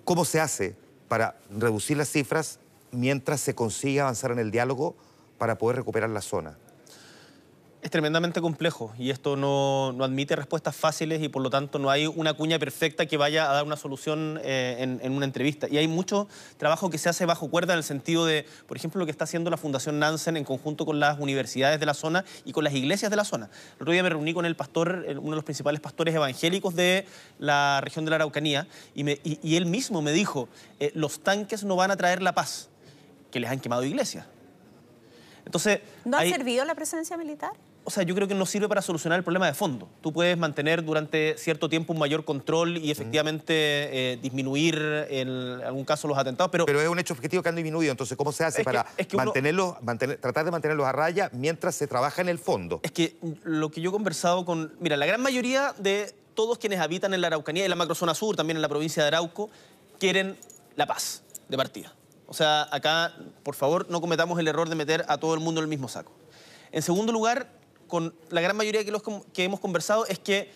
¿cómo 0.04 0.26
se 0.26 0.40
hace 0.40 0.76
para 1.08 1.38
reducir 1.52 1.96
las 1.96 2.10
cifras 2.10 2.58
mientras 2.90 3.40
se 3.40 3.54
consigue 3.54 4.02
avanzar 4.02 4.32
en 4.32 4.40
el 4.40 4.50
diálogo 4.50 4.96
para 5.38 5.58
poder 5.58 5.78
recuperar 5.78 6.10
la 6.10 6.22
zona? 6.22 6.58
Es 7.80 7.92
tremendamente 7.92 8.42
complejo 8.42 8.92
y 8.98 9.12
esto 9.12 9.38
no, 9.38 9.96
admite 10.04 10.36
respuestas 10.36 10.76
fáciles 10.76 11.22
y 11.22 11.30
por 11.30 11.44
lo 11.44 11.52
tanto 11.52 11.78
no 11.78 11.92
hay 11.92 12.08
una 12.08 12.34
cuña 12.34 12.58
perfecta 12.58 13.06
que 13.06 13.18
vaya 13.18 13.50
a 13.50 13.54
dar 13.54 13.66
una 13.66 13.78
solución 13.78 14.40
eh, 14.44 14.98
en, 15.02 15.12
una 15.12 15.26
entrevista. 15.26 15.68
Y 15.70 15.78
hay 15.78 15.88
mucho 15.88 16.28
trabajo 16.58 16.90
que 16.90 16.98
se 16.98 17.08
hace 17.08 17.28
bajo 17.28 17.52
cuerda 17.52 17.74
en 17.74 17.78
el 17.78 17.84
sentido 17.84 18.26
de, 18.26 18.48
por 18.68 18.78
ejemplo, 18.78 19.00
lo 19.00 19.06
que 19.06 19.12
está 19.12 19.26
haciendo 19.26 19.52
la 19.52 19.58
Fundación 19.58 20.00
Nansen 20.00 20.38
en 20.38 20.44
conjunto 20.44 20.88
con 20.88 21.00
las 21.00 21.20
universidades 21.20 21.80
de 21.80 21.86
la 21.86 21.94
zona 21.94 22.26
y 22.46 22.52
con 22.52 22.64
las 22.64 22.74
iglesias 22.74 23.12
de 23.12 23.16
la 23.16 23.24
zona. 23.24 23.50
El 23.76 23.84
otro 23.84 23.94
día 23.94 24.02
me 24.02 24.10
reuní 24.10 24.34
con 24.34 24.46
el 24.48 24.56
pastor, 24.56 25.06
uno 25.08 25.30
de 25.30 25.36
los 25.36 25.46
principales 25.46 25.80
pastores 25.80 26.16
evangélicos 26.16 26.76
de 26.76 27.06
la 27.38 27.80
región 27.82 28.06
de 28.06 28.10
la 28.10 28.16
Araucanía 28.16 28.68
y, 28.96 29.56
él 29.56 29.66
mismo 29.68 30.02
me 30.02 30.12
dijo, 30.12 30.50
eh, 30.80 30.92
los 30.96 31.20
tanques 31.20 31.64
no 31.64 31.76
van 31.76 31.92
a 31.92 31.96
traer 31.96 32.24
la 32.24 32.34
paz, 32.34 32.70
que 33.32 33.40
les 33.40 33.52
han 33.52 33.60
quemado 33.60 33.84
iglesias. 33.84 34.26
Entonces, 35.48 35.80
¿No 36.04 36.18
ha 36.18 36.24
servido 36.24 36.66
la 36.66 36.76
presencia 36.76 37.16
militar? 37.16 37.52
O 37.86 37.90
sea, 37.90 38.04
yo 38.04 38.14
creo 38.16 38.28
que 38.28 38.36
no 38.36 38.46
sirve 38.46 38.68
para 38.68 38.82
solucionar 38.82 39.18
el 39.18 39.24
problema 39.24 39.48
de 39.48 39.54
fondo. 39.54 39.88
Tú 40.02 40.12
puedes 40.12 40.38
mantener 40.38 40.84
durante 40.84 41.38
cierto 41.38 41.70
tiempo 41.70 41.94
un 41.94 42.00
mayor 42.00 42.26
control 42.26 42.76
y 42.76 42.92
efectivamente 42.92 43.54
eh, 43.54 44.20
disminuir 44.22 44.78
en 45.10 45.30
algún 45.64 45.86
caso 45.86 46.06
los 46.06 46.18
atentados, 46.18 46.52
pero... 46.52 46.66
Pero 46.66 46.82
es 46.82 46.90
un 46.90 47.00
hecho 47.00 47.14
objetivo 47.14 47.42
que 47.42 47.48
han 47.48 47.56
disminuido, 47.56 47.92
entonces 47.92 48.18
¿cómo 48.18 48.34
se 48.34 48.44
hace 48.44 48.66
para 48.66 48.86
mantenerlos, 49.14 49.76
tratar 50.20 50.44
de 50.44 50.52
mantenerlos 50.52 50.86
a 50.86 50.92
raya 50.92 51.30
mientras 51.32 51.76
se 51.76 51.88
trabaja 51.88 52.22
en 52.22 52.28
el 52.28 52.40
fondo? 52.40 52.82
Es 52.84 52.92
que 52.92 53.16
lo 53.46 53.72
que 53.72 53.80
yo 53.80 53.92
he 53.92 53.94
conversado 53.94 54.44
con... 54.44 54.74
Mira, 54.82 54.98
la 54.98 55.06
gran 55.06 55.22
mayoría 55.22 55.74
de 55.78 56.14
todos 56.34 56.58
quienes 56.58 56.82
habitan 56.82 57.14
en 57.14 57.22
la 57.22 57.28
Araucanía 57.28 57.64
y 57.64 57.68
en 57.68 57.70
la 57.70 57.78
macrozona 57.78 58.14
sur, 58.14 58.36
también 58.36 58.58
en 58.58 58.62
la 58.62 58.68
provincia 58.68 59.02
de 59.02 59.08
Arauco, 59.08 59.50
quieren 59.98 60.38
la 60.76 60.88
paz 60.88 61.24
de 61.48 61.56
partida. 61.56 61.94
O 62.28 62.34
sea, 62.34 62.68
acá, 62.72 63.14
por 63.44 63.56
favor, 63.56 63.90
no 63.90 64.02
cometamos 64.02 64.38
el 64.40 64.48
error 64.48 64.70
de 64.70 64.76
meter 64.76 65.06
a 65.08 65.18
todo 65.18 65.34
el 65.34 65.40
mundo 65.40 65.62
en 65.62 65.64
el 65.64 65.70
mismo 65.70 65.88
saco. 65.88 66.12
En 66.72 66.82
segundo 66.82 67.12
lugar, 67.12 67.50
con 67.88 68.14
la 68.30 68.42
gran 68.42 68.56
mayoría 68.56 68.84
que, 68.84 68.92
los 68.92 69.02
que 69.34 69.44
hemos 69.46 69.60
conversado 69.60 70.06
es 70.06 70.20
que 70.20 70.52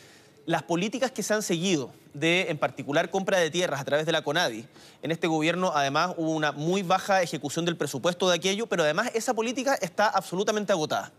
las 0.45 0.63
políticas 0.63 1.11
que 1.11 1.23
se 1.23 1.33
han 1.33 1.41
seguido 1.41 1.91
de, 2.13 2.47
en 2.49 2.57
particular, 2.57 3.09
compra 3.09 3.37
de 3.37 3.49
tierras 3.49 3.79
a 3.79 3.85
través 3.85 4.05
de 4.05 4.11
la 4.11 4.21
CONADI, 4.21 4.65
en 5.01 5.11
este 5.11 5.27
gobierno 5.27 5.71
además 5.73 6.13
hubo 6.17 6.31
una 6.31 6.51
muy 6.51 6.83
baja 6.83 7.21
ejecución 7.21 7.63
del 7.63 7.77
presupuesto 7.77 8.27
de 8.27 8.35
aquello, 8.35 8.67
pero 8.67 8.83
además 8.83 9.11
esa 9.13 9.33
política 9.33 9.75
está 9.75 10.07
absolutamente 10.07 10.73
agotada. 10.73 11.11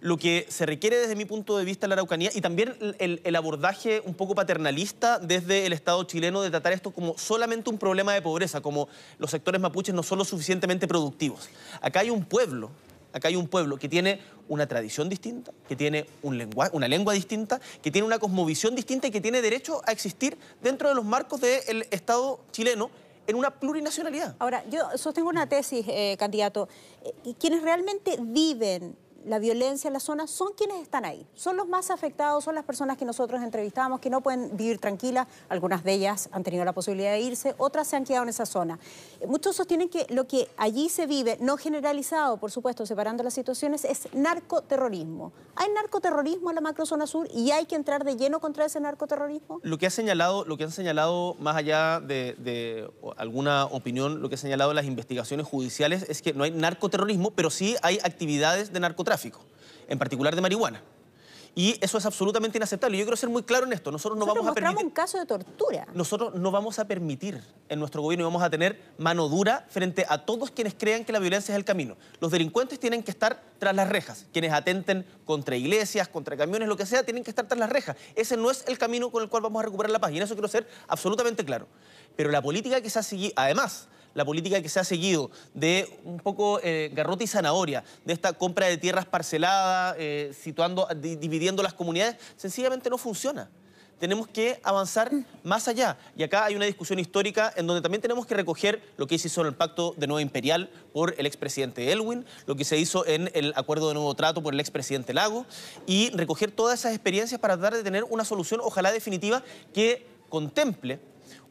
Lo 0.00 0.16
que 0.16 0.46
se 0.48 0.66
requiere 0.66 0.96
desde 0.98 1.16
mi 1.16 1.24
punto 1.24 1.56
de 1.56 1.64
vista 1.64 1.86
en 1.86 1.90
la 1.90 1.94
Araucanía 1.94 2.30
y 2.34 2.40
también 2.40 2.74
el, 2.98 3.36
abordaje 3.36 4.02
un 4.04 4.14
poco 4.14 4.34
paternalista 4.34 5.18
desde 5.18 5.66
el 5.66 5.72
Estado 5.72 6.02
chileno 6.04 6.42
de 6.42 6.50
tratar 6.50 6.72
esto 6.72 6.90
como 6.90 7.16
solamente 7.18 7.70
un 7.70 7.78
problema 7.78 8.14
de 8.14 8.22
pobreza, 8.22 8.60
como 8.60 8.88
los 9.18 9.30
sectores 9.30 9.60
mapuches 9.60 9.94
no 9.94 10.02
son 10.02 10.18
lo 10.18 10.24
suficientemente 10.24 10.86
productivos. 10.86 11.48
Acá 11.80 12.00
hay 12.00 12.10
un 12.10 12.24
pueblo, 12.24 12.70
acá 13.12 13.28
hay 13.28 13.36
un 13.36 13.48
pueblo 13.48 13.78
que 13.78 13.88
tiene 13.88 14.20
una 14.48 14.66
tradición 14.66 15.08
distinta, 15.08 15.52
que 15.68 15.76
tiene 15.76 16.06
un 16.22 16.38
lengua, 16.38 16.70
una 16.72 16.88
lengua 16.88 17.14
distinta, 17.14 17.60
que 17.82 17.90
tiene 17.90 18.06
una 18.06 18.18
cosmovisión 18.18 18.74
distinta 18.74 19.08
y 19.08 19.10
que 19.10 19.20
tiene 19.20 19.42
derecho 19.42 19.82
a 19.86 19.92
existir 19.92 20.38
dentro 20.62 20.88
de 20.88 20.94
los 20.94 21.04
marcos 21.04 21.40
del 21.40 21.86
Estado 21.90 22.40
chileno 22.52 22.90
en 23.26 23.36
una 23.36 23.50
plurinacionalidad. 23.50 24.36
Ahora, 24.38 24.64
yo 24.70 24.86
sostengo 24.96 25.28
una 25.28 25.48
tesis, 25.48 25.84
eh, 25.88 26.16
candidato. 26.18 26.68
Eh, 27.04 27.34
quienes 27.38 27.62
realmente 27.62 28.16
viven 28.20 28.96
la 29.26 29.40
violencia 29.40 29.88
en 29.88 29.94
la 29.94 30.00
zona 30.00 30.26
son 30.26 30.52
quienes 30.56 30.80
están 30.80 31.04
ahí. 31.04 31.26
Son 31.34 31.56
los 31.56 31.68
más 31.68 31.90
afectados, 31.90 32.44
son 32.44 32.54
las 32.54 32.64
personas 32.64 32.96
que 32.96 33.04
nosotros 33.04 33.42
entrevistamos, 33.42 33.98
que 34.00 34.08
no 34.08 34.20
pueden 34.20 34.56
vivir 34.56 34.78
tranquilas. 34.78 35.26
Algunas 35.48 35.82
de 35.82 35.94
ellas 35.94 36.28
han 36.32 36.44
tenido 36.44 36.64
la 36.64 36.72
posibilidad 36.72 37.10
de 37.10 37.20
irse, 37.20 37.54
otras 37.58 37.88
se 37.88 37.96
han 37.96 38.04
quedado 38.04 38.22
en 38.22 38.28
esa 38.28 38.46
zona. 38.46 38.78
Eh, 39.20 39.26
muchos 39.26 39.56
sostienen 39.56 39.88
que 39.88 40.06
lo 40.10 40.28
que 40.28 40.48
allí 40.56 40.88
se 40.88 41.06
vive, 41.06 41.38
no 41.40 41.56
generalizado, 41.56 42.36
por 42.36 42.52
supuesto, 42.52 42.86
separando 42.86 43.24
las 43.24 43.34
situaciones, 43.34 43.84
es 43.84 44.08
narcoterrorismo. 44.14 45.32
¿Hay 45.56 45.70
narcoterrorismo 45.72 46.50
en 46.50 46.54
la 46.54 46.60
macrozona 46.60 47.06
sur 47.06 47.28
y 47.34 47.50
hay 47.50 47.66
que 47.66 47.74
entrar 47.74 48.04
de 48.04 48.16
lleno 48.16 48.38
contra 48.38 48.64
ese 48.64 48.78
narcoterrorismo? 48.78 49.60
Lo 49.62 49.78
que 49.78 49.86
ha 49.86 49.90
señalado, 49.90 50.44
lo 50.44 50.56
que 50.56 50.64
han 50.64 50.70
señalado, 50.70 51.34
más 51.40 51.56
allá 51.56 51.98
de, 51.98 52.36
de 52.38 52.88
alguna 53.16 53.64
opinión, 53.64 54.22
lo 54.22 54.28
que 54.28 54.36
ha 54.36 54.38
señalado 54.38 54.72
las 54.72 54.84
investigaciones 54.84 55.46
judiciales 55.46 56.06
es 56.08 56.22
que 56.22 56.32
no 56.32 56.44
hay 56.44 56.52
narcoterrorismo, 56.52 57.32
pero 57.32 57.50
sí 57.50 57.74
hay 57.82 57.98
actividades 58.04 58.72
de 58.72 58.78
narcotráfico 58.78 59.15
en 59.88 59.98
particular 59.98 60.34
de 60.34 60.40
marihuana. 60.40 60.82
Y 61.58 61.78
eso 61.80 61.96
es 61.96 62.04
absolutamente 62.04 62.58
inaceptable. 62.58 62.98
Yo 62.98 63.04
quiero 63.04 63.16
ser 63.16 63.30
muy 63.30 63.42
claro 63.42 63.64
en 63.64 63.72
esto. 63.72 63.90
Nosotros 63.90 64.18
no 64.18 64.26
vamos 64.26 64.46
a 64.46 64.52
permitir... 64.52 64.84
un 64.84 64.90
caso 64.90 65.18
de 65.18 65.24
tortura. 65.24 65.86
Nosotros 65.94 66.34
no 66.34 66.50
vamos 66.50 66.78
a 66.78 66.86
permitir 66.86 67.42
en 67.70 67.78
nuestro 67.78 68.02
gobierno 68.02 68.24
y 68.24 68.26
vamos 68.26 68.42
a 68.42 68.50
tener 68.50 68.78
mano 68.98 69.26
dura 69.30 69.64
frente 69.70 70.04
a 70.06 70.26
todos 70.26 70.50
quienes 70.50 70.74
crean 70.74 71.06
que 71.06 71.12
la 71.12 71.18
violencia 71.18 71.54
es 71.54 71.56
el 71.56 71.64
camino. 71.64 71.96
Los 72.20 72.30
delincuentes 72.30 72.78
tienen 72.78 73.02
que 73.02 73.10
estar 73.10 73.42
tras 73.58 73.74
las 73.74 73.88
rejas. 73.88 74.26
Quienes 74.34 74.52
atenten 74.52 75.06
contra 75.24 75.56
iglesias, 75.56 76.08
contra 76.08 76.36
camiones, 76.36 76.68
lo 76.68 76.76
que 76.76 76.84
sea, 76.84 77.04
tienen 77.04 77.24
que 77.24 77.30
estar 77.30 77.48
tras 77.48 77.58
las 77.58 77.70
rejas. 77.70 77.96
Ese 78.14 78.36
no 78.36 78.50
es 78.50 78.62
el 78.68 78.76
camino 78.76 79.10
con 79.10 79.22
el 79.22 79.30
cual 79.30 79.42
vamos 79.42 79.60
a 79.60 79.64
recuperar 79.64 79.90
la 79.90 79.98
paz. 79.98 80.12
Y 80.12 80.18
en 80.18 80.24
eso 80.24 80.34
quiero 80.34 80.48
ser 80.48 80.68
absolutamente 80.88 81.42
claro. 81.42 81.68
Pero 82.16 82.30
la 82.30 82.42
política 82.42 82.82
que 82.82 82.90
se 82.90 82.98
ha 82.98 83.02
seguido, 83.02 83.32
además, 83.34 83.88
la 84.16 84.24
política 84.24 84.60
que 84.62 84.68
se 84.68 84.80
ha 84.80 84.84
seguido 84.84 85.30
de 85.54 86.00
un 86.02 86.18
poco 86.18 86.58
eh, 86.62 86.90
garrote 86.94 87.24
y 87.24 87.26
zanahoria, 87.26 87.84
de 88.04 88.14
esta 88.14 88.32
compra 88.32 88.66
de 88.66 88.78
tierras 88.78 89.04
parceladas, 89.04 89.94
eh, 89.98 90.34
situando, 90.36 90.88
dividiendo 90.96 91.62
las 91.62 91.74
comunidades, 91.74 92.16
sencillamente 92.36 92.90
no 92.90 92.98
funciona 92.98 93.48
tenemos 93.98 94.28
que 94.28 94.60
avanzar 94.62 95.10
más 95.42 95.68
allá. 95.68 95.96
Y 96.18 96.22
acá 96.22 96.44
hay 96.44 96.54
una 96.54 96.66
discusión 96.66 96.98
histórica 96.98 97.50
en 97.56 97.66
donde 97.66 97.80
también 97.80 98.02
tenemos 98.02 98.26
que 98.26 98.34
recoger 98.34 98.82
lo 98.98 99.06
que 99.06 99.18
se 99.18 99.28
hizo 99.28 99.40
en 99.40 99.46
el 99.46 99.54
Pacto 99.54 99.94
de 99.96 100.06
Nueva 100.06 100.20
Imperial 100.20 100.68
por 100.92 101.14
el 101.16 101.24
expresidente 101.24 101.90
Elwin, 101.90 102.26
lo 102.46 102.56
que 102.56 102.64
se 102.64 102.76
hizo 102.76 103.06
en 103.06 103.30
el 103.32 103.54
Acuerdo 103.56 103.88
de 103.88 103.94
Nuevo 103.94 104.14
Trato 104.14 104.42
por 104.42 104.52
el 104.52 104.60
expresidente 104.60 105.14
Lago, 105.14 105.46
y 105.86 106.10
recoger 106.10 106.50
todas 106.50 106.78
esas 106.78 106.92
experiencias 106.92 107.40
para 107.40 107.56
tratar 107.56 107.74
de 107.74 107.82
tener 107.82 108.04
una 108.04 108.26
solución, 108.26 108.60
ojalá 108.62 108.92
definitiva, 108.92 109.42
que 109.72 110.06
contemple 110.28 111.00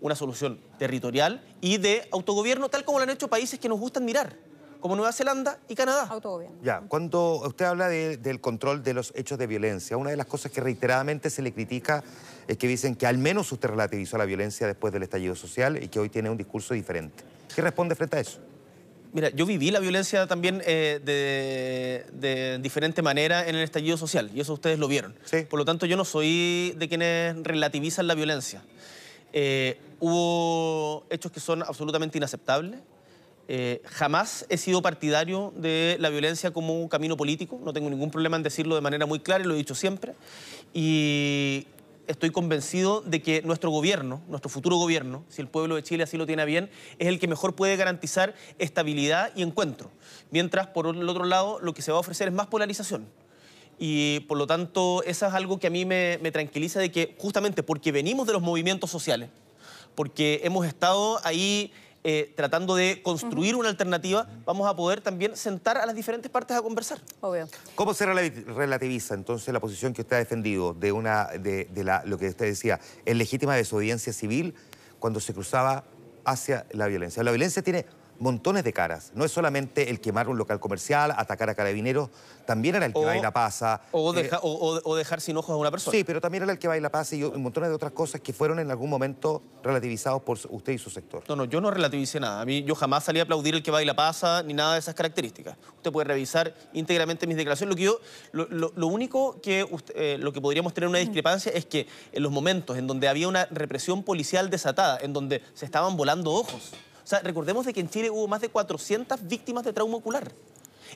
una 0.06 0.16
solución 0.16 0.60
territorial 0.78 1.42
y 1.62 1.78
de 1.78 2.08
autogobierno, 2.12 2.70
tal 2.70 2.86
como 2.86 3.00
lo 3.00 3.04
han 3.04 3.10
hecho 3.10 3.28
países 3.28 3.60
que 3.60 3.68
nos 3.68 3.80
gustan 3.80 4.06
mirar, 4.06 4.38
como 4.80 4.96
Nueva 4.96 5.12
Zelanda 5.12 5.58
y 5.68 5.74
Canadá. 5.74 6.04
Autogobierno. 6.04 6.58
Ya, 6.62 6.82
cuando 6.88 7.42
usted 7.46 7.66
habla 7.66 7.90
del 7.90 8.40
control 8.40 8.84
de 8.84 8.94
los 8.94 9.12
hechos 9.16 9.40
de 9.40 9.48
violencia, 9.48 9.98
una 9.98 10.12
de 10.12 10.18
las 10.18 10.28
cosas 10.28 10.52
que 10.52 10.62
reiteradamente 10.62 11.32
se 11.32 11.42
le 11.42 11.54
critica 11.54 12.04
es 12.48 12.58
que 12.58 12.68
dicen 12.68 12.96
que 12.96 13.08
al 13.08 13.18
menos 13.18 13.52
usted 13.52 13.70
relativizó 13.70 14.20
la 14.20 14.26
violencia 14.26 14.68
después 14.68 14.94
del 14.94 15.02
estallido 15.02 15.36
social 15.36 15.82
y 15.82 15.88
que 15.88 16.00
hoy 16.00 16.10
tiene 16.10 16.30
un 16.30 16.38
discurso 16.38 16.76
diferente. 16.76 17.24
¿Qué 17.56 17.62
responde 17.64 17.96
frente 17.96 18.18
a 18.18 18.20
eso? 18.20 18.40
Mira, 19.12 19.30
yo 19.30 19.46
viví 19.46 19.72
la 19.72 19.80
violencia 19.80 20.28
también 20.28 20.62
eh, 20.66 21.00
de, 21.04 22.06
de, 22.12 22.60
diferente 22.60 23.02
manera 23.02 23.48
en 23.48 23.56
el 23.56 23.64
estallido 23.64 23.98
social 23.98 24.30
y 24.36 24.42
eso 24.42 24.54
ustedes 24.54 24.78
lo 24.78 24.88
vieron. 24.88 25.16
Por 25.50 25.58
lo 25.58 25.66
tanto, 25.66 25.86
yo 25.86 25.96
no 25.98 26.06
soy 26.06 26.76
de 26.78 26.88
quienes 26.90 27.42
relativizan 27.42 28.08
la 28.08 28.14
violencia. 28.14 28.62
Eh, 29.38 29.78
hubo 30.00 31.06
hechos 31.10 31.30
que 31.30 31.42
son 31.42 31.62
absolutamente 31.62 32.18
inaceptables. 32.18 32.80
Eh, 33.50 33.82
jamás 33.84 34.46
he 34.48 34.56
sido 34.56 34.82
partidario 34.82 35.54
de 35.58 35.98
la 36.00 36.10
violencia 36.10 36.52
como 36.52 36.82
un 36.82 36.88
camino 36.88 37.18
político, 37.18 37.60
no 37.62 37.74
tengo 37.74 37.90
ningún 37.90 38.10
problema 38.10 38.38
en 38.38 38.44
decirlo 38.44 38.76
de 38.76 38.82
manera 38.82 39.06
muy 39.06 39.20
clara 39.20 39.44
y 39.44 39.48
lo 39.48 39.54
he 39.54 39.58
dicho 39.58 39.76
siempre. 39.76 40.14
Y 40.74 41.68
estoy 42.08 42.30
convencido 42.32 43.02
de 43.02 43.22
que 43.22 43.42
nuestro 43.42 43.72
gobierno, 43.72 44.22
nuestro 44.30 44.50
futuro 44.50 44.78
gobierno, 44.78 45.26
si 45.28 45.42
el 45.42 45.50
pueblo 45.50 45.76
de 45.76 45.84
Chile 45.84 46.04
así 46.04 46.16
lo 46.16 46.26
tiene 46.26 46.46
bien, 46.46 46.70
es 46.98 47.10
el 47.10 47.20
que 47.20 47.28
mejor 47.28 47.56
puede 47.56 47.76
garantizar 47.76 48.36
estabilidad 48.58 49.34
y 49.36 49.42
encuentro. 49.42 49.92
Mientras, 50.32 50.68
por 50.68 50.88
el 50.88 51.10
otro 51.10 51.26
lado, 51.26 51.60
lo 51.60 51.74
que 51.74 51.82
se 51.82 51.92
va 51.92 51.98
a 51.98 52.00
ofrecer 52.00 52.30
es 52.30 52.34
más 52.34 52.48
polarización 52.48 53.06
y 53.78 54.22
por 54.22 54.38
lo 54.38 54.48
tanto 54.48 55.04
eso 55.04 55.28
es 55.28 55.34
algo 55.34 55.60
que 55.60 55.68
a 55.68 55.70
mí 55.70 55.86
me, 55.86 56.20
me, 56.22 56.32
tranquiliza 56.32 56.80
de 56.80 56.92
que 56.92 57.16
justamente 57.20 57.64
porque 57.64 57.92
venimos 57.92 58.28
de 58.28 58.34
los 58.34 58.42
movimientos 58.42 58.90
sociales, 58.90 59.30
porque 59.96 60.42
hemos 60.44 60.66
estado 60.66 61.20
ahí 61.24 61.72
eh, 62.08 62.32
tratando 62.36 62.76
de 62.76 63.02
construir 63.02 63.56
una 63.56 63.68
alternativa, 63.68 64.28
vamos 64.46 64.68
a 64.68 64.76
poder 64.76 65.02
también 65.02 65.36
sentar 65.36 65.78
a 65.78 65.88
las 65.88 65.96
diferentes 65.96 66.30
partes 66.30 66.56
a 66.56 66.62
conversar. 66.62 67.00
Obvio. 67.20 67.48
¿Cómo 67.74 67.96
se 67.96 68.06
relativiza 68.06 69.16
entonces 69.16 69.52
la 69.52 69.60
posición 69.60 69.92
que 69.92 70.04
usted 70.04 70.18
ha 70.18 70.20
defendido 70.20 70.76
de, 70.76 70.92
una, 70.92 71.26
de, 71.26 71.66
de 71.66 71.84
la, 71.84 72.04
lo 72.06 72.20
que 72.20 72.28
usted 72.28 72.46
decía, 72.46 72.80
en 73.06 73.18
legítima 73.18 73.56
desobediencia 73.56 74.14
civil 74.14 74.54
cuando 75.00 75.20
se 75.20 75.34
cruzaba 75.34 75.84
hacia 76.26 76.68
la 76.74 76.86
violencia? 76.86 77.24
La 77.24 77.32
violencia 77.32 77.64
tiene 77.64 77.88
montones 78.20 78.64
de 78.64 78.74
caras. 78.74 79.12
No 79.14 79.26
es 79.26 79.32
solamente 79.32 79.90
el 79.90 80.00
quemar 80.00 80.30
un 80.30 80.38
local 80.38 80.60
comercial, 80.60 81.14
atacar 81.16 81.50
a 81.50 81.56
carabineros, 81.56 82.10
también 82.46 82.76
era 82.76 82.86
el 82.86 82.94
que 82.94 83.04
baila 83.04 83.32
pasa. 83.32 83.82
O, 83.92 84.16
eh, 84.16 84.30
o, 84.42 84.96
dejar 84.96 85.22
sin 85.22 85.36
ojos 85.38 85.52
a 85.52 85.58
una 85.58 85.72
persona. 85.72 85.98
Sí, 85.98 86.04
pero 86.04 86.22
también 86.22 86.44
era 86.44 86.52
el 86.52 86.60
que 86.60 86.68
baila 86.68 86.90
pasa 86.90 87.16
y 87.16 87.24
un 87.24 87.42
montón 87.42 87.64
de 87.64 87.70
otras 87.70 87.92
cosas 87.92 88.22
que 88.22 88.34
fueron 88.34 88.60
en 88.60 88.72
algún 88.72 88.90
momento 88.90 89.42
relativizados 89.64 90.22
por 90.22 90.38
usted 90.50 90.74
y 90.74 90.78
su 90.78 90.90
sector. 90.90 91.24
No, 91.28 91.36
no, 91.36 91.46
yo 91.46 91.60
no 91.60 91.72
relativicé 91.72 92.20
nada. 92.20 92.42
A 92.42 92.46
mí, 92.46 92.64
yo 92.64 92.76
jamás 92.76 93.04
salí 93.04 93.20
a 93.20 93.24
aplaudir 93.24 93.56
el 93.56 93.64
que 93.64 93.72
baila 93.72 93.96
pasa 93.96 94.44
ni 94.44 94.54
nada 94.54 94.74
de 94.74 94.80
esas 94.80 94.96
características. 94.96 95.58
Usted 95.78 95.92
puede 95.92 96.08
revisar 96.08 96.54
íntegramente 96.74 97.28
mis 97.28 97.38
declaraciones. 97.38 97.72
Lo 97.72 97.76
que 97.76 97.84
yo, 97.84 98.00
lo, 98.32 98.88
único 98.88 99.42
que, 99.42 99.68
eh, 99.96 100.18
lo 100.20 100.32
que 100.32 100.42
podríamos 100.42 100.74
tener 100.74 100.90
una 100.90 101.00
discrepancia 101.00 101.52
es 101.52 101.66
que 101.66 101.88
en 102.12 102.24
los 102.24 102.32
momentos 102.32 102.78
en 102.78 102.88
donde 102.88 103.08
había 103.08 103.28
una 103.28 103.46
represión 103.46 104.04
policial 104.04 104.50
desatada, 104.50 105.00
en 105.02 105.14
donde 105.14 105.42
se 105.54 105.66
estaban 105.66 105.98
volando 105.98 106.32
ojos, 106.32 106.74
o 107.06 107.08
sea, 107.08 107.20
recordemos 107.20 107.68
de 107.68 107.74
que 107.74 107.80
en 107.82 107.88
Chile 107.88 108.10
hubo 108.10 108.28
más 108.28 108.42
de 108.42 108.50
400 108.50 109.28
víctimas 109.28 109.64
de 109.64 109.72
trauma 109.74 109.96
ocular. 109.96 110.32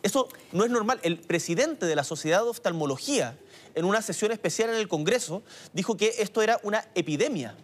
Eso 0.01 0.27
no 0.51 0.65
es 0.65 0.71
normal. 0.71 0.99
El 1.03 1.19
presidente 1.19 1.85
de 1.85 1.95
la 1.95 2.03
Sociedad 2.03 2.41
de 2.41 2.49
Oftalmología, 2.49 3.37
en 3.75 3.85
una 3.85 4.01
sesión 4.01 4.31
especial 4.31 4.71
en 4.71 4.77
el 4.77 4.87
Congreso, 4.87 5.43
dijo 5.71 5.97
que 5.97 6.15
esto 6.17 6.41
era 6.41 6.59
una 6.63 6.83
epidemia. 6.95 7.55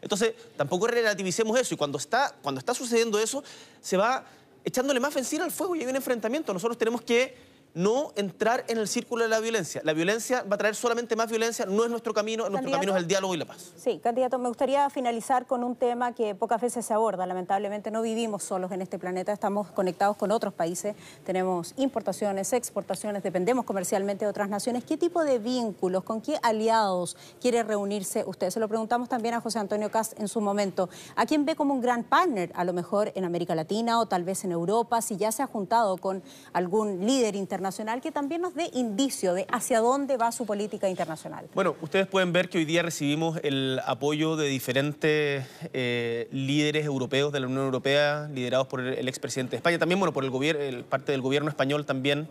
Entonces, 0.00 0.32
tampoco 0.56 0.86
relativicemos 0.86 1.60
eso. 1.60 1.74
Y 1.74 1.76
cuando 1.76 1.98
está, 1.98 2.34
cuando 2.40 2.60
está 2.60 2.72
sucediendo 2.72 3.18
eso, 3.18 3.44
se 3.82 3.98
va 3.98 4.24
echándole 4.64 4.98
más 4.98 5.12
benzina 5.14 5.44
al 5.44 5.50
fuego 5.50 5.76
y 5.76 5.80
hay 5.80 5.86
un 5.86 5.96
enfrentamiento. 5.96 6.54
Nosotros 6.54 6.78
tenemos 6.78 7.02
que 7.02 7.36
no 7.74 8.12
entrar 8.16 8.64
en 8.68 8.78
el 8.78 8.88
círculo 8.88 9.22
de 9.24 9.30
la 9.30 9.40
violencia. 9.40 9.80
La 9.84 9.92
violencia 9.92 10.42
va 10.42 10.56
a 10.56 10.58
traer 10.58 10.74
solamente 10.74 11.16
más 11.16 11.28
violencia, 11.30 11.64
no 11.66 11.84
es 11.84 11.90
nuestro 11.90 12.12
camino, 12.12 12.48
nuestro 12.48 12.70
camino 12.70 12.92
es 12.92 12.98
el 12.98 13.06
diálogo 13.06 13.34
y 13.34 13.38
la 13.38 13.46
paz. 13.46 13.72
Sí, 13.76 13.98
candidato, 14.02 14.38
me 14.38 14.48
gustaría 14.48 14.88
finalizar 14.90 15.46
con 15.46 15.64
un 15.64 15.76
tema 15.76 16.12
que 16.12 16.34
pocas 16.34 16.60
veces 16.60 16.84
se 16.84 16.92
aborda. 16.92 17.26
Lamentablemente 17.26 17.90
no 17.90 18.02
vivimos 18.02 18.42
solos 18.42 18.72
en 18.72 18.82
este 18.82 18.98
planeta, 18.98 19.32
estamos 19.32 19.70
conectados 19.70 20.16
con 20.16 20.30
otros 20.30 20.52
países, 20.52 20.94
tenemos 21.24 21.72
importaciones, 21.76 22.52
exportaciones, 22.52 23.22
dependemos 23.22 23.64
comercialmente 23.64 24.24
de 24.24 24.30
otras 24.30 24.48
naciones. 24.48 24.84
¿Qué 24.84 24.96
tipo 24.96 25.24
de 25.24 25.38
vínculos, 25.38 26.04
con 26.04 26.20
qué 26.20 26.38
aliados 26.42 27.16
quiere 27.40 27.62
reunirse 27.62 28.24
usted? 28.26 28.50
Se 28.50 28.60
lo 28.60 28.68
preguntamos 28.68 29.08
también 29.08 29.34
a 29.34 29.40
José 29.40 29.58
Antonio 29.58 29.90
Cast 29.90 30.18
en 30.20 30.28
su 30.28 30.40
momento. 30.40 30.90
¿A 31.16 31.26
quién 31.26 31.44
ve 31.44 31.56
como 31.56 31.72
un 31.72 31.80
gran 31.80 32.04
partner, 32.04 32.52
a 32.54 32.64
lo 32.64 32.72
mejor 32.72 33.12
en 33.14 33.24
América 33.24 33.54
Latina 33.54 33.98
o 33.98 34.06
tal 34.06 34.24
vez 34.24 34.44
en 34.44 34.52
Europa, 34.52 35.00
si 35.00 35.16
ya 35.16 35.32
se 35.32 35.42
ha 35.42 35.46
juntado 35.46 35.96
con 35.96 36.22
algún 36.52 37.06
líder 37.06 37.34
internacional? 37.34 37.61
Que 38.02 38.10
también 38.10 38.40
nos 38.40 38.54
dé 38.54 38.70
indicio 38.72 39.34
de 39.34 39.46
hacia 39.50 39.80
dónde 39.80 40.16
va 40.16 40.32
su 40.32 40.44
política 40.46 40.88
internacional. 40.88 41.46
Bueno, 41.54 41.76
ustedes 41.80 42.06
pueden 42.06 42.32
ver 42.32 42.48
que 42.48 42.58
hoy 42.58 42.64
día 42.64 42.82
recibimos 42.82 43.38
el 43.42 43.80
apoyo 43.86 44.36
de 44.36 44.48
diferentes 44.48 45.46
eh, 45.72 46.28
líderes 46.32 46.84
europeos 46.84 47.32
de 47.32 47.40
la 47.40 47.46
Unión 47.46 47.64
Europea, 47.64 48.28
liderados 48.32 48.66
por 48.66 48.80
el, 48.80 49.08
expresidente 49.08 49.52
de 49.52 49.56
España, 49.58 49.78
también 49.78 50.00
bueno, 50.00 50.12
por 50.12 50.24
el 50.24 50.30
gobierno, 50.30 50.84
parte 50.88 51.12
del 51.12 51.20
gobierno 51.20 51.48
español 51.48 51.86
también. 51.86 52.28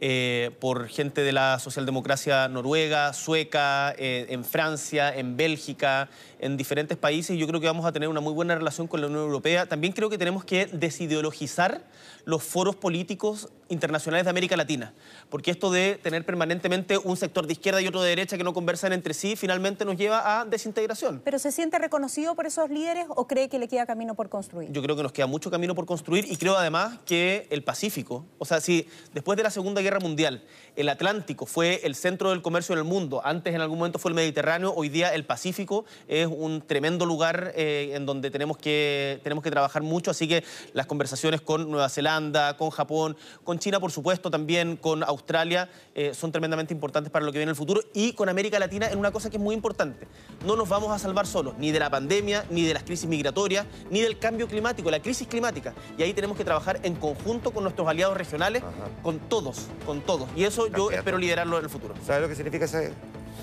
Eh, 0.00 0.52
por 0.60 0.86
gente 0.86 1.22
de 1.22 1.32
la 1.32 1.58
socialdemocracia 1.58 2.46
noruega, 2.46 3.12
sueca, 3.12 3.92
eh, 3.98 4.26
en 4.28 4.44
Francia, 4.44 5.12
en 5.12 5.36
Bélgica, 5.36 6.08
en 6.38 6.56
diferentes 6.56 6.96
países. 6.96 7.36
Y 7.36 7.38
yo 7.38 7.46
creo 7.46 7.60
que 7.60 7.66
vamos 7.66 7.86
a 7.86 7.92
tener 7.92 8.08
una 8.08 8.20
muy 8.20 8.32
buena 8.32 8.54
relación 8.54 8.86
con 8.86 9.00
la 9.00 9.06
Unión 9.06 9.22
Europea. 9.22 9.66
También 9.66 9.92
creo 9.92 10.10
que 10.10 10.18
tenemos 10.18 10.44
que 10.44 10.66
desideologizar 10.66 11.82
los 12.24 12.42
foros 12.42 12.76
políticos 12.76 13.48
internacionales 13.68 14.24
de 14.24 14.30
América 14.30 14.56
Latina, 14.56 14.92
porque 15.30 15.50
esto 15.50 15.70
de 15.70 15.98
tener 16.02 16.24
permanentemente 16.24 16.98
un 16.98 17.16
sector 17.16 17.46
de 17.46 17.52
izquierda 17.52 17.80
y 17.80 17.86
otro 17.86 18.02
de 18.02 18.10
derecha 18.10 18.36
que 18.36 18.44
no 18.44 18.52
conversan 18.52 18.92
entre 18.92 19.14
sí, 19.14 19.36
finalmente 19.36 19.84
nos 19.84 19.96
lleva 19.96 20.40
a 20.40 20.44
desintegración. 20.44 21.20
¿Pero 21.24 21.38
se 21.38 21.52
siente 21.52 21.78
reconocido 21.78 22.34
por 22.34 22.46
esos 22.46 22.70
líderes 22.70 23.06
o 23.08 23.26
cree 23.26 23.48
que 23.48 23.58
le 23.58 23.68
queda 23.68 23.86
camino 23.86 24.14
por 24.14 24.28
construir? 24.28 24.70
Yo 24.72 24.82
creo 24.82 24.96
que 24.96 25.02
nos 25.02 25.12
queda 25.12 25.26
mucho 25.26 25.50
camino 25.50 25.74
por 25.74 25.86
construir 25.86 26.30
y 26.30 26.36
creo 26.36 26.56
además 26.56 26.98
que 27.04 27.46
el 27.50 27.62
Pacífico, 27.62 28.26
o 28.38 28.44
sea, 28.44 28.60
si 28.60 28.86
después 29.12 29.36
de 29.36 29.42
la 29.42 29.50
Segunda 29.50 29.80
Guerra 29.80 30.00
Mundial 30.00 30.42
el 30.78 30.88
Atlántico 30.88 31.44
fue 31.44 31.80
el 31.82 31.96
centro 31.96 32.30
del 32.30 32.40
comercio 32.40 32.72
en 32.72 32.78
el 32.78 32.84
mundo, 32.84 33.20
antes 33.24 33.52
en 33.52 33.60
algún 33.60 33.78
momento 33.78 33.98
fue 33.98 34.12
el 34.12 34.14
Mediterráneo, 34.14 34.72
hoy 34.76 34.88
día 34.88 35.12
el 35.12 35.24
Pacífico 35.24 35.84
es 36.06 36.28
un 36.28 36.62
tremendo 36.64 37.04
lugar 37.04 37.52
eh, 37.56 37.90
en 37.94 38.06
donde 38.06 38.30
tenemos 38.30 38.58
que, 38.58 39.18
tenemos 39.24 39.42
que 39.42 39.50
trabajar 39.50 39.82
mucho, 39.82 40.12
así 40.12 40.28
que 40.28 40.44
las 40.74 40.86
conversaciones 40.86 41.40
con 41.40 41.68
Nueva 41.68 41.88
Zelanda, 41.88 42.56
con 42.56 42.70
Japón, 42.70 43.16
con 43.42 43.58
China, 43.58 43.80
por 43.80 43.90
supuesto, 43.90 44.30
también 44.30 44.76
con 44.76 45.02
Australia, 45.02 45.68
eh, 45.96 46.14
son 46.14 46.30
tremendamente 46.30 46.72
importantes 46.72 47.10
para 47.10 47.24
lo 47.24 47.32
que 47.32 47.38
viene 47.38 47.50
en 47.50 47.54
el 47.54 47.56
futuro 47.56 47.80
y 47.92 48.12
con 48.12 48.28
América 48.28 48.60
Latina 48.60 48.88
en 48.88 49.00
una 49.00 49.10
cosa 49.10 49.30
que 49.30 49.36
es 49.36 49.42
muy 49.42 49.56
importante. 49.56 50.06
No 50.46 50.54
nos 50.54 50.68
vamos 50.68 50.92
a 50.92 50.98
salvar 51.00 51.26
solos, 51.26 51.54
ni 51.58 51.72
de 51.72 51.80
la 51.80 51.90
pandemia, 51.90 52.44
ni 52.50 52.64
de 52.64 52.74
las 52.74 52.84
crisis 52.84 53.08
migratorias, 53.08 53.66
ni 53.90 54.00
del 54.00 54.20
cambio 54.20 54.46
climático, 54.46 54.92
la 54.92 55.02
crisis 55.02 55.26
climática. 55.26 55.74
Y 55.96 56.04
ahí 56.04 56.12
tenemos 56.12 56.36
que 56.36 56.44
trabajar 56.44 56.78
en 56.84 56.94
conjunto 56.94 57.50
con 57.50 57.64
nuestros 57.64 57.88
aliados 57.88 58.16
regionales, 58.16 58.62
con 59.02 59.18
todos, 59.18 59.66
con 59.84 60.02
todos. 60.02 60.28
Y 60.36 60.44
eso 60.44 60.67
yo 60.76 60.90
espero 60.90 61.18
liderarlo 61.18 61.58
en 61.58 61.64
el 61.64 61.70
futuro. 61.70 61.94
¿Sabes 62.06 62.22
lo 62.22 62.28
que 62.28 62.34
significa 62.34 62.64
ese 62.64 62.92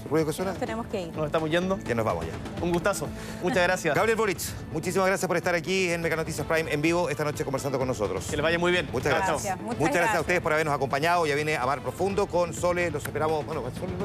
ruido 0.10 0.28
que 0.28 0.34
suena? 0.34 0.52
Nos 0.52 0.60
tenemos 0.60 0.86
que 0.88 1.02
ir. 1.04 1.16
Nos 1.16 1.26
estamos 1.26 1.50
yendo. 1.50 1.78
Ya 1.80 1.96
nos 1.96 2.06
vamos 2.06 2.26
ya. 2.26 2.34
Un 2.64 2.72
gustazo. 2.72 3.08
Muchas 3.42 3.64
gracias. 3.64 3.96
Gabriel 3.96 4.18
Boric, 4.18 4.40
muchísimas 4.72 5.08
gracias 5.08 5.28
por 5.28 5.38
estar 5.38 5.56
aquí 5.56 5.90
en 5.90 6.02
Mega 6.02 6.16
Noticias 6.16 6.46
Prime 6.46 6.72
en 6.72 6.82
vivo 6.82 7.10
esta 7.10 7.24
noche 7.24 7.44
conversando 7.44 7.78
con 7.80 7.88
nosotros. 7.88 8.26
Que 8.30 8.36
les 8.36 8.44
vaya 8.44 8.60
muy 8.60 8.72
bien. 8.72 8.88
Muchas 8.92 9.14
gracias. 9.14 9.60
Muchas 9.62 9.80
Muchas 9.80 9.96
gracias 9.96 10.18
a 10.18 10.22
ustedes 10.22 10.42
por 10.42 10.54
habernos 10.54 10.74
acompañado. 10.76 11.26
Ya 11.26 11.36
viene 11.36 11.56
a 11.58 11.66
Mar 11.66 11.82
Profundo 11.82 12.28
con 12.28 12.54
Sole. 12.54 12.92
Los 12.92 13.04
esperamos. 13.06 13.46
Bueno, 13.46 13.64
Sole 13.80 13.94
no- 13.94 14.04